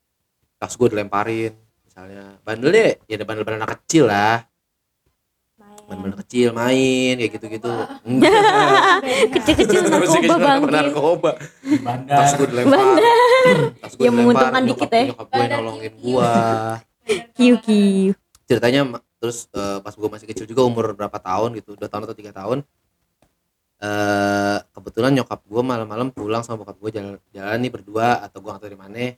tas 0.56 0.72
gue 0.72 0.88
dilemparin 0.88 1.52
misalnya 1.84 2.40
bandel 2.40 2.72
deh 2.72 2.96
ya 3.04 3.14
ada 3.14 3.28
bandel-bandel 3.28 3.60
anak 3.60 3.84
kecil 3.84 4.08
lah 4.08 4.47
Main. 5.88 5.98
bandel 5.98 6.18
kecil 6.20 6.48
main 6.52 7.14
kayak 7.16 7.32
gitu-gitu 7.32 7.72
Kecil-kecil 9.34 9.80
narkoba 9.84 10.34
bangke. 10.36 10.68
narkoba 10.70 11.30
Di 11.58 11.76
bandar. 11.78 12.18
tas 12.18 12.32
gue 12.34 12.46
dilempar 12.46 12.78
tas 13.78 13.92
gue 13.92 14.04
Yang 14.04 14.14
menguntungkan 14.14 14.60
dilempar, 14.60 14.68
dikit 14.68 14.84
nyokap- 14.84 14.92
ya. 14.92 15.04
nyokap 15.08 15.26
gue 15.28 15.44
nolongin 15.50 15.94
gua 15.98 16.30
Kiu 17.32 17.54
kiu. 17.58 18.12
ceritanya 18.44 18.80
terus 19.16 19.48
eh, 19.50 19.78
pas 19.78 19.90
gue 19.90 20.08
masih 20.08 20.26
kecil 20.26 20.44
juga 20.44 20.62
umur 20.62 20.92
berapa 20.92 21.16
tahun 21.16 21.56
gitu 21.56 21.72
dua 21.74 21.88
tahun 21.88 22.04
atau 22.04 22.14
tiga 22.14 22.30
tahun 22.30 22.60
eh 23.78 24.58
kebetulan 24.68 25.14
nyokap 25.14 25.40
gue 25.40 25.62
malam-malam 25.62 26.10
pulang 26.10 26.42
sama 26.42 26.60
bokap 26.60 26.76
gue 26.78 26.90
jalan 26.92 27.14
jalan 27.30 27.56
nih 27.56 27.70
berdua 27.70 28.20
atau 28.20 28.38
gue 28.38 28.52
atau 28.52 28.66
di 28.66 28.74
mana 28.74 29.14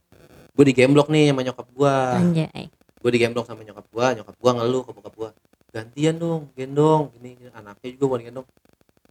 gue 0.50 0.64
di 0.64 0.72
gemblok 0.72 1.08
nih 1.08 1.30
sama 1.30 1.40
nyokap 1.42 1.66
gue 1.66 1.94
Anjay. 2.14 2.64
gue 2.70 3.10
di 3.10 3.18
gemblok 3.18 3.44
sama 3.44 3.60
nyokap 3.60 3.86
gue 3.86 4.06
nyokap 4.20 4.34
gue 4.34 4.50
ngeluh 4.52 4.82
ke 4.82 4.90
bokap 4.92 5.14
gue 5.16 5.30
gantian 5.70 6.14
dong 6.18 6.50
gendong. 6.58 7.14
Gini, 7.16 7.38
gini. 7.38 7.50
anaknya 7.54 7.88
juga 7.94 8.04
mau 8.10 8.18
digendong 8.18 8.46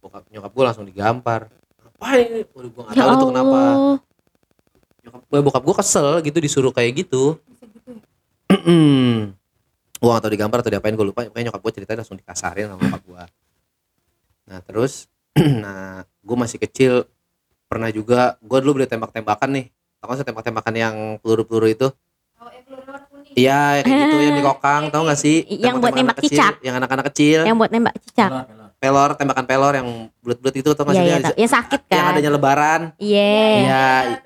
bokap 0.00 0.24
nyokap 0.32 0.52
gue 0.52 0.64
langsung 0.64 0.86
digampar. 0.88 1.40
Ngapain 1.80 2.24
ini? 2.28 2.42
Waduh 2.52 2.70
gue 2.72 2.82
nggak 2.84 2.94
Ya 2.96 3.02
tahu 3.04 3.12
itu 3.16 3.26
kenapa. 3.32 3.60
Allah. 3.60 3.96
nyokap 5.00 5.22
gue 5.24 5.38
bokap 5.40 5.62
gue 5.64 5.76
kesel 5.80 6.08
gitu 6.24 6.38
disuruh 6.40 6.72
kayak 6.72 7.04
gitu. 7.04 7.40
Gitu 7.40 7.68
ya. 7.88 9.28
gue 10.00 10.08
gak 10.08 10.22
tau 10.24 10.32
digambar 10.32 10.58
atau 10.64 10.72
diapain 10.72 10.96
gue 10.96 11.06
lupa. 11.08 11.28
Pokoknya 11.28 11.52
nyokap 11.52 11.60
gue 11.64 11.72
ceritanya 11.80 11.98
langsung 12.04 12.16
dikasarin 12.20 12.68
sama 12.68 12.80
bokap 12.80 13.02
gue 13.04 13.24
nah 14.50 14.58
terus 14.66 15.06
nah 15.62 16.02
gue 16.02 16.36
masih 16.36 16.58
kecil. 16.58 17.06
Pernah 17.70 17.94
juga 17.94 18.34
gue 18.42 18.58
dulu 18.58 18.82
beli 18.82 18.90
tembak-tembakan 18.90 19.50
nih. 19.54 19.66
Tau 20.02 20.10
sih 20.18 20.26
tembak-tembakan 20.26 20.74
yang 20.74 20.94
peluru-peluru 21.22 21.70
itu? 21.70 21.86
Oh, 22.40 22.50
peluru. 22.66 23.09
Iya 23.32 23.78
yang 23.78 23.84
kayak 23.84 24.00
gitu 24.02 24.16
yang 24.20 24.34
di 24.34 24.44
kokang 24.48 24.82
tau 24.88 25.02
gak 25.04 25.16
sih 25.16 25.36
Yang 25.46 25.76
buat 25.78 25.92
nembak 25.92 26.06
anak 26.12 26.16
kecil, 26.18 26.36
cicak. 26.36 26.54
yang 26.60 26.74
anak-anak 26.76 27.04
kecil 27.10 27.38
Yang 27.42 27.56
buat 27.56 27.70
nembak 27.70 27.94
cicak. 28.00 28.30
Pelor, 28.80 29.10
tembakan 29.12 29.44
pelor 29.44 29.72
yang 29.76 29.88
bulat-bulat 30.18 30.54
itu 30.56 30.70
tau 30.72 30.82
gak 30.82 30.90
Iya 30.90 30.96
sih 30.96 31.04
iya. 31.04 31.12
yang- 31.12 31.22
tau. 31.22 31.34
Yang 31.36 31.50
sakit 31.52 31.80
yang 31.84 32.00
kan. 32.00 32.10
adanya 32.10 32.30
lebaran 32.30 32.80
Iya. 32.96 33.32
iya 33.54 33.84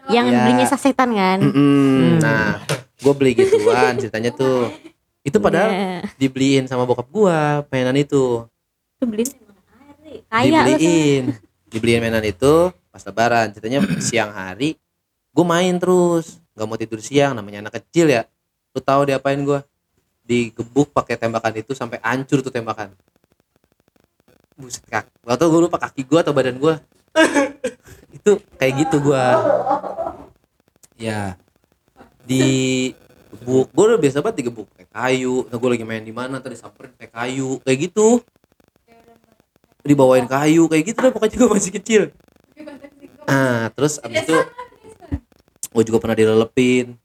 Yang 0.08 0.26
Iya. 0.26 0.38
belinya 0.40 0.66
sasetan 0.66 1.10
kan. 1.10 1.38
Mm-mm. 1.40 2.18
nah 2.18 2.62
gue 2.96 3.12
beli 3.12 3.32
gituan 3.34 3.92
ceritanya 3.96 4.30
tuh 4.30 4.70
itu 5.20 5.36
padahal 5.38 5.70
Iya. 5.70 5.92
dibeliin 6.16 6.64
sama 6.64 6.84
bokap 6.84 7.08
gua 7.08 7.64
mainan 7.66 7.96
itu 7.96 8.46
Itu 8.94 9.04
beliin. 9.04 9.28
Kaya 10.24 10.64
dibeliin 10.64 11.24
dibeliin 11.66 12.00
mainan 12.00 12.22
itu 12.22 12.70
pas 12.86 13.02
lebaran 13.02 13.50
ceritanya 13.50 13.82
siang 13.98 14.30
hari 14.30 14.78
gue 15.28 15.44
main 15.44 15.74
terus 15.74 16.38
nggak 16.54 16.64
mau 16.64 16.78
tidur 16.78 17.00
siang 17.00 17.34
namanya 17.34 17.58
anak 17.60 17.82
kecil 17.82 18.06
ya 18.06 18.22
lu 18.74 18.80
tahu 18.82 19.06
diapain 19.06 19.38
gue 19.38 19.62
digebuk 20.26 20.90
pakai 20.90 21.14
tembakan 21.14 21.54
itu 21.54 21.72
sampai 21.76 22.02
hancur 22.02 22.42
tuh 22.42 22.50
tembakan. 22.50 22.90
Buset 24.58 24.82
kak. 24.90 25.06
Gak 25.22 25.36
tau 25.38 25.48
gue 25.52 25.60
lupa 25.70 25.78
kaki 25.78 26.02
gue 26.02 26.18
atau 26.18 26.34
badan 26.34 26.58
gue 26.58 26.74
itu 28.18 28.42
kayak 28.58 28.74
gitu 28.82 28.96
gue 28.98 29.24
ya. 30.98 31.38
Di 32.26 32.44
gebuk 33.30 33.70
gue 33.70 33.84
udah 33.94 34.00
biasa 34.00 34.24
banget 34.24 34.42
digebuk 34.42 34.66
kayak 34.74 34.90
kayu. 34.90 35.46
Nah 35.46 35.56
gue 35.60 35.70
lagi 35.70 35.84
main 35.86 36.02
di 36.02 36.14
mana? 36.14 36.42
Tadi 36.42 36.56
samperin 36.58 36.96
kayak 36.98 37.12
kayu. 37.14 37.62
Kayak 37.62 37.78
gitu. 37.92 38.08
Dibawain 39.84 40.26
kayu. 40.26 40.66
Kayak 40.66 40.84
gitu 40.90 40.98
dah 40.98 41.12
pokoknya 41.14 41.36
gue 41.36 41.50
masih 41.52 41.72
kecil. 41.78 42.02
Ah 43.30 43.70
terus 43.76 44.00
abis 44.02 44.24
itu 44.24 44.36
gue 45.74 45.82
juga 45.90 45.98
pernah 46.00 46.16
dilelepin 46.16 47.03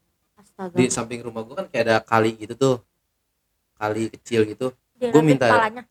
Astaga. 0.60 0.76
di 0.76 0.84
samping 0.92 1.20
rumah 1.24 1.40
gue 1.40 1.56
kan 1.56 1.66
kayak 1.72 1.84
ada 1.88 1.96
kali 2.04 2.36
gitu 2.36 2.52
tuh. 2.52 2.76
Kali 3.80 4.12
kecil 4.12 4.44
gitu. 4.44 4.76
Nanti 5.00 5.18
minta- 5.24 5.48
kepalanya. 5.48 5.82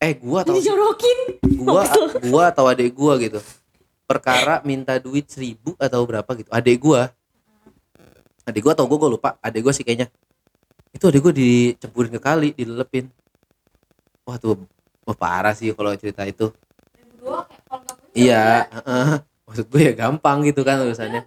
eh 0.00 0.12
gue 0.16 0.38
atau 0.40 0.54
Dijorokin. 0.56 1.18
gua 1.60 1.84
gua 2.24 2.42
atau 2.48 2.64
adek 2.64 2.92
gua 2.92 3.20
gitu. 3.20 3.36
Perkara 4.08 4.64
minta 4.64 4.96
duit 4.96 5.28
seribu 5.28 5.76
atau 5.76 6.00
berapa 6.08 6.28
gitu. 6.36 6.48
Adek 6.48 6.76
gua. 6.80 7.12
Adek 8.44 8.64
gua 8.64 8.72
atau 8.72 8.88
gua 8.88 8.96
gua 8.96 9.10
lupa. 9.12 9.30
Adek 9.44 9.60
gua 9.60 9.72
sih 9.76 9.84
kayaknya. 9.84 10.08
Itu 10.92 11.08
adek 11.08 11.20
gua 11.20 11.32
dicempurin 11.32 12.12
ke 12.16 12.20
kali 12.20 12.56
dilelepin. 12.56 13.12
Wah 14.24 14.40
tuh 14.40 14.64
wah 15.04 15.16
parah 15.16 15.52
sih 15.52 15.68
kalau 15.76 15.92
cerita 16.00 16.24
itu. 16.24 16.48
Iya 18.16 18.68
heeh. 18.72 19.20
maksud 19.44 19.68
gue 19.68 19.82
ya 19.84 19.92
gampang 19.92 20.40
gitu 20.48 20.64
kan 20.64 20.80
urusannya 20.80 21.20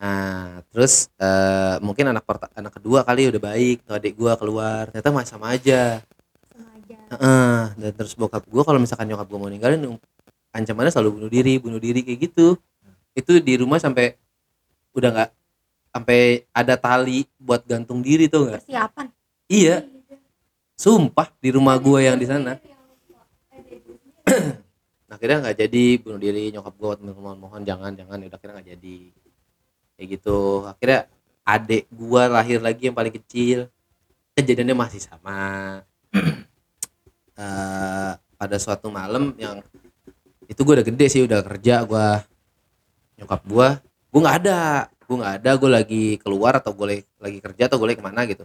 nah 0.00 0.64
terus 0.72 1.12
eh, 1.20 1.76
mungkin 1.84 2.08
anak 2.08 2.24
perta- 2.24 2.48
anak 2.56 2.72
kedua 2.80 3.04
kali 3.04 3.28
udah 3.28 3.42
baik 3.52 3.84
tuh 3.84 3.94
adik 4.00 4.16
gua 4.16 4.32
keluar 4.40 4.88
ternyata 4.88 5.12
masih 5.12 5.30
sama 5.36 5.52
aja. 5.52 6.00
Heeh, 7.10 7.60
dan 7.74 7.92
terus 7.92 8.14
bokap 8.14 8.46
gua 8.46 8.62
kalau 8.62 8.78
misalkan 8.78 9.10
nyokap 9.10 9.26
gua 9.26 9.38
mau 9.42 9.50
ninggalin 9.50 9.82
um, 9.82 9.98
ancamannya 10.54 10.94
selalu 10.94 11.10
bunuh 11.18 11.30
diri 11.30 11.58
bunuh 11.58 11.82
diri 11.82 12.00
kayak 12.06 12.30
gitu. 12.30 12.54
Itu 13.12 13.42
di 13.42 13.58
rumah 13.58 13.82
sampai 13.82 14.14
udah 14.94 15.10
nggak 15.10 15.30
sampai 15.90 16.46
ada 16.54 16.74
tali 16.78 17.26
buat 17.36 17.66
gantung 17.66 17.98
diri 17.98 18.30
tuh 18.30 18.46
nggak? 18.46 18.62
Persiapan. 18.62 19.06
iya. 19.50 19.82
Sumpah 20.78 21.28
di 21.42 21.50
rumah 21.52 21.76
gua 21.76 22.00
yang 22.00 22.16
di 22.16 22.24
sana. 22.24 22.56
Nah, 25.10 25.14
akhirnya 25.18 25.50
nggak 25.50 25.58
jadi 25.66 25.84
bunuh 25.98 26.20
diri 26.22 26.54
nyokap 26.54 26.74
gua 26.78 26.94
mohon 27.02 27.36
mohon 27.42 27.62
jangan 27.66 27.92
jangan 27.92 28.22
ya 28.22 28.30
udah 28.30 28.38
akhirnya 28.38 28.54
nggak 28.62 28.70
jadi 28.78 28.96
kayak 30.00 30.16
gitu. 30.16 30.64
Akhirnya 30.64 31.04
adek 31.44 31.84
gua 31.92 32.24
lahir 32.32 32.64
lagi 32.64 32.88
yang 32.88 32.96
paling 32.96 33.12
kecil. 33.12 33.68
Kejadiannya 34.32 34.72
masih 34.72 35.04
sama. 35.04 35.38
Eh, 37.40 38.12
pada 38.36 38.56
suatu 38.60 38.92
malam 38.92 39.32
yang 39.40 39.64
itu 40.44 40.60
gua 40.60 40.76
udah 40.76 40.86
gede 40.92 41.06
sih 41.08 41.24
udah 41.24 41.40
kerja 41.40 41.88
gua. 41.88 42.20
Nyokap 43.16 43.40
gua 43.48 43.80
gua 44.12 44.20
nggak 44.20 44.38
ada. 44.44 44.60
Gua 45.08 45.16
nggak 45.24 45.34
ada 45.40 45.50
gua 45.56 45.70
lagi 45.80 46.20
keluar 46.20 46.60
atau 46.60 46.76
gue 46.76 47.00
lagi 47.16 47.38
kerja 47.40 47.64
atau 47.64 47.80
gue 47.80 47.88
lagi 47.88 47.98
ke 47.98 48.04
mana 48.04 48.28
gitu. 48.28 48.44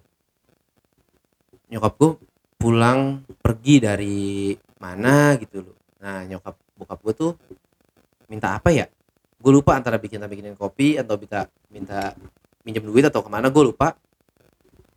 Nyokap 1.67 1.93
gua 1.99 2.11
pulang 2.55 3.19
pergi 3.43 3.75
dari 3.83 4.55
mana 4.79 5.35
gitu 5.43 5.59
loh. 5.59 5.75
Nah 5.99 6.23
nyokap 6.23 6.55
bokap 6.79 6.99
gue 7.03 7.13
tuh 7.15 7.31
minta 8.31 8.55
apa 8.55 8.71
ya 8.71 8.87
gue 9.45 9.53
lupa 9.53 9.77
antara 9.77 10.01
bikin 10.01 10.17
bikinin 10.25 10.57
kopi 10.57 10.97
atau 10.97 11.21
minta 11.21 11.45
minta 11.69 12.17
minjem 12.65 12.81
duit 12.81 13.05
atau 13.05 13.21
ke 13.21 13.29
mana 13.29 13.53
gue 13.53 13.61
lupa. 13.61 13.93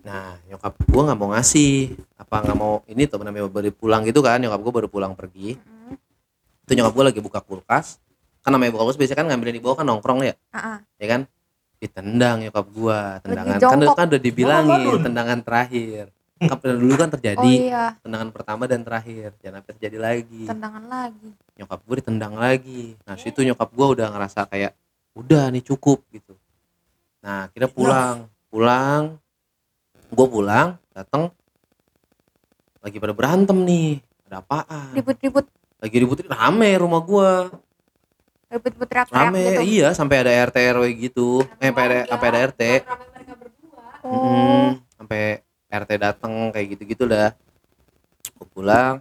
Nah 0.00 0.40
nyokap 0.48 0.72
gue 0.88 1.02
nggak 1.04 1.18
mau 1.20 1.28
ngasih 1.36 1.92
apa 2.16 2.48
nggak 2.48 2.56
mau 2.56 2.80
ini 2.88 3.04
tuh 3.04 3.20
namanya 3.20 3.44
baru 3.52 3.68
pulang 3.76 4.08
gitu 4.08 4.24
kan 4.24 4.40
nyokap 4.40 4.56
gue 4.64 4.72
baru 4.72 4.88
pulang 4.88 5.12
pergi. 5.12 5.60
Itu 6.64 6.72
nyokap 6.72 6.92
gue 6.96 7.04
lagi 7.12 7.20
buka 7.20 7.44
kulkas. 7.44 8.00
Kan 8.40 8.56
namanya 8.56 8.72
buka 8.72 8.88
kulkas 8.88 8.96
biasanya 8.96 9.20
kan 9.20 9.26
ngambilin 9.28 9.60
di 9.60 9.60
bawah 9.60 9.84
kan 9.84 9.86
nongkrong 9.86 10.24
ya? 10.24 10.34
Ah. 10.56 10.80
ya 10.96 11.06
kan? 11.12 11.20
Ditendang 11.76 12.48
nyokap 12.48 12.66
gue 12.72 12.98
tendangan. 13.28 13.56
Kan, 13.60 13.78
kan 13.84 14.06
udah 14.08 14.22
dibilangin 14.24 14.80
tendangan 15.04 15.38
terakhir 15.44 16.08
kan 16.38 16.78
dulu 16.78 16.94
kan 16.94 17.10
Oh 17.10 17.12
terjadi 17.12 17.52
iya, 17.70 17.98
tendangan 17.98 18.30
pertama 18.30 18.70
dan 18.70 18.86
terakhir. 18.86 19.34
Jangan 19.42 19.62
sampai 19.62 19.74
terjadi 19.74 19.98
lagi. 19.98 20.44
Tendangan 20.46 20.84
lagi. 20.86 21.28
nyokap 21.58 21.80
gue 21.82 21.94
ditendang 21.98 22.34
lagi. 22.38 22.94
Nah 23.02 23.14
situ 23.18 23.42
nyokap 23.42 23.68
gue 23.74 23.86
udah 23.98 24.06
ngerasa 24.14 24.46
kayak 24.46 24.72
udah 25.18 25.50
nih 25.50 25.64
cukup 25.66 26.06
gitu. 26.14 26.38
Nah 27.22 27.50
kita 27.50 27.66
pulang. 27.66 28.30
Pulang. 28.46 29.18
Gue 30.08 30.26
pulang 30.30 30.78
datang 30.94 31.34
lagi 32.78 32.96
pada 33.02 33.12
berantem 33.12 33.58
nih. 33.66 33.98
Ada 34.30 34.38
apaan? 34.44 34.94
Ribut-ribut, 34.94 35.46
lagi 35.82 35.96
ribut 35.98 36.20
rame 36.28 36.70
rumah 36.78 37.02
gue 37.02 37.30
ribut-ribut 38.48 38.88
teriak-teriak 38.88 39.28
rame 39.28 39.44
gitu. 39.44 39.62
iya 39.76 39.88
sampai 39.92 40.24
ada 40.24 40.32
RT 40.48 40.56
RW 40.56 40.84
gitu. 40.96 41.44
Eh 41.60 41.68
sampai 41.68 41.84
ada 41.84 41.98
sampai 42.08 42.26
ada 42.32 42.38
RT 42.48 42.62
Rame 42.80 43.06
mereka 43.12 43.32
berdua. 43.36 43.84
Oh, 44.08 44.68
sampai 44.96 45.22
RT 45.68 45.90
datang 46.00 46.32
kayak 46.50 46.66
gitu 46.76 46.82
gitu 46.88 47.04
dah. 47.04 47.32
Gue 48.36 48.48
pulang. 48.50 49.00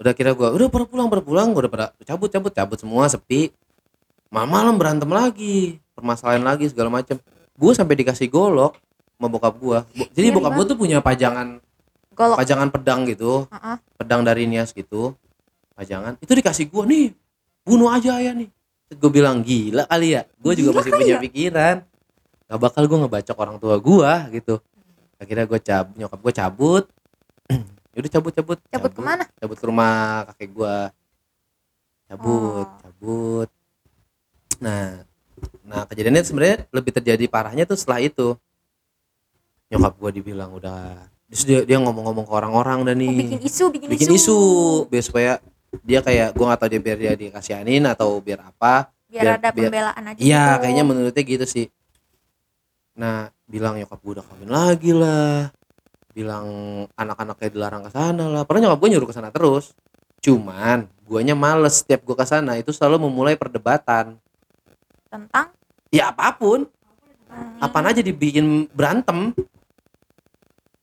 Udah 0.00 0.12
kira 0.16 0.32
gue 0.32 0.48
udah 0.48 0.66
pada 0.70 0.86
pulang 0.86 1.06
pada 1.10 1.22
pulang. 1.22 1.48
Gue 1.52 1.66
udah 1.66 1.72
pada 1.72 1.86
cabut 2.02 2.30
cabut 2.30 2.52
cabut 2.54 2.78
semua 2.78 3.10
sepi. 3.10 3.50
Malam 4.30 4.48
malam 4.48 4.74
berantem 4.78 5.10
lagi 5.10 5.82
permasalahan 6.00 6.40
lagi 6.40 6.70
segala 6.72 6.88
macam 6.88 7.20
gue 7.60 7.72
sampai 7.76 7.92
dikasih 8.00 8.32
golok 8.32 8.72
sama 9.20 9.28
bokap 9.28 9.52
gue 9.60 9.78
jadi 10.16 10.32
Iya, 10.32 10.34
bokap 10.40 10.52
gue 10.56 10.64
tuh 10.72 10.78
punya 10.80 10.98
pajangan 11.04 11.60
golok. 12.16 12.38
pajangan 12.40 12.68
pedang 12.72 13.04
gitu. 13.04 13.44
Ah, 13.52 13.74
ah. 13.74 13.76
pedang 14.00 14.24
dari 14.24 14.48
Nias 14.48 14.72
gitu. 14.72 15.12
Pajangan. 15.76 16.16
Itu 16.24 16.32
dikasih 16.32 16.72
gue 16.72 16.82
nih 16.88 17.04
bunuh 17.66 17.92
aja 17.92 18.16
ya 18.16 18.32
nih. 18.32 18.48
Gue 18.96 19.10
bilang 19.12 19.44
gila 19.44 19.84
kali 19.90 20.16
ya. 20.16 20.22
Gue 20.40 20.56
juga 20.56 20.72
Gila 20.72 20.78
masih 20.80 20.90
punya 20.96 21.14
ya? 21.18 21.20
pikiran. 21.20 21.76
Gak 22.50 22.58
bakal 22.58 22.82
gue 22.88 22.98
ngebacok 23.02 23.36
orang 23.36 23.56
tua 23.60 23.76
gue 23.78 24.12
gitu 24.40 24.54
akhirnya 25.20 25.44
gue 25.44 25.60
cabut 25.60 25.94
nyokap 26.00 26.18
gue 26.18 26.32
cabut. 26.34 26.84
Udah 27.90 28.10
cabut 28.10 28.32
cabut. 28.32 28.58
Cabut 28.66 28.90
ke 28.90 29.00
mana? 29.00 29.24
cabut 29.36 29.56
ke 29.56 29.64
rumah 29.64 29.92
kakek 30.28 30.50
gue 30.50 30.76
cabut 32.08 32.66
Oh. 32.66 32.78
cabut. 32.80 33.48
Nah 34.58 35.04
nah 35.62 35.86
kejadiannya 35.86 36.22
sebenarnya 36.22 36.56
lebih 36.68 36.92
terjadi 36.92 37.24
parahnya 37.26 37.64
tuh 37.64 37.76
setelah 37.76 38.00
itu. 38.00 38.34
Nyokap 39.70 39.94
gue 39.96 40.10
dibilang 40.16 40.50
udah 40.52 41.06
terus 41.30 41.46
dia, 41.46 41.62
dia 41.62 41.78
ngomong-ngomong 41.78 42.26
ke 42.26 42.32
orang-orang 42.34 42.78
dan 42.82 42.96
Oh, 42.96 43.02
nih. 43.06 43.14
bikin 43.22 43.40
isu, 43.40 43.64
bikin, 43.70 43.86
bikin 43.86 44.08
isu. 44.10 44.38
biar 44.90 45.04
supaya 45.06 45.32
dia 45.86 46.02
kayak 46.02 46.34
gue 46.34 46.42
gak 46.42 46.58
tahu 46.58 46.68
dia 46.68 46.80
biar 46.82 46.98
dia 46.98 47.12
dikasihanin 47.14 47.86
atau 47.86 48.18
biar 48.18 48.42
apa. 48.42 48.90
Biar, 49.06 49.22
biar- 49.22 49.38
ada 49.38 49.48
biar- 49.50 49.70
pembelaan 49.70 50.04
aja. 50.06 50.18
iya 50.18 50.42
gitu. 50.48 50.58
kayaknya 50.60 50.84
menurutnya 50.84 51.22
gitu 51.24 51.46
sih 51.46 51.66
nah 53.00 53.32
bilang 53.48 53.80
nyokap 53.80 53.96
gue 54.04 54.12
udah 54.20 54.24
kawin 54.28 54.50
lagi 54.52 54.92
lah. 54.92 55.48
Bilang 56.12 56.46
anak-anaknya 56.92 57.48
dilarang 57.48 57.82
ke 57.88 57.90
sana 57.96 58.24
lah. 58.28 58.42
Pernah 58.44 58.68
nyokap 58.68 58.78
gue 58.84 58.90
nyuruh 58.92 59.08
ke 59.08 59.16
sana 59.16 59.32
terus. 59.32 59.72
Cuman 60.20 60.84
guanya 61.08 61.32
males 61.32 61.80
setiap 61.80 62.04
gue 62.04 62.12
ke 62.12 62.26
sana 62.28 62.60
itu 62.60 62.76
selalu 62.76 63.08
memulai 63.08 63.40
perdebatan. 63.40 64.20
Tentang? 65.08 65.56
Ya 65.88 66.12
apa 66.12 66.36
pun. 66.36 66.68
Apaan 67.56 67.88
aja 67.88 68.04
dibikin 68.04 68.68
berantem. 68.68 69.32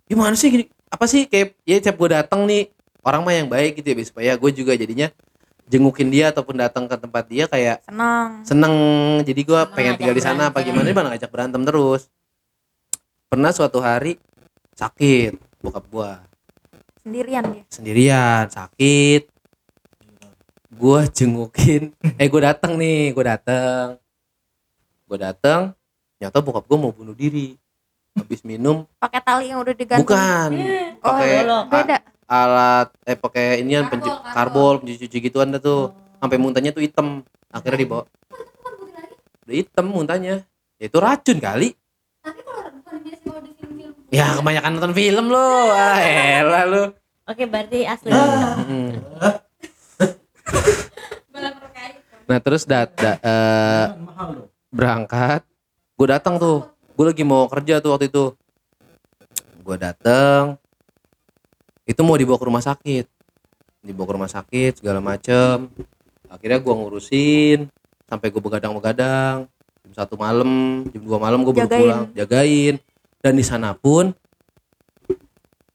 Gimana 0.09 0.33
sih 0.33 0.49
gini? 0.49 0.65
Apa 0.89 1.05
sih 1.05 1.29
kayak 1.29 1.53
ya 1.67 1.77
tiap 1.77 2.01
gue 2.01 2.09
datang 2.17 2.49
nih 2.49 2.71
orang 3.07 3.21
mah 3.23 3.35
yang 3.35 3.47
baik 3.47 3.79
gitu 3.79 3.93
ya 3.93 4.03
supaya 4.03 4.31
gue 4.35 4.51
juga 4.51 4.75
jadinya 4.75 5.07
jengukin 5.67 6.07
dia 6.07 6.31
ataupun 6.31 6.55
datang 6.55 6.87
ke 6.87 6.95
tempat 6.95 7.23
dia 7.27 7.45
kayak 7.45 7.83
senang. 7.83 8.41
seneng 8.47 8.73
jadi 9.27 9.41
gue 9.43 9.61
pengen 9.75 9.95
tinggal 9.99 10.15
di 10.15 10.23
sana 10.23 10.47
apa 10.49 10.63
gimana 10.63 10.87
dia 10.87 10.95
ngajak 10.95 11.29
berantem 11.29 11.61
terus. 11.67 12.07
Pernah 13.27 13.51
suatu 13.51 13.83
hari 13.83 14.15
sakit 14.79 15.35
bokap 15.59 15.83
gue 15.91 16.11
Sendirian 17.03 17.43
dia. 17.51 17.63
sendirian 17.67 18.45
sakit. 18.47 19.27
Gue 20.71 20.99
jengukin. 21.11 21.91
Eh 22.21 22.27
gue 22.31 22.41
datang 22.41 22.79
nih 22.79 23.11
gue 23.11 23.23
datang 23.23 23.99
gue 25.07 25.17
datang 25.19 25.71
nyata 26.19 26.39
bokap 26.43 26.63
gue 26.65 26.77
mau 26.79 26.95
bunuh 26.95 27.13
diri. 27.13 27.59
Habis 28.17 28.41
minum. 28.41 28.87
Pakai 28.97 29.21
tali 29.21 29.51
yang 29.53 29.61
udah 29.61 29.75
digantung. 29.75 30.07
bukan. 30.07 30.49
Oh, 31.05 31.13
pakai 31.13 31.45
Beda. 31.69 31.97
Alat 32.27 32.91
eh 33.07 33.15
pakai 33.15 33.63
inian 33.63 33.87
pencu 33.87 34.11
Karbol, 34.11 34.35
karbol 34.35 34.73
pencuci 34.83 35.17
gituan 35.17 35.49
dah 35.49 35.63
tuh. 35.63 35.95
Sampai 36.19 36.37
muntahnya 36.37 36.75
tuh 36.75 36.83
hitam. 36.83 37.23
Akhirnya 37.47 37.79
dibawa. 37.79 38.03
Udah 39.47 39.55
hitam 39.55 39.85
muntahnya. 39.87 40.43
Ya 40.77 40.85
itu 40.85 40.97
racun 40.99 41.39
kali. 41.39 41.71
Tapi 42.19 42.39
kalau 42.43 42.69
bukan 42.75 42.95
biasa 43.01 43.23
kalau 43.23 43.41
di 43.41 43.51
film-film. 43.55 43.93
ya 44.11 44.35
kebanyakan 44.35 44.71
nonton 44.75 44.93
film 44.93 45.25
lo 45.27 45.47
ah 45.71 45.99
elah 45.99 46.63
lo 46.63 46.83
Oke, 47.27 47.43
berarti 47.43 47.83
asli. 47.83 48.07
Terkait. 51.31 51.93
nah 52.31 52.39
terus 52.39 52.63
dat 52.63 52.91
da- 52.95 53.19
eh, 53.19 53.87
berangkat. 54.71 55.43
Gue 55.95 56.07
datang 56.07 56.39
tuh. 56.39 56.67
Gue 56.95 57.11
lagi 57.11 57.23
mau 57.23 57.47
kerja 57.47 57.79
tuh 57.79 57.95
waktu 57.95 58.07
itu. 58.07 58.31
Gue 59.59 59.75
datang 59.75 60.55
itu 61.87 62.01
mau 62.03 62.19
dibawa 62.19 62.35
ke 62.35 62.45
rumah 62.51 62.59
sakit. 62.59 63.05
Dibawa 63.79 64.05
ke 64.05 64.13
rumah 64.19 64.31
sakit 64.31 64.83
segala 64.83 64.99
macem. 64.99 65.71
Akhirnya 66.27 66.59
gue 66.59 66.73
ngurusin 66.75 67.71
sampai 68.05 68.27
gue 68.27 68.41
begadang-begadang. 68.43 69.47
Jam 69.87 69.91
satu 69.95 70.19
malam 70.19 70.83
jam 70.91 70.99
dua 70.99 71.15
malam 71.15 71.47
gue 71.47 71.55
baru 71.55 71.71
pulang 71.71 72.03
jagain. 72.11 72.75
Dan 73.23 73.39
di 73.39 73.45
sana 73.47 73.71
pun 73.71 74.11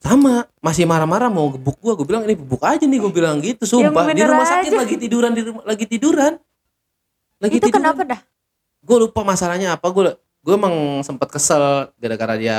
sama. 0.05 0.45
Masih 0.61 0.85
marah-marah 0.85 1.33
mau 1.33 1.49
gebuk 1.51 1.81
gue 1.81 1.97
gue 1.97 2.07
bilang 2.07 2.23
ini 2.29 2.37
gebuk 2.37 2.61
aja 2.63 2.85
nih 2.85 2.99
gue 3.01 3.13
bilang 3.13 3.41
gitu 3.41 3.65
sumpah. 3.65 4.13
di 4.13 4.21
bener 4.21 4.31
rumah 4.31 4.47
sakit 4.47 4.71
aja. 4.71 4.79
lagi 4.85 4.95
tiduran 5.01 5.33
di 5.33 5.43
rumah 5.43 5.65
lagi 5.65 5.85
tiduran. 5.89 6.33
Lagi 7.43 7.57
Itu 7.59 7.67
tiduran. 7.73 7.83
kenapa 7.83 8.03
dah? 8.05 8.21
gue 8.83 8.97
lupa 9.09 9.25
masalahnya 9.25 9.75
apa. 9.81 9.89
Gue 9.89 10.13
gue 10.43 10.55
emang 10.55 11.01
sempet 11.07 11.33
kesel 11.33 11.89
gara-gara 11.97 12.37
dia 12.37 12.59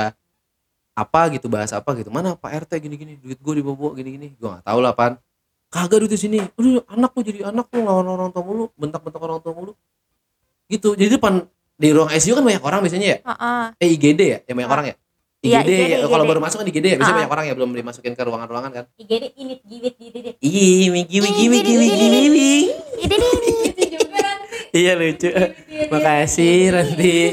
apa 0.94 1.20
gitu 1.34 1.50
bahas 1.50 1.74
apa 1.74 1.90
gitu 1.98 2.08
mana 2.08 2.38
pak 2.38 2.64
rt 2.64 2.78
gini-gini 2.78 3.18
duit 3.18 3.36
gue 3.36 3.54
dibawa 3.58 3.92
gini-gini 3.92 4.32
gue 4.32 4.48
nggak 4.48 4.62
tahu 4.62 4.78
lah 4.78 4.94
pan 4.94 5.18
kagak 5.66 6.06
duit 6.06 6.12
di 6.14 6.18
sini 6.18 6.38
Aduh, 6.38 6.86
anak 6.86 7.10
lu 7.12 7.20
jadi 7.20 7.50
anak 7.50 7.66
lu 7.68 7.82
lawan 7.82 8.06
orang 8.06 8.28
tua 8.30 8.42
mulu 8.42 8.64
bentak-bentak 8.74 9.18
orang 9.18 9.42
tua 9.42 9.52
mulu 9.52 9.72
gitu 10.66 10.94
jadi 10.94 11.18
depan 11.18 11.42
di 11.74 11.88
ruang 11.90 12.06
ICU 12.08 12.32
kan 12.32 12.44
banyak 12.44 12.62
orang 12.62 12.80
biasanya 12.80 13.06
ya 13.06 13.18
Heeh. 13.20 13.64
eh 13.76 13.88
IGD 13.90 14.20
ya 14.22 14.38
yang 14.46 14.56
banyak 14.56 14.70
orang 14.70 14.86
ya 14.86 14.96
IGD, 15.44 15.68
ya 15.68 15.84
IGD. 16.00 16.08
kalau 16.08 16.24
baru 16.24 16.40
masuk 16.40 16.56
kan 16.62 16.66
IGD 16.66 16.86
ya 16.86 16.96
biasanya 16.96 17.10
Ah. 17.10 17.20
banyak 17.20 17.34
orang 17.34 17.44
ya 17.44 17.54
belum 17.54 17.70
dimasukin 17.74 18.12
ke 18.14 18.22
ruangan-ruangan 18.22 18.70
kan 18.72 18.84
IGD 18.96 19.24
init 19.34 19.60
giwit 19.66 19.94
didit. 19.98 20.34
Ih, 20.40 20.88
wiki 20.88 21.18
wiki 21.20 21.44
wiki 21.50 21.74
wiki 21.76 22.04
wiki. 22.16 22.54
Ini 22.96 23.14
nih. 23.18 23.44
Iya 24.72 24.92
lucu. 24.94 25.28
Makasih 25.88 26.56
Ranti. 26.70 27.16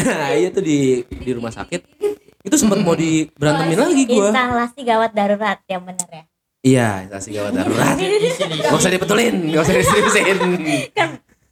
Nah, 0.00 0.32
iya 0.32 0.48
tuh 0.48 0.64
di 0.64 1.04
di 1.04 1.30
rumah 1.30 1.52
sakit. 1.52 1.99
Itu 2.40 2.56
sempat 2.56 2.80
mau 2.80 2.96
di 2.96 3.28
berantemin 3.36 3.76
lagi 3.76 4.04
gua. 4.08 4.32
Instalasi 4.32 4.80
gawat 4.84 5.10
darurat 5.12 5.58
yang 5.68 5.82
benar 5.84 6.08
ya. 6.08 6.24
Iya, 6.60 6.88
instansi 7.08 7.28
gawat 7.36 7.52
darurat. 7.56 7.96
Gak 8.64 8.76
usah 8.76 8.92
dibetulin, 8.92 9.34
gak 9.48 9.62
usah 9.64 9.74
diseriusin. 9.80 10.36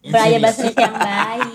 Beraya 0.09 0.36
bahasa 0.41 0.68
yang 0.68 0.97
baik. 0.97 1.53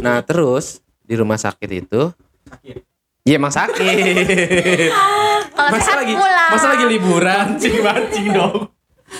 Nah, 0.00 0.24
terus 0.24 0.80
di 1.04 1.14
rumah 1.16 1.36
sakit 1.36 1.70
itu 1.84 2.12
Iya 3.24 3.40
emang 3.40 3.52
sakit. 3.56 3.80
Kalau 5.56 5.70
Masa 5.72 5.80
sehat 5.80 5.98
lagi 6.04 6.12
pulang. 6.12 6.50
masa 6.52 6.66
lagi 6.76 6.84
liburan 6.84 7.46
cing 7.56 7.78
mancing 7.86 8.26
dong. 8.36 8.68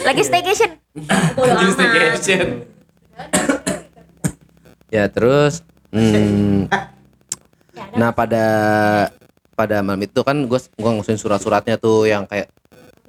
Lagi 0.05 0.23
staycation. 0.27 0.71
Amat. 1.09 1.73
staycation. 1.73 2.47
ya 4.95 5.09
terus 5.09 5.65
hmm, 5.95 6.69
nah 7.95 8.11
pada 8.11 8.47
pada 9.55 9.77
malam 9.87 10.03
itu 10.03 10.21
kan 10.27 10.35
gua 10.51 10.59
gua 10.79 10.91
ngurusin 10.99 11.19
surat-suratnya 11.19 11.79
tuh 11.79 12.11
yang 12.11 12.27
kayak 12.27 12.51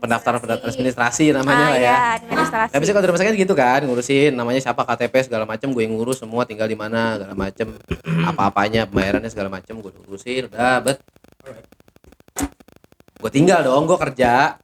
pendaftaran 0.05 0.37
pendaftaran 0.37 0.69
administrasi 0.69 1.33
namanya 1.33 1.65
ah, 1.65 1.71
lah 1.71 1.79
ya. 1.79 1.87
ya, 1.89 1.97
administrasi. 2.21 2.71
Tapi 2.77 2.83
kalau 2.93 3.07
rumah 3.09 3.21
sakit 3.25 3.35
gitu 3.41 3.53
kan 3.57 3.79
ngurusin 3.81 4.31
namanya 4.37 4.59
siapa 4.61 4.85
KTP 4.85 5.13
segala 5.25 5.49
macam 5.49 5.73
gue 5.73 5.81
yang 5.81 5.97
ngurus 5.97 6.21
semua 6.21 6.45
tinggal 6.45 6.69
di 6.69 6.77
mana 6.77 7.17
segala 7.17 7.33
macam 7.33 7.67
apa-apanya 8.05 8.85
pembayarannya 8.85 9.31
segala 9.31 9.49
macam 9.49 9.81
gue 9.81 9.91
urusin 10.05 10.51
udah 10.51 10.83
bet 10.85 11.01
gue 13.17 13.31
tinggal 13.33 13.65
dong 13.65 13.89
gue 13.89 13.97
kerja 13.97 14.61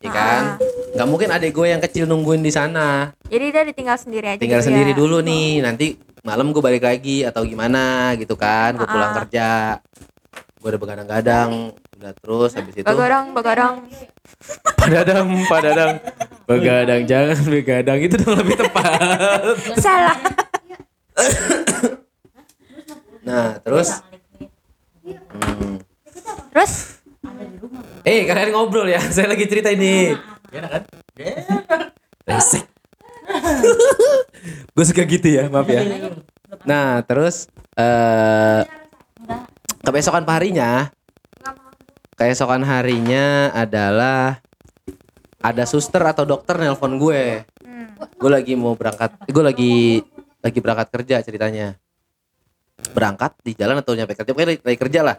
ya 0.00 0.10
kan 0.10 0.56
nggak 0.96 1.06
mungkin 1.06 1.28
adek 1.28 1.52
gue 1.52 1.66
yang 1.70 1.82
kecil 1.84 2.08
nungguin 2.08 2.40
di 2.40 2.50
sana 2.50 3.12
Jadi 3.28 3.46
dia 3.52 3.62
ditinggal 3.68 3.96
sendiri 4.00 4.26
aja. 4.34 4.40
tinggal 4.40 4.64
gitu 4.64 4.68
sendiri 4.72 4.90
ya. 4.90 4.98
dulu 4.98 5.20
nih 5.20 5.60
nanti 5.62 5.86
malam 6.20 6.52
gue 6.52 6.60
balik 6.60 6.84
lagi 6.84 7.24
atau 7.24 7.42
gimana 7.42 8.12
gitu 8.16 8.36
kan 8.36 8.76
gue 8.76 8.84
pulang 8.84 9.12
Ah. 9.12 9.16
kerja 9.24 9.48
gue 10.60 10.68
udah 10.68 10.80
begadang-gadang 10.80 11.72
udah 11.96 12.12
terus 12.16 12.52
habis 12.52 12.74
itu 12.76 12.84
Begadang, 12.84 13.32
begadang. 13.32 13.74
Padadang, 14.76 15.28
padadang. 15.48 15.92
Begadang 16.48 17.00
jangan 17.04 17.36
begadang 17.44 17.98
itu 18.00 18.16
dong 18.16 18.40
lebih 18.40 18.56
tepat. 18.56 19.56
Salah. 19.76 20.16
nah 23.20 23.60
terus 23.60 24.00
hmm, 25.04 25.76
Terus 26.50 26.72
Eh 28.00 28.24
kalian 28.24 28.56
ngobrol 28.56 28.88
ya, 28.88 28.96
saya 29.12 29.28
lagi 29.28 29.44
cerita 29.44 29.68
ini. 29.68 30.16
Enak 30.50 30.70
kan? 30.72 30.82
Resek. 32.24 32.64
Gue 34.72 34.84
suka 34.84 35.04
gitu 35.04 35.28
ya, 35.28 35.48
maaf 35.52 35.68
ya. 35.68 35.84
Nah 36.64 37.04
terus 37.04 37.46
eh 37.76 38.64
kebesokan 39.80 40.24
harinya, 40.28 40.92
keesokan 42.16 42.64
harinya 42.64 43.52
adalah 43.52 44.40
ada 45.40 45.64
suster 45.64 46.04
atau 46.04 46.28
dokter 46.28 46.60
nelpon 46.60 47.00
gue. 47.00 47.44
Gue 48.20 48.30
lagi 48.32 48.56
mau 48.56 48.76
berangkat, 48.76 49.16
gue 49.28 49.44
lagi 49.44 49.74
lagi 50.40 50.58
berangkat 50.60 50.88
kerja 50.88 51.16
ceritanya. 51.24 51.76
Berangkat 52.96 53.36
di 53.44 53.52
jalan 53.52 53.80
atau 53.84 53.92
nyampe 53.92 54.16
kerja, 54.16 54.32
pokoknya 54.32 54.56
lagi, 54.56 54.60
lagi 54.64 54.78
kerja 54.80 55.00
lah. 55.04 55.16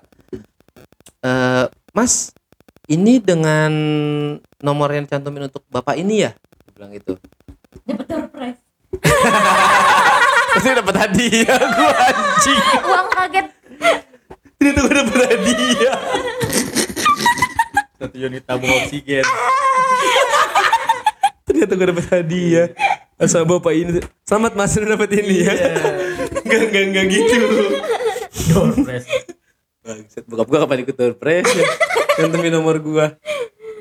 Eh, 1.22 1.66
mas, 1.94 2.34
ini 2.90 3.22
dengan 3.22 3.70
nomor 4.58 4.90
yang 4.90 5.06
cantumin 5.06 5.46
untuk 5.46 5.62
bapak 5.70 6.02
ini 6.02 6.26
ya? 6.26 6.34
Gue 6.38 6.72
bilang 6.74 6.92
gitu. 6.94 7.14
Pasti 10.56 10.68
dapat 10.76 10.96
hadiah 10.98 11.60
gua 11.74 11.94
anjing. 12.12 12.62
uang 12.84 13.08
kaget. 13.14 13.48
Ternyata 14.60 14.80
gua 14.84 14.96
dapat 15.02 15.22
hadiah. 15.32 15.98
Satu 18.02 18.16
unit 18.18 18.44
tabung 18.44 18.72
oksigen. 18.84 19.26
Ternyata 21.48 21.72
gua 21.78 21.88
dapat 21.96 22.06
hadiah. 22.12 22.68
Asal 23.22 23.46
bapak 23.46 23.74
ini 23.78 24.02
selamat 24.26 24.58
mas 24.58 24.74
udah 24.74 24.98
dapat 24.98 25.10
ini 25.22 25.46
ya. 25.46 25.54
Enggak 26.42 26.62
enggak 26.70 26.84
enggak 26.90 27.06
gitu. 27.14 27.40
Doorpress. 28.52 29.06
Bangsat, 29.82 30.24
bokap 30.30 30.48
gua 30.50 30.60
kapan 30.66 30.84
ikut 30.86 30.96
doorpress 30.98 31.48
ya? 31.54 31.66
Cantumin 32.18 32.54
nomor 32.54 32.78
gua. 32.82 33.18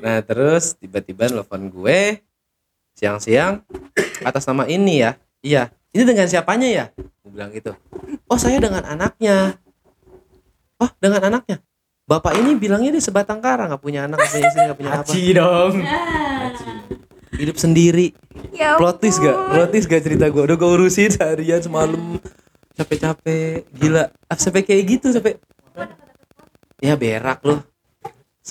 Nah, 0.01 0.17
terus 0.25 0.73
tiba-tiba 0.81 1.29
nelfon 1.29 1.69
gue 1.69 2.25
siang-siang 2.97 3.61
atas 4.29 4.43
nama 4.45 4.67
ini 4.69 5.03
ya. 5.03 5.11
Iya. 5.41 5.73
Ini 5.91 6.03
dengan 6.07 6.27
siapanya 6.29 6.67
ya? 6.71 6.85
Gue 6.95 7.31
bilang 7.35 7.51
gitu. 7.51 7.75
Oh, 8.31 8.39
saya 8.39 8.61
dengan 8.63 8.85
anaknya. 8.87 9.59
Oh, 10.79 10.89
dengan 11.03 11.21
anaknya. 11.27 11.59
Bapak 12.07 12.35
ini 12.39 12.55
bilangnya 12.55 12.95
dia 12.95 13.03
sebatang 13.03 13.39
kara 13.39 13.67
nggak 13.67 13.83
punya 13.83 14.07
anak, 14.07 14.19
nggak 14.19 14.31
punya 14.31 14.47
istri, 14.47 14.61
nggak 14.67 14.79
punya 14.79 14.91
apa. 14.91 15.03
Aci 15.07 15.23
dong. 15.31 15.73
Hidup 17.35 17.57
sendiri. 17.59 18.07
Ya 18.51 18.75
Plot 18.75 18.99
twist 18.99 19.19
gak? 19.19 19.35
Plot 19.51 19.69
twist 19.71 19.87
gak 19.87 20.03
cerita 20.03 20.27
gue? 20.27 20.41
Udah 20.43 20.57
gue 20.59 20.69
urusin 20.75 21.11
seharian 21.11 21.63
semalam 21.63 22.19
capek-capek 22.75 23.67
gila 23.75 24.09
ah, 24.09 24.37
sampai 24.37 24.63
kayak 24.63 24.83
gitu 24.97 25.07
sampai 25.11 25.37
ya 26.81 26.97
berak 26.97 27.43
loh 27.45 27.61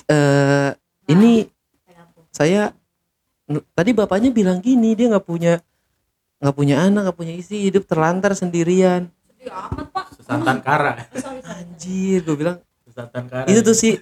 eh 0.07 0.71
ini 1.11 1.49
saya 2.31 2.71
tadi 3.75 3.91
bapaknya 3.91 4.31
bilang 4.31 4.63
gini 4.63 4.95
dia 4.95 5.11
nggak 5.11 5.27
punya 5.27 5.59
nggak 6.41 6.55
punya 6.57 6.75
anak 6.81 7.01
nggak 7.09 7.17
punya 7.17 7.33
istri 7.37 7.69
hidup 7.69 7.85
terlantar 7.85 8.33
sendirian. 8.33 9.11
Susantan 10.17 10.61
Kara. 10.61 11.01
anjir 11.45 12.21
gue 12.23 12.35
bilang 12.37 12.57
Susantan 12.85 13.25
Kara. 13.25 13.45
itu 13.49 13.61
tuh 13.61 13.75
sih 13.75 13.97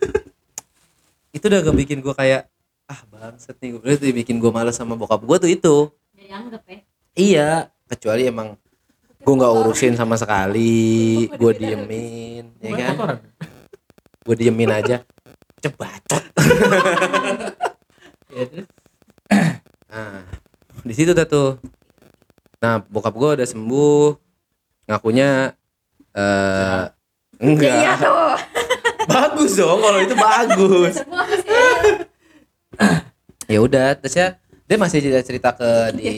itu 1.32 1.46
udah 1.46 1.62
gak 1.64 1.78
bikin 1.78 2.02
gue 2.04 2.12
kayak 2.12 2.50
ah 2.90 3.02
bangset 3.08 3.56
nih 3.62 3.78
gue 3.78 3.92
itu 3.96 4.06
bikin 4.12 4.42
gue 4.42 4.52
males 4.52 4.76
sama 4.76 4.98
bokap 4.98 5.22
gue 5.24 5.38
tuh 5.40 5.50
itu. 5.50 5.76
Dianggap 6.18 6.64
ya. 6.68 6.80
iya 7.16 7.50
kecuali 7.88 8.28
emang 8.28 8.58
gue 9.20 9.34
nggak 9.36 9.54
urusin 9.64 9.94
sama 9.96 10.16
sekali 10.20 11.28
gue 11.28 11.52
diemin 11.56 12.46
ya 12.60 12.72
kan? 12.76 13.20
gue 14.26 14.36
diemin 14.36 14.70
aja. 14.74 15.02
Cebacot 15.60 16.24
Ya, 18.30 18.46
terus? 18.46 18.68
Nah 20.00 20.24
di 20.82 20.94
situ 20.96 21.12
dah 21.12 21.28
tuh 21.28 21.60
nah 22.58 22.80
bokap 22.82 23.12
gue 23.14 23.30
udah 23.36 23.48
sembuh 23.48 24.16
ngakunya 24.88 25.52
eh 26.10 26.84
enggak 27.38 27.76
Iya 27.78 27.94
tuh. 27.96 28.36
bagus 29.06 29.52
dong 29.56 29.80
kalau 29.80 30.00
itu 30.00 30.16
bagus 30.16 30.96
ya 33.46 33.60
udah 33.60 33.96
terusnya 33.96 34.38
dia 34.64 34.78
masih 34.78 35.02
cerita 35.02 35.22
cerita 35.22 35.50
ke 35.52 35.70
di 35.98 36.12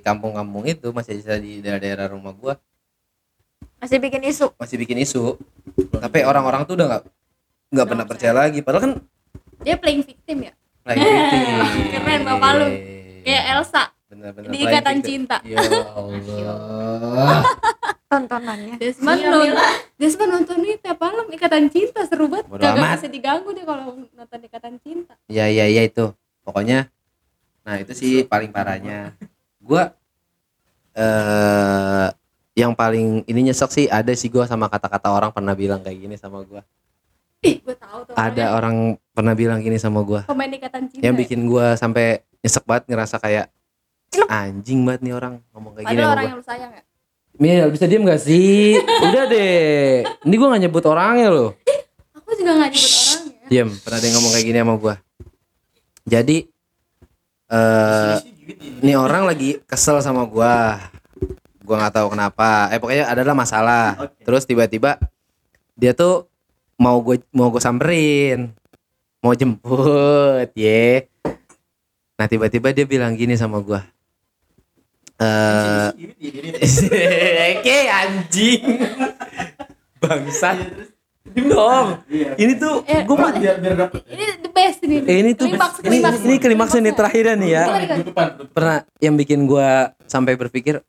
kampung-kampung 0.00 0.66
itu 0.66 0.90
masih 0.90 1.16
cerita 1.16 1.38
di 1.38 1.62
daerah-daerah 1.62 2.10
rumah 2.10 2.34
gua 2.34 2.54
Masih 3.78 4.00
bikin 4.00 4.24
isu. 4.24 4.48
masih 4.56 4.76
bikin 4.76 4.98
isu 4.98 5.36
tapi 5.94 6.24
orang-orang 6.24 6.64
tuh 6.64 6.74
udah 6.74 6.86
nggak 6.90 7.02
nggak 7.70 7.86
pernah 7.86 8.04
percaya 8.04 8.32
lagi 8.34 8.60
padahal 8.60 8.82
kan 8.82 8.92
Dia 9.60 9.76
playing 9.76 10.02
victim 10.02 10.36
ya. 10.42 10.52
lagi 10.82 11.00
victim. 11.00 11.40
Keren, 11.94 12.20
Bapak 12.22 12.50
lu. 12.54 12.66
Kayak 13.24 13.44
Elsa 13.56 13.84
bener-bener 14.04 14.48
di 14.52 14.58
Ikatan. 14.60 14.96
Cinta. 15.00 15.36
ya 15.42 15.58
Allah 15.58 17.42
tontonannya. 18.14 18.78
Desman 18.78 19.18
nonton, 19.18 19.58
Desman 19.98 20.28
nonton 20.30 20.56
ini 20.62 20.78
tiap 20.78 21.02
malam 21.02 21.26
Ikatan 21.26 21.66
Cinta 21.66 22.06
seru 22.06 22.30
banget. 22.30 22.46
Bodo 22.46 22.62
Gak 22.62 22.78
amat. 22.78 22.94
bisa 22.94 23.08
diganggu 23.10 23.50
deh 23.50 23.64
kalau 23.66 23.98
nonton 24.06 24.38
Ikatan 24.38 24.74
Cinta. 24.78 25.18
ya 25.26 25.50
ya 25.50 25.66
ya 25.66 25.82
itu 25.82 26.14
pokoknya 26.44 26.86
nah 27.64 27.80
itu 27.80 27.90
sih 27.90 28.22
paling 28.22 28.52
parahnya 28.52 29.16
gua 29.58 29.96
eh 30.94 32.08
yang 32.54 32.70
paling 32.70 33.24
ini 33.24 33.50
nyesek 33.50 33.70
sih 33.72 33.86
ada 33.88 34.12
sih 34.12 34.28
gua 34.28 34.44
sama 34.44 34.68
kata-kata 34.68 35.10
orang 35.10 35.32
pernah 35.32 35.56
bilang 35.56 35.80
kayak 35.80 35.96
gini 35.98 36.14
sama 36.14 36.44
gua 36.44 36.60
Ih, 37.44 37.60
gue 37.60 37.76
tahu 37.76 37.98
tuh. 38.08 38.14
ada 38.16 38.56
orang 38.56 38.96
pernah 39.12 39.36
bilang 39.36 39.60
gini 39.60 39.76
sama 39.76 40.00
gua. 40.00 40.24
Pemain 40.24 40.48
Ikatan 40.48 40.88
Cinta. 40.88 41.04
yang 41.04 41.14
ya? 41.14 41.20
bikin 41.20 41.40
gua 41.44 41.76
sampai 41.76 42.24
nyesek 42.40 42.64
banget 42.64 42.88
ngerasa 42.88 43.20
kayak 43.20 43.52
anjing 44.32 44.80
banget 44.88 45.00
nih 45.04 45.12
orang 45.12 45.34
ngomong 45.52 45.76
kayak 45.76 45.86
gini 45.92 46.00
sama 46.00 46.12
orang 46.16 46.24
gua. 46.24 46.30
yang 46.32 46.38
lu 46.40 46.44
sayang 46.44 46.72
ya. 46.72 46.82
Mil 47.34 47.66
bisa 47.74 47.84
diem 47.90 48.02
gak 48.06 48.22
sih? 48.22 48.78
Udah 49.10 49.24
deh. 49.28 50.06
Ini 50.24 50.34
gua 50.40 50.48
gak 50.56 50.62
nyebut 50.64 50.84
orangnya 50.88 51.28
loh. 51.28 51.50
Aku 52.16 52.30
juga 52.32 52.52
gak 52.56 52.70
nyebut 52.72 52.92
orangnya. 52.96 53.46
diem 53.52 53.68
pernah 53.84 53.98
ada 54.00 54.06
yang 54.08 54.14
ngomong 54.16 54.32
kayak 54.32 54.46
gini 54.48 54.58
sama 54.64 54.74
gua. 54.80 54.94
Jadi 56.08 56.38
eh 57.52 58.16
ini 58.80 58.92
orang 58.96 59.28
lagi 59.28 59.60
kesel 59.68 60.00
sama 60.00 60.24
gua. 60.24 60.80
Gua 61.60 61.76
nggak 61.80 61.94
tahu 61.96 62.08
kenapa. 62.16 62.72
Eh 62.72 62.80
pokoknya 62.80 63.04
adalah 63.12 63.36
masalah. 63.36 63.84
Terus 64.24 64.48
tiba-tiba 64.48 64.96
dia 65.74 65.92
tuh 65.92 66.24
mau 66.76 66.98
gue 67.00 67.22
mau 67.30 67.48
gue 67.48 67.62
samperin 67.62 68.50
mau 69.20 69.32
jemput 69.32 70.50
ye 70.54 71.06
nah 72.14 72.26
tiba-tiba 72.26 72.70
dia 72.70 72.84
bilang 72.84 73.14
gini 73.14 73.34
sama 73.34 73.58
gua 73.58 73.82
eh 75.14 75.90
Oke 77.54 77.78
anjing 77.86 78.62
bangsat 79.98 80.58
Diem 81.24 81.46
dong 81.48 82.04
ini 82.12 82.52
tuh 82.54 82.84
Eh, 82.84 83.00
gue 83.02 83.16
biar 83.16 83.56
biar 83.58 83.74
dapet. 83.74 84.00
Ini 84.06 84.24
the 84.44 84.50
best 84.52 84.78
ini. 84.84 85.02
Eh, 85.02 85.16
ini 85.24 85.30
tuh 85.32 85.48
Klimaks, 85.48 85.80
ini 85.80 85.98
klimaks. 85.98 86.20
ini 86.20 86.36
klimaksnya 86.36 86.80
nih 86.84 86.94
terakhirnya 86.94 87.34
nih 87.34 87.50
ya. 87.50 87.64
Pernah 88.52 88.78
yang 89.00 89.16
bikin 89.16 89.48
gua 89.48 89.96
sampai 90.04 90.36
berpikir 90.36 90.84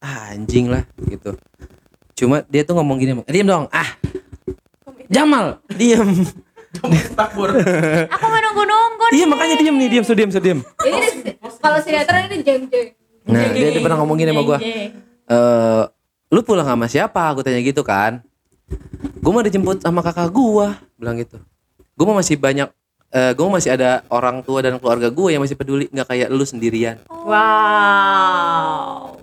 ah, 0.00 0.32
anjing 0.32 0.70
lah 0.70 0.86
gitu. 1.10 1.34
Cuma 2.14 2.40
dia 2.46 2.64
tuh 2.64 2.78
ngomong 2.78 2.96
gini, 2.96 3.12
"Diam 3.28 3.44
dong." 3.44 3.64
Ah. 3.68 3.90
Jamal, 5.06 5.62
diam. 5.74 6.10
Takbur. 7.18 7.56
Aku 8.12 8.24
mau 8.28 8.40
nunggu-nunggu 8.42 9.04
Iya, 9.14 9.24
makanya 9.24 9.56
diam 9.56 9.76
nih, 9.80 9.88
diam, 9.88 10.04
so 10.04 10.12
diam, 10.12 10.28
so 10.28 10.42
diam. 10.42 10.60
Ini 10.84 11.32
kalau 11.62 11.78
sinetron 11.80 12.28
ini 12.28 12.44
jeng 12.44 12.68
jeng. 12.68 12.88
Nah, 13.26 13.42
dia, 13.50 13.72
dia 13.72 13.80
pernah 13.80 13.96
ngomong 14.02 14.16
gini 14.20 14.30
sama 14.34 14.42
jeng. 14.60 14.92
Eh, 15.26 15.82
lu 16.30 16.40
pulang 16.44 16.68
sama 16.68 16.86
siapa? 16.90 17.32
Aku 17.32 17.40
tanya 17.40 17.62
gitu 17.64 17.80
kan. 17.80 18.20
Gua 19.22 19.30
mau 19.30 19.46
dijemput 19.46 19.80
sama 19.80 20.02
kakak 20.02 20.28
gua, 20.34 20.74
bilang 20.98 21.16
gitu. 21.18 21.38
Gua 21.96 22.12
mau 22.12 22.18
masih 22.18 22.36
banyak 22.36 22.68
eh 23.14 23.32
gua 23.38 23.46
masih 23.46 23.70
ada 23.70 24.02
orang 24.10 24.42
tua 24.42 24.66
dan 24.66 24.82
keluarga 24.82 25.06
gua 25.14 25.30
yang 25.30 25.38
masih 25.38 25.54
peduli 25.54 25.86
nggak 25.94 26.10
kayak 26.10 26.28
lu 26.28 26.42
sendirian. 26.42 26.98
Wow. 27.08 29.14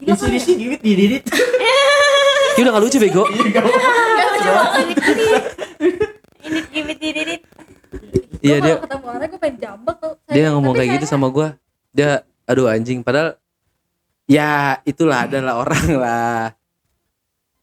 Isi 0.00 0.26
isi 0.32 0.52
gigit 0.56 0.80
di 0.80 0.92
didit. 0.96 1.22
Ya 2.56 2.66
udah 2.66 2.72
gak 2.74 2.82
lucu 2.82 2.98
bego. 2.98 3.22
Ini 6.48 6.60
gimit 6.72 6.98
didit. 7.00 7.40
Iya 8.38 8.56
dia 8.62 8.74
ketemu 8.78 9.06
orang 9.10 9.28
gue 9.28 9.40
pengen 9.42 9.56
jambak 9.58 9.96
tuh. 9.98 10.14
dia 10.30 10.54
ngomong 10.54 10.74
Tapi 10.76 10.86
kayak 10.86 10.94
gitu 11.00 11.06
sama 11.10 11.26
gua. 11.32 11.58
Dia 11.90 12.22
aduh 12.46 12.70
anjing 12.70 13.02
padahal 13.02 13.34
ya 14.30 14.78
itulah 14.86 15.26
adalah 15.26 15.58
orang 15.58 15.86
lah. 15.98 16.54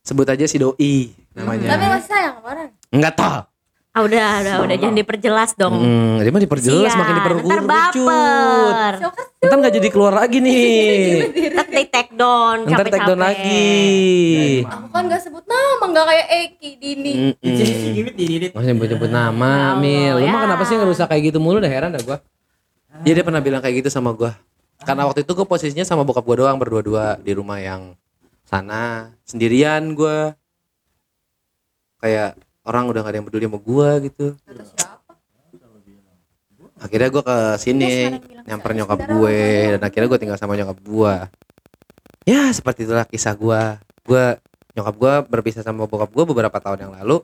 Sebut 0.06 0.28
aja 0.30 0.46
si 0.46 0.60
doi 0.62 1.16
Tapi 1.34 1.34
namanya. 1.34 1.78
masih 1.98 2.10
sayang 2.10 2.38
orang. 2.44 2.70
Enggak 2.94 3.16
tahu. 3.18 3.42
Ah, 3.96 4.04
udah, 4.04 4.44
udah, 4.44 4.56
udah 4.68 4.76
jangan 4.76 4.98
diperjelas 5.00 5.56
dong. 5.56 5.80
Hmm, 5.80 6.20
dia 6.20 6.28
mah 6.28 6.44
diperjelas 6.44 6.92
Sian, 6.92 7.00
makin 7.00 7.14
ntar 7.16 7.20
diperkerucut. 7.24 7.64
baper. 7.64 8.94
So 9.00 9.08
Ntar 9.40 9.56
nggak 9.56 9.74
jadi 9.80 9.88
keluar 9.88 10.14
lagi 10.20 10.38
nih. 10.44 11.32
Ntar 11.56 11.66
di 11.72 11.86
take 11.88 12.12
down, 12.12 12.68
Ntar 12.68 12.92
take 12.92 13.08
down 13.08 13.22
lagi. 13.24 13.72
aku 14.68 14.88
kan 14.92 15.04
gak 15.08 15.22
sebut 15.24 15.48
nama, 15.48 15.84
gak 15.96 16.06
kayak 16.12 16.28
Eki, 16.28 16.70
Dini. 16.76 17.14
Didit. 17.40 18.52
Masih 18.52 18.68
nyebut-nyebut 18.76 19.08
nama, 19.08 19.80
Ya 19.80 19.80
Mil. 19.80 20.14
Lu 20.20 20.28
mah 20.28 20.42
kenapa 20.44 20.64
sih 20.68 20.76
ngerusak 20.76 21.08
kayak 21.08 21.32
gitu 21.32 21.40
mulu 21.40 21.64
dah 21.64 21.72
heran 21.72 21.96
dah 21.96 22.04
gua. 22.04 22.20
Ya 23.08 23.16
dia 23.16 23.24
pernah 23.24 23.40
bilang 23.40 23.64
kayak 23.64 23.80
gitu 23.80 23.88
sama 23.88 24.12
gua. 24.12 24.36
Karena 24.84 25.08
waktu 25.08 25.24
itu 25.24 25.32
gua 25.32 25.48
posisinya 25.48 25.88
sama 25.88 26.04
bokap 26.04 26.28
gua 26.28 26.36
doang 26.44 26.60
berdua-dua 26.60 27.16
di 27.24 27.32
rumah 27.32 27.64
yang 27.64 27.96
sana 28.44 29.16
sendirian 29.24 29.96
gua. 29.96 30.36
Kayak 32.04 32.36
orang 32.66 32.90
udah 32.90 33.00
gak 33.06 33.12
ada 33.14 33.18
yang 33.22 33.28
peduli 33.30 33.46
sama 33.46 33.60
gua 33.62 33.90
gitu. 34.02 34.34
Kata 34.42 34.64
siapa? 34.66 35.14
Akhirnya 36.76 37.10
gua 37.10 37.24
ke 37.24 37.38
sini 37.58 38.20
nyamper 38.46 38.72
nyokap 38.76 39.00
gue 39.08 39.40
dan 39.78 39.82
akhirnya 39.82 40.08
gua 40.12 40.20
tinggal 40.20 40.38
sama 40.38 40.60
nyokap 40.60 40.78
gua. 40.84 41.32
Ya 42.26 42.50
seperti 42.52 42.84
itulah 42.90 43.06
kisah 43.08 43.34
gua. 43.38 43.80
Gua 44.04 44.36
nyokap 44.76 44.96
gua 44.98 45.14
berpisah 45.24 45.64
sama 45.64 45.88
bokap 45.88 46.12
gua 46.12 46.26
beberapa 46.28 46.58
tahun 46.60 46.90
yang 46.90 46.94
lalu. 47.00 47.24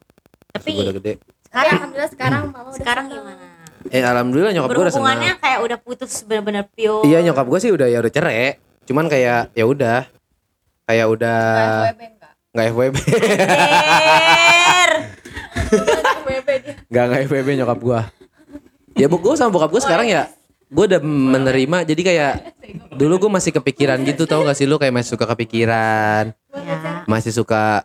Tapi 0.53 0.67
gua 0.71 0.83
udah 0.87 0.95
gede. 1.01 1.13
Sekarang 1.51 1.73
alhamdulillah 1.77 2.11
sekarang 2.15 2.41
mama 2.47 2.69
udah 2.71 2.79
sekarang 2.79 3.05
gimana? 3.11 3.43
Eh 3.91 4.01
alhamdulillah 4.05 4.51
nyokap 4.55 4.69
gua 4.71 4.83
udah 4.87 4.93
senang. 4.93 5.05
Berhubungannya 5.09 5.33
kayak 5.41 5.59
udah 5.67 5.77
putus 5.83 6.13
bener-bener 6.23 6.63
pure. 6.71 7.03
Iya 7.05 7.19
nyokap 7.27 7.45
gue 7.49 7.59
sih 7.59 7.71
udah 7.75 7.87
ya 7.91 7.97
udah 7.99 8.11
cerai. 8.13 8.55
Cuman 8.87 9.05
kayak 9.11 9.51
ya 9.51 9.65
udah 9.67 9.99
kayak 10.87 11.07
udah 11.11 11.39
Nggak 11.51 11.67
FWB 11.91 12.01
enggak. 12.07 12.33
nggak 12.51 12.65
FWB. 12.71 12.95
Nggak 12.95 14.60
Dia. 16.91 16.93
nggak 16.93 17.03
nggak 17.07 17.21
FWB 17.25 17.49
nyokap 17.55 17.79
gue. 17.79 17.99
Ya 18.93 19.07
bu 19.07 19.17
gue 19.17 19.33
sama 19.33 19.49
bokap 19.49 19.71
gue 19.71 19.81
sekarang 19.81 20.05
ya 20.05 20.27
gue 20.67 20.85
udah 20.85 20.99
menerima 20.99 21.77
jadi 21.85 22.01
kayak 22.01 22.33
dulu 22.93 23.15
gue 23.17 23.31
masih 23.33 23.51
kepikiran 23.53 23.99
gitu 24.03 24.23
tau 24.23 24.39
gak 24.41 24.55
sih 24.55 24.63
lu 24.63 24.75
kayak 24.75 24.91
masih 24.93 25.09
suka 25.11 25.25
kepikiran 25.25 26.31
Ya. 26.51 27.03
masih 27.05 27.31
suka 27.33 27.83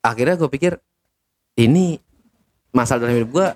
akhirnya 0.00 0.34
gue 0.34 0.46
pikir 0.48 0.72
ini 1.54 1.98
masalah 2.68 3.02
dalam 3.04 3.18
hidup 3.18 3.30
gue 3.32 3.46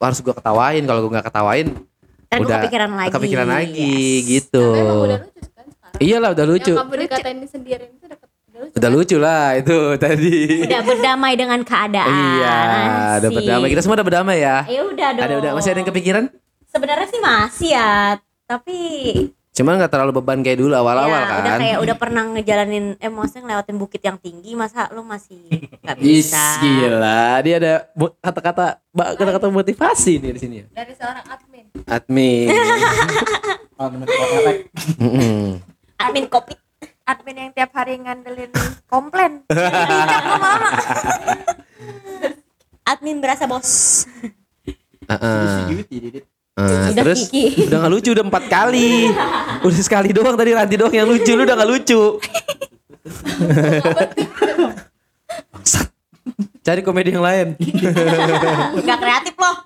harus 0.00 0.18
gue 0.20 0.30
ketawain 0.32 0.82
kalau 0.82 1.00
gue 1.00 1.10
nggak 1.12 1.26
ketawain 1.26 1.68
gue 1.68 2.38
Udah 2.40 2.58
kepikiran 2.60 2.90
lagi. 2.92 3.10
kepikiran 3.12 3.48
lagi 3.48 3.94
Yes. 4.16 4.26
gitu 4.28 4.66
udah 4.72 5.18
lucu 5.20 5.46
kan 5.48 5.66
sekarang. 5.68 6.00
iyalah 6.00 6.30
udah 6.32 6.46
lucu 6.48 6.72
Yang 6.72 6.82
kamu 6.82 6.94
dikatain 7.00 7.38
sendirian 7.44 7.90
itu 7.92 8.04
udah 8.04 8.18
lucu. 8.62 8.74
udah 8.74 8.82
kan? 8.84 8.94
lucu 8.94 9.16
lah 9.18 9.46
itu 9.54 9.76
tadi 10.04 10.36
Udah 10.62 10.80
berdamai 10.80 11.32
dengan 11.34 11.60
keadaan. 11.60 12.08
Iya, 12.08 12.56
udah 13.18 13.18
Asik. 13.20 13.36
berdamai. 13.36 13.68
Kita 13.68 13.80
semua 13.80 13.96
udah 13.96 14.06
berdamai 14.06 14.38
ya. 14.38 14.56
Ya 14.64 14.80
udah 14.82 15.08
dong. 15.12 15.24
Ada 15.24 15.34
udah 15.36 15.50
masih 15.52 15.68
ada 15.68 15.78
yang 15.78 15.90
kepikiran? 15.90 16.24
Sebenarnya 16.64 17.06
sih 17.06 17.20
masih 17.20 17.70
ya, 17.70 17.90
tapi 18.46 18.78
Cuman 19.52 19.76
nggak 19.76 19.92
terlalu 19.92 20.16
beban 20.16 20.40
kayak 20.40 20.56
dulu 20.56 20.72
awal-awal 20.72 21.12
Ya, 21.12 21.28
kan. 21.28 21.38
udah 21.38 21.54
kayak 21.60 21.78
udah 21.78 21.96
pernah 22.00 22.24
ngejalanin 22.26 22.96
eh 22.96 23.12
maksudnya 23.12 23.42
ngelewatin 23.44 23.76
bukit 23.76 24.00
yang 24.00 24.16
tinggi 24.16 24.56
masa 24.56 24.88
lu 24.88 25.04
masih 25.04 25.44
gak 25.84 26.00
Is, 26.00 26.32
bisa 26.32 26.56
gila, 26.56 27.36
dia 27.44 27.60
ada 27.60 27.74
kata-kata 28.16 28.80
kata-kata 29.12 29.52
motivasi 29.52 30.16
nih 30.16 30.32
di 30.32 30.40
sini. 30.40 30.56
dari 30.72 30.96
seorang 30.96 31.20
admin 31.28 31.68
Admin. 31.84 32.48
Admin 36.00 36.26
kopi 36.26 36.54
admin 37.04 37.36
yang 37.38 37.50
tiap 37.52 37.70
hari 37.72 37.98
ngandelin 37.98 38.50
komplain. 38.86 39.42
Dicap 39.48 40.22
sama 40.22 40.36
mama 40.38 40.68
admin 42.84 43.18
berasa 43.18 43.44
bos. 43.46 44.04
Heeh. 45.08 45.84
Gitu, 45.88 46.20
Eh, 46.52 46.92
Udah 46.92 46.92
terus? 46.92 47.32
Kiki. 47.32 47.64
udah 47.64 47.80
gak 47.80 47.92
lucu 47.96 48.12
udah 48.12 48.24
empat 48.28 48.44
kali. 48.44 49.08
Udah 49.64 49.80
sekali 49.80 50.12
doang 50.12 50.36
tadi 50.36 50.52
Ranti 50.52 50.76
doang 50.76 50.92
yang 50.92 51.08
lucu 51.08 51.32
lu 51.32 51.48
udah 51.48 51.56
gak 51.56 51.70
lucu. 51.70 52.20
Cari 56.60 56.84
komedi 56.84 57.08
yang 57.10 57.24
lain. 57.24 57.56
Gak 58.84 58.98
kreatif 59.00 59.34
loh 59.40 59.56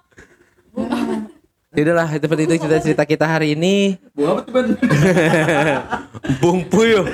ya 1.76 1.80
udahlah 1.84 2.08
itu 2.08 2.24
seperti 2.24 2.42
itu 2.48 2.54
cerita 2.64 2.78
cerita 2.80 3.04
kita 3.04 3.28
hari 3.28 3.52
ini. 3.52 4.00
Bung 6.40 6.64
Puyo. 6.72 7.04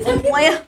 Semuanya 0.00 0.64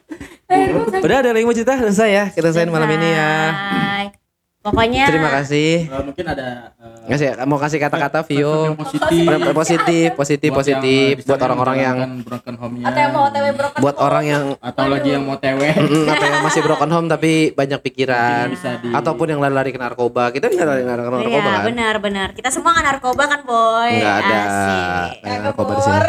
udah 1.01 1.19
ada 1.23 1.31
lagi 1.33 1.47
mau 1.47 1.57
cerita? 1.57 1.79
Selesai 1.79 2.11
ya 2.11 2.25
kita 2.29 2.53
selesai 2.53 2.69
malam 2.69 2.91
ini 2.91 3.09
ya. 3.17 3.33
Hai. 3.55 4.20
Pokoknya 4.61 5.09
terima 5.09 5.31
kasih. 5.33 5.89
Eh, 5.89 6.03
mungkin 6.05 6.25
ada 6.27 6.77
eh, 6.77 7.09
Ngasih, 7.09 7.27
mau 7.49 7.57
kasih 7.57 7.79
kata-kata 7.81 8.21
Vio. 8.23 8.77
positif. 8.77 9.25
Positif 9.51 10.09
positif 10.15 10.49
Buat 10.53 10.59
positif 10.61 10.85
yang, 11.11 11.19
bisa 11.19 11.29
buat 11.29 11.41
orang-orang 11.41 11.77
yang 11.81 11.97
broken 12.23 12.55
home-nya. 12.61 12.85
Atau 12.87 13.01
yang 13.01 13.13
mau 13.13 13.23
otw 13.27 13.47
broken 13.57 13.79
buat 13.81 13.97
orang 13.97 14.25
yang 14.29 14.43
atau 14.61 14.85
lagi 14.87 15.09
yang 15.11 15.25
mau 15.25 15.37
Mm, 15.41 16.07
atau 16.07 16.27
yang 16.27 16.43
masih 16.45 16.61
broken 16.61 16.91
home 16.91 17.09
tapi 17.09 17.33
banyak 17.51 17.81
pikiran. 17.81 18.53
Di- 18.53 18.93
ataupun 18.93 19.27
yang 19.29 19.41
lari-lari 19.41 19.73
ke 19.73 19.81
narkoba. 19.81 20.29
Kita 20.29 20.47
nggak 20.47 20.67
lari 20.69 20.83
ke 20.85 20.89
narkoba 20.89 21.17
Iya 21.25 21.41
kan? 21.41 21.63
benar 21.65 21.95
benar. 21.99 22.29
Kita 22.37 22.53
semua 22.53 22.77
kan 22.77 22.85
narkoba 22.85 23.25
kan 23.27 23.41
boy? 23.43 23.91
Nggak 23.97 24.17
ada. 24.21 24.39
Asik. 24.41 25.11
nggak 25.19 25.33
ada 25.33 25.43
narkoba 25.43 25.73
di 25.73 25.83
sini. 25.83 26.01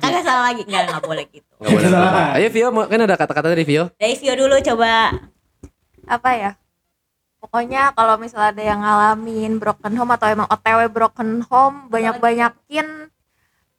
Kagak 0.00 0.22
salah 0.28 0.42
lagi. 0.50 0.62
Nggak 0.64 0.82
nggak 0.88 1.02
boleh 1.04 1.24
gitu. 1.28 1.50
Nggak 1.60 1.70
boleh. 1.70 2.34
Ayo 2.34 2.48
Vio 2.48 2.68
kan 2.72 3.00
ada 3.00 3.16
kata-kata 3.16 3.46
dari 3.52 3.64
Vio. 3.68 3.84
Dari 3.94 4.14
Vio 4.16 4.34
dulu 4.34 4.56
coba. 4.58 5.12
Apa 6.10 6.30
ya 6.34 6.50
pokoknya 7.40 7.96
kalau 7.96 8.20
misalnya 8.20 8.52
ada 8.52 8.62
yang 8.62 8.80
ngalamin 8.84 9.56
broken 9.56 9.96
home 9.96 10.12
atau 10.12 10.28
emang 10.28 10.46
otw 10.46 10.80
broken 10.92 11.40
home 11.48 11.88
banyak-banyakin 11.88 13.08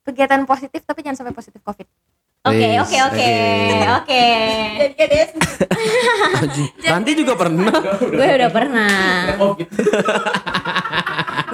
kegiatan 0.01 0.43
positif 0.49 0.82
tapi 0.84 1.05
jangan 1.05 1.22
sampai 1.22 1.36
positif 1.38 1.62
covid. 1.62 1.86
Oke 2.41 2.82
oke 2.82 2.97
oke. 3.05 3.30
oke. 4.01 4.26
oke 6.41 6.89
nanti 6.89 7.12
juga 7.14 7.38
pernah. 7.38 7.70
Gue 8.01 8.28
udah 8.34 8.49
pernah. 8.49 8.97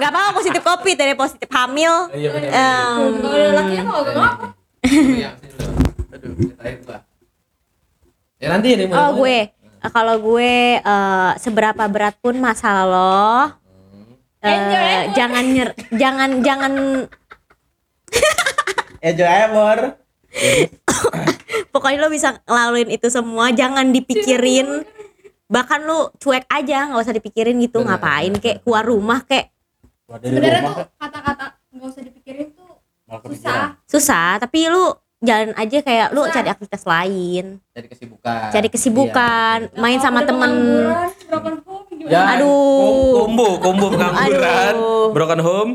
Nggak 0.00 0.10
apa-apa 0.10 0.30
positif 0.32 0.64
kopi 0.64 0.96
dari 0.96 1.12
positif 1.12 1.44
hamil. 1.52 2.08
Em, 2.16 3.20
kalau 3.20 3.52
laki 3.52 3.74
mau 3.84 4.00
gak 4.00 4.16
ngapa 4.16 4.46
ya 8.38 8.54
nanti 8.54 8.68
oh 8.86 9.10
gue 9.18 9.38
kalau 9.86 10.16
gue 10.18 10.82
eh, 10.82 11.30
seberapa 11.38 11.84
berat 11.86 12.18
pun 12.18 12.34
masalah 12.38 12.86
lo. 12.86 13.28
Eh, 14.38 15.10
jangan 15.14 15.44
nyer 15.50 15.70
jangan 15.94 16.30
jangan. 16.42 16.72
Enjoy 19.06 19.42
bor 19.54 19.78
pokoknya 21.72 21.98
lo 22.04 22.08
bisa 22.10 22.36
ngelaluin 22.44 22.90
itu 22.90 23.08
semua 23.10 23.50
jangan 23.54 23.90
dipikirin. 23.90 24.84
Bahkan 25.48 25.80
lu 25.88 26.12
cuek 26.20 26.44
aja 26.50 26.92
nggak 26.92 27.02
usah 27.02 27.16
dipikirin 27.16 27.56
gitu 27.62 27.80
Benar. 27.80 27.96
ngapain 27.96 28.32
kek 28.36 28.60
keluar 28.62 28.84
rumah 28.84 29.24
kek. 29.24 29.48
Sebenarnya 30.08 30.60
tuh 30.64 30.76
kata-kata 30.96 31.44
nggak 31.72 31.88
usah 31.88 32.02
dipikirin 32.04 32.48
tuh 32.52 32.68
susah. 33.08 33.80
susah 33.88 34.30
tapi 34.36 34.68
lu 34.68 34.92
jalan 35.18 35.50
aja 35.58 35.78
kayak 35.82 36.14
lu 36.14 36.22
cari 36.30 36.48
aktivitas 36.48 36.86
lain. 36.86 37.58
Cari 37.74 37.86
kesibukan. 37.90 38.50
Cari 38.54 38.68
kesibukan 38.70 39.58
main 39.74 39.98
sama 39.98 40.22
temen. 40.22 40.52
Ya. 42.06 42.38
aduh. 42.38 43.26
Kombo, 43.26 43.58
kombo 43.58 43.86
pengangguran, 43.90 44.74
broken 45.12 45.40
home, 45.42 45.70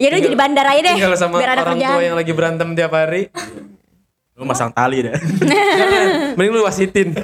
ya 0.00 0.08
udah 0.08 0.20
jadi 0.24 0.36
bandar 0.38 0.64
aja 0.64 0.80
deh 0.80 0.94
tinggal 0.96 1.12
sama 1.18 1.36
biar 1.36 1.52
ada 1.52 1.60
orang 1.66 1.76
kerjaan. 1.76 1.92
tua 1.92 2.02
yang 2.06 2.16
lagi 2.16 2.32
berantem 2.32 2.68
tiap 2.72 2.92
hari. 2.94 3.28
lu 4.40 4.48
masang 4.48 4.72
tali 4.72 5.04
deh. 5.04 5.12
Mending 6.40 6.54
lu 6.56 6.64
wasitin. 6.64 7.12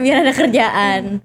biar 0.00 0.24
ada 0.24 0.32
kerjaan. 0.32 1.20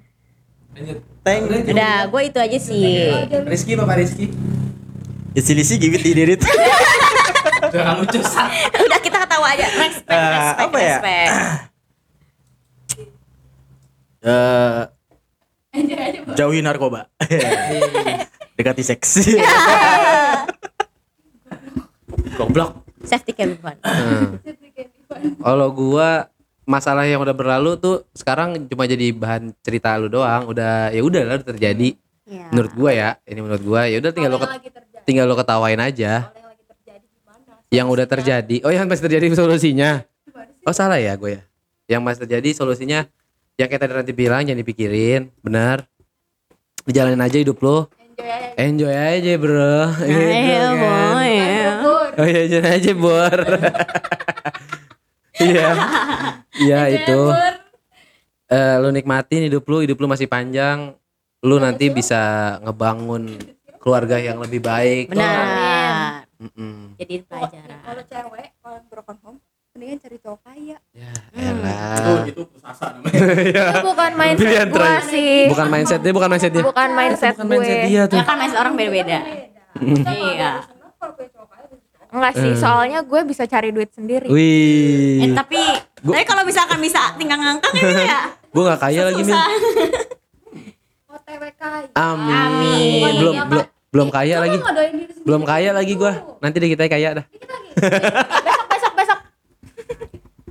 Teng 1.24 1.42
udah 1.48 2.12
gue 2.12 2.22
itu 2.28 2.40
aja 2.44 2.60
sih. 2.60 3.16
Rizky 3.48 3.80
Bapak 3.80 3.96
Rizky 4.04 4.28
isi-isi 5.34 5.76
give 5.78 5.94
it 5.94 6.04
did 6.04 6.30
it 6.32 6.42
Jangan 7.64 7.96
lucu 8.00 8.20
udah 8.20 9.00
kita 9.02 9.18
ketawa 9.20 9.48
aja. 9.50 9.66
Respect 9.66 10.06
Eh, 10.06 10.30
respect 10.32 10.62
apa 10.62 10.78
ya? 10.78 10.88
respect. 10.94 11.32
Eh, 14.24 14.88
jauhi 16.32 16.64
narkoba. 16.64 17.12
Dekati 18.56 18.80
seks. 18.80 19.20
Goblok. 22.34 22.88
Safety 23.04 23.36
cam 23.36 23.52
bukan 23.60 23.76
Kalau 25.44 25.68
gua 25.76 26.32
masalah 26.64 27.04
yang 27.04 27.20
udah 27.20 27.36
berlalu 27.36 27.76
tuh 27.76 28.08
sekarang 28.16 28.64
cuma 28.72 28.88
jadi 28.88 29.12
bahan 29.12 29.52
cerita 29.60 30.00
lu 30.00 30.08
doang. 30.08 30.48
Udah 30.48 30.88
ya 30.90 31.04
udah 31.04 31.22
lah 31.26 31.44
terjadi. 31.44 32.00
ya. 32.24 32.48
Menurut 32.56 32.72
gua 32.72 32.92
ya, 32.96 33.10
ini 33.28 33.40
menurut 33.44 33.64
gua 33.66 33.82
ya 33.86 34.00
udah 34.00 34.12
tinggal 34.16 34.32
lu 34.32 34.40
ket- 34.40 34.64
tinggal 35.04 35.28
lu 35.28 35.36
ketawain 35.36 35.80
aja. 35.80 36.32
Yang 37.74 37.88
udah 37.90 38.06
terjadi. 38.06 38.62
Oh, 38.64 38.72
yang 38.72 38.86
masih 38.86 39.06
terjadi 39.10 39.34
solusinya. 39.42 40.06
Oh, 40.64 40.76
salah 40.76 41.00
ya 41.02 41.14
gue 41.16 41.38
ya. 41.38 41.42
Yang 41.98 42.02
masih 42.02 42.20
terjadi 42.28 42.50
solusinya 42.56 43.06
yang 43.54 43.70
kayak 43.70 43.82
tadi 43.86 43.94
nanti 43.94 44.14
bilang 44.18 44.42
jangan 44.42 44.62
dipikirin, 44.66 45.30
benar. 45.46 45.86
Dijalanin 46.90 47.22
aja 47.22 47.38
hidup 47.38 47.62
lo. 47.62 47.86
Enjoy 48.58 48.94
aja, 48.94 49.34
Bro. 49.38 49.94
Gitu 50.06 50.14
Ayo, 50.14 50.68
kan. 50.74 50.82
boy. 50.82 51.34
Oh 52.14 52.28
iya 52.30 52.44
jangan 52.46 52.72
aja 52.78 52.92
bor. 52.94 53.40
Iya. 55.34 55.70
Iya 56.62 56.82
itu. 56.94 57.20
Eh 58.54 58.76
lu 58.78 58.94
nikmatin 58.94 59.50
hidup 59.50 59.66
lu, 59.66 59.82
hidup 59.82 59.98
lu 59.98 60.06
masih 60.06 60.30
panjang. 60.30 60.94
Lu 61.42 61.58
nanti 61.58 61.90
bisa 61.90 62.56
ngebangun 62.62 63.34
keluarga 63.84 64.16
yang 64.16 64.40
lebih 64.40 64.64
baik. 64.64 65.12
benar. 65.12 66.24
Mm-mm. 66.40 66.96
jadi 66.96 67.24
pelajaran. 67.24 67.78
kalau 67.84 68.04
cewek 68.04 68.48
kalau 68.60 68.80
broken 68.88 69.18
home 69.20 69.40
mendingan 69.74 69.98
cari 70.00 70.18
cowok 70.20 70.40
kaya. 70.44 70.78
Ya 70.94 71.12
oh 71.12 71.40
elah. 71.40 72.24
itu 72.24 72.44
pusasa 72.46 72.86
namanya. 72.94 73.20
Itu 73.74 73.88
bukan 73.90 74.12
mindset 74.14 74.40
Pilihan 74.40 74.68
gue 74.70 74.92
sih. 75.10 75.36
Bukan 75.50 75.68
mindset 75.68 76.00
dia, 76.00 76.14
bukan 76.14 76.30
mindset 76.30 76.52
dia. 76.52 76.64
bukan 76.64 76.90
mindset 76.94 77.34
Bukan 77.34 77.46
gue. 77.46 77.54
mindset 77.54 77.80
dia 77.84 78.02
tuh. 78.06 78.18
ya 78.18 78.24
kan 78.24 78.36
mindset 78.38 78.60
orang 78.60 78.74
beda-beda. 78.76 79.20
iya 80.08 80.52
enggak 82.14 82.34
sih 82.38 82.54
soalnya 82.54 83.02
gue 83.02 83.20
bisa 83.26 83.44
cari 83.44 83.74
duit 83.74 83.90
sendiri. 83.90 84.30
Eh, 84.30 84.34
Wih. 84.34 85.34
tapi 85.34 85.58
tapi 85.98 86.24
kalau 86.24 86.46
misalkan 86.46 86.78
bisa 86.78 87.02
tinggal 87.18 87.42
ngangkang 87.42 87.74
itu 87.74 87.90
ya? 88.00 88.30
Gua 88.54 88.70
gak 88.70 88.86
kaya 88.86 89.10
lagi, 89.10 89.26
Min. 89.26 89.34
susah. 89.34 89.48
OTW 91.10 91.44
kaya 91.58 91.90
Amin. 91.98 92.30
Amin. 92.30 93.14
Belum 93.18 93.36
belum 93.50 93.66
belum 93.94 94.10
kaya 94.10 94.42
lagi. 94.42 94.58
Belum 95.22 95.42
kaya 95.44 95.70
lagi 95.70 95.94
gua. 95.94 96.14
Nanti 96.40 96.58
deh 96.58 96.68
kita 96.68 96.88
kaya 96.88 97.22
dah. 97.22 97.26
besok 97.74 98.66
besok 98.68 98.94
besok 98.96 99.20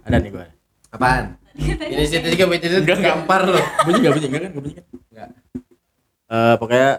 ada 0.02 0.16
nih 0.16 0.30
gue 0.30 0.46
Apaan? 0.90 1.24
Ini 1.54 2.04
situ 2.04 2.26
juga 2.28 2.44
baca 2.48 2.62
itu 2.62 2.78
gampar 2.82 3.42
loh. 3.44 3.62
bunyi 3.82 3.98
nggak 4.00 4.12
bunyi 4.12 4.26
nggak 4.26 4.40
kan 4.40 4.50
nggak 4.50 4.62
bunyi 4.62 4.74
kan 4.74 4.84
nggak 5.08 5.28
Eh, 6.28 6.54
pokoknya 6.56 6.90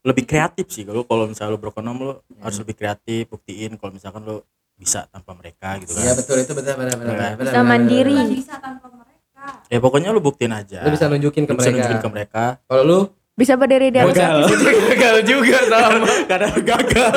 lebih 0.00 0.24
kreatif 0.24 0.66
sih 0.68 0.82
kalau 0.82 1.02
kalau 1.02 1.24
misalnya 1.26 1.52
lu 1.52 1.58
broken 1.58 1.84
home 1.84 2.00
lu 2.00 2.12
harus 2.38 2.58
lebih 2.58 2.74
kreatif 2.74 3.26
buktiin 3.26 3.74
kalau 3.74 3.90
misalkan 3.90 4.22
lu 4.22 4.36
bisa 4.74 5.04
tanpa 5.06 5.32
mereka 5.32 5.76
gitu 5.78 5.90
kan 5.90 6.02
Iya 6.02 6.12
betul 6.14 6.36
itu 6.38 6.52
benar 6.52 6.74
benar 6.76 6.94
benar. 6.94 7.08
benar, 7.08 7.30
bisa 7.34 7.50
benar, 7.50 7.64
mandiri 7.64 8.14
benar. 8.14 8.30
bisa 8.30 8.54
tanpa 8.56 8.86
mereka 8.88 9.44
ya 9.66 9.78
pokoknya 9.78 10.08
lu 10.10 10.20
buktiin 10.20 10.52
aja 10.52 10.80
Lu 10.82 10.92
bisa 10.92 11.06
nunjukin 11.06 11.44
ke 11.44 11.50
Lu 11.50 11.56
bisa 11.56 11.66
mereka. 11.66 11.82
nunjukin 11.82 11.98
ke 11.98 12.10
mereka 12.10 12.44
Kalau 12.62 12.82
lu 12.84 12.98
bisa 13.38 13.54
berdiri 13.54 13.94
di 13.94 13.98
atas 14.02 14.18
kaki 14.18 14.42
Gagal 14.90 15.16
juga 15.22 15.58
sama. 15.64 16.06
karena 16.26 16.50
gagal. 16.58 17.16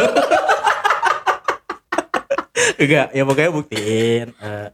Enggak 2.78 3.07
ya 3.11 3.24
pokoknya 3.26 3.51
buktiin 3.51 4.28
Eh, 4.38 4.67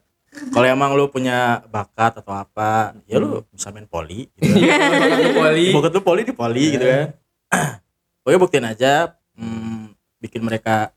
kalau 0.53 0.67
emang 0.69 0.93
lu 0.93 1.09
punya 1.09 1.65
bakat 1.65 2.19
atau 2.21 2.29
apa 2.29 2.93
ya 3.09 3.17
lu 3.17 3.41
bisa 3.49 3.73
main 3.73 3.87
poli 3.89 4.27
gitu 4.37 4.53
kan. 4.69 5.33
poli. 5.33 5.65
bakat 5.73 5.91
lu 5.91 6.01
poli 6.03 6.21
di 6.21 6.33
poli 6.35 6.63
gitu 6.75 6.85
kan. 6.85 7.07
Pokoknya 8.21 8.39
buktiin 8.43 8.67
aja 8.67 8.93
hmm, 9.33 9.95
bikin 10.19 10.43
mereka 10.43 10.91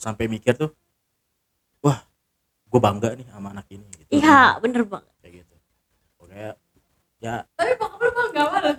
sampai 0.00 0.24
mikir 0.26 0.56
tuh 0.56 0.72
wah 1.78 2.00
gue 2.66 2.80
bangga 2.80 3.12
nih 3.12 3.28
sama 3.28 3.52
anak 3.52 3.68
ini 3.68 3.84
gitu. 3.92 4.08
iya 4.10 4.56
bener 4.58 4.82
banget. 4.82 5.12
Kayak 5.20 5.32
gitu. 5.44 5.54
Pokoknya 6.16 6.50
ya. 7.20 7.36
Tapi 7.54 7.72
bokap 7.76 8.00
lu 8.00 8.10
bangga 8.10 8.42
banget 8.50 8.76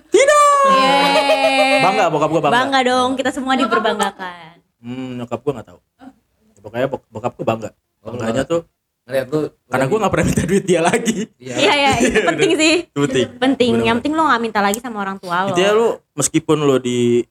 Yeay. 0.70 1.82
bangga 1.84 2.06
bokap 2.08 2.30
gue 2.32 2.42
bangga, 2.42 2.56
bangga 2.56 2.80
dong 2.88 3.10
kita 3.20 3.30
semua 3.36 3.54
diperbanggakan. 3.60 4.56
Hmm, 4.84 5.20
nyokap 5.20 5.40
gue 5.44 5.52
nggak 5.56 5.68
tahu. 5.68 5.80
Ya, 6.00 6.60
pokoknya 6.64 6.88
bok 6.88 7.02
bokap 7.12 7.34
gue 7.36 7.46
bangga. 7.46 7.70
Oh, 8.04 8.12
bangganya 8.12 8.44
tuh 8.44 8.68
ngeliat 9.04 9.28
lu 9.28 9.52
karena 9.68 9.86
gue 9.92 9.98
nggak 10.00 10.12
pernah 10.16 10.26
minta 10.32 10.44
duit 10.48 10.64
dia 10.64 10.82
lagi. 10.84 11.20
Iya. 11.36 11.56
Iya 11.60 11.74
iya 11.76 11.92
itu 12.00 12.20
penting 12.32 12.52
sih. 12.56 12.76
Penting. 12.92 13.28
Penting. 13.36 13.72
Bener-bener. 13.76 13.88
yang 13.88 13.96
penting 14.00 14.14
lo 14.16 14.24
nggak 14.28 14.42
minta 14.44 14.60
lagi 14.64 14.80
sama 14.80 15.04
orang 15.04 15.20
tua 15.20 15.48
lo. 15.48 15.50
Itu 15.52 15.60
ya 15.60 15.72
lu 15.76 16.00
meskipun 16.16 16.58
lu 16.64 16.80
di 16.80 17.24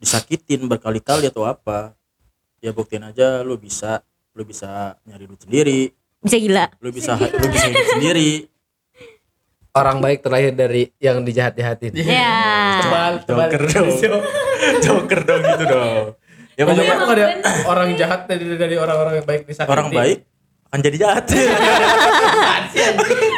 disakitin 0.00 0.66
berkali-kali 0.66 1.30
atau 1.30 1.46
apa, 1.46 1.94
ya 2.58 2.74
buktiin 2.74 3.06
aja 3.06 3.44
lu 3.46 3.54
bisa 3.54 4.02
lu 4.32 4.42
bisa 4.42 4.96
nyari 5.06 5.28
duit 5.28 5.40
sendiri, 5.44 5.80
bisa 6.18 6.36
gila. 6.40 6.64
Lu 6.80 6.88
bisa 6.90 7.12
lu 7.20 7.46
bisa 7.52 7.66
hidup 7.68 7.86
sendiri. 8.00 8.30
Orang 9.72 9.98
baik 9.98 10.20
terlahir 10.20 10.52
dari 10.52 10.92
yang 10.98 11.20
dijahat-jahatin 11.20 11.96
ya 11.96 12.04
Tebal, 12.82 13.12
tebal. 13.24 13.48
Joker 13.48 13.62
dong. 13.66 13.88
Joker 14.84 15.20
dong 15.22 15.42
gitu 15.42 15.64
dong. 15.64 16.04
Ya 16.52 16.62
Maksudnya 16.68 16.94
pokoknya 16.94 17.00
kok 17.00 17.14
ada 17.16 17.26
orang 17.64 17.88
jahat 17.96 18.20
dari 18.28 18.44
dari 18.54 18.76
orang-orang 18.76 19.14
yang 19.18 19.26
baik 19.26 19.42
disakiti. 19.46 19.72
orang 19.72 19.88
baik 19.88 20.18
akan 20.68 20.80
jadi 20.80 20.96
jahat. 21.00 21.24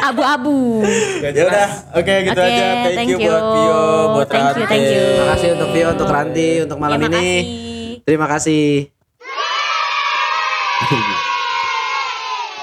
abu-abu 0.05 0.83
ya 1.19 1.31
udah, 1.33 1.71
oke 1.97 2.15
gitu 2.23 2.39
Oke, 2.39 2.45
aja. 2.47 2.67
Thank, 2.85 2.95
thank 2.95 3.11
you, 3.11 3.19
you. 3.19 3.27
buat 3.27 3.43
Pio, 3.43 3.83
buat 4.15 4.29
Thank 4.29 4.45
you, 4.45 4.55
Rante. 4.55 4.71
thank 4.71 4.87
you. 4.87 5.03
terima 5.07 5.27
kasih 5.35 5.49
untuk 5.55 5.69
Vio 5.73 5.89
untuk 5.91 6.09
Ranti 6.11 6.49
untuk 6.63 6.79
malam 6.79 6.99
Ya, 7.01 7.09
ini 7.11 7.29
terima 8.03 8.27
kasih 8.29 8.93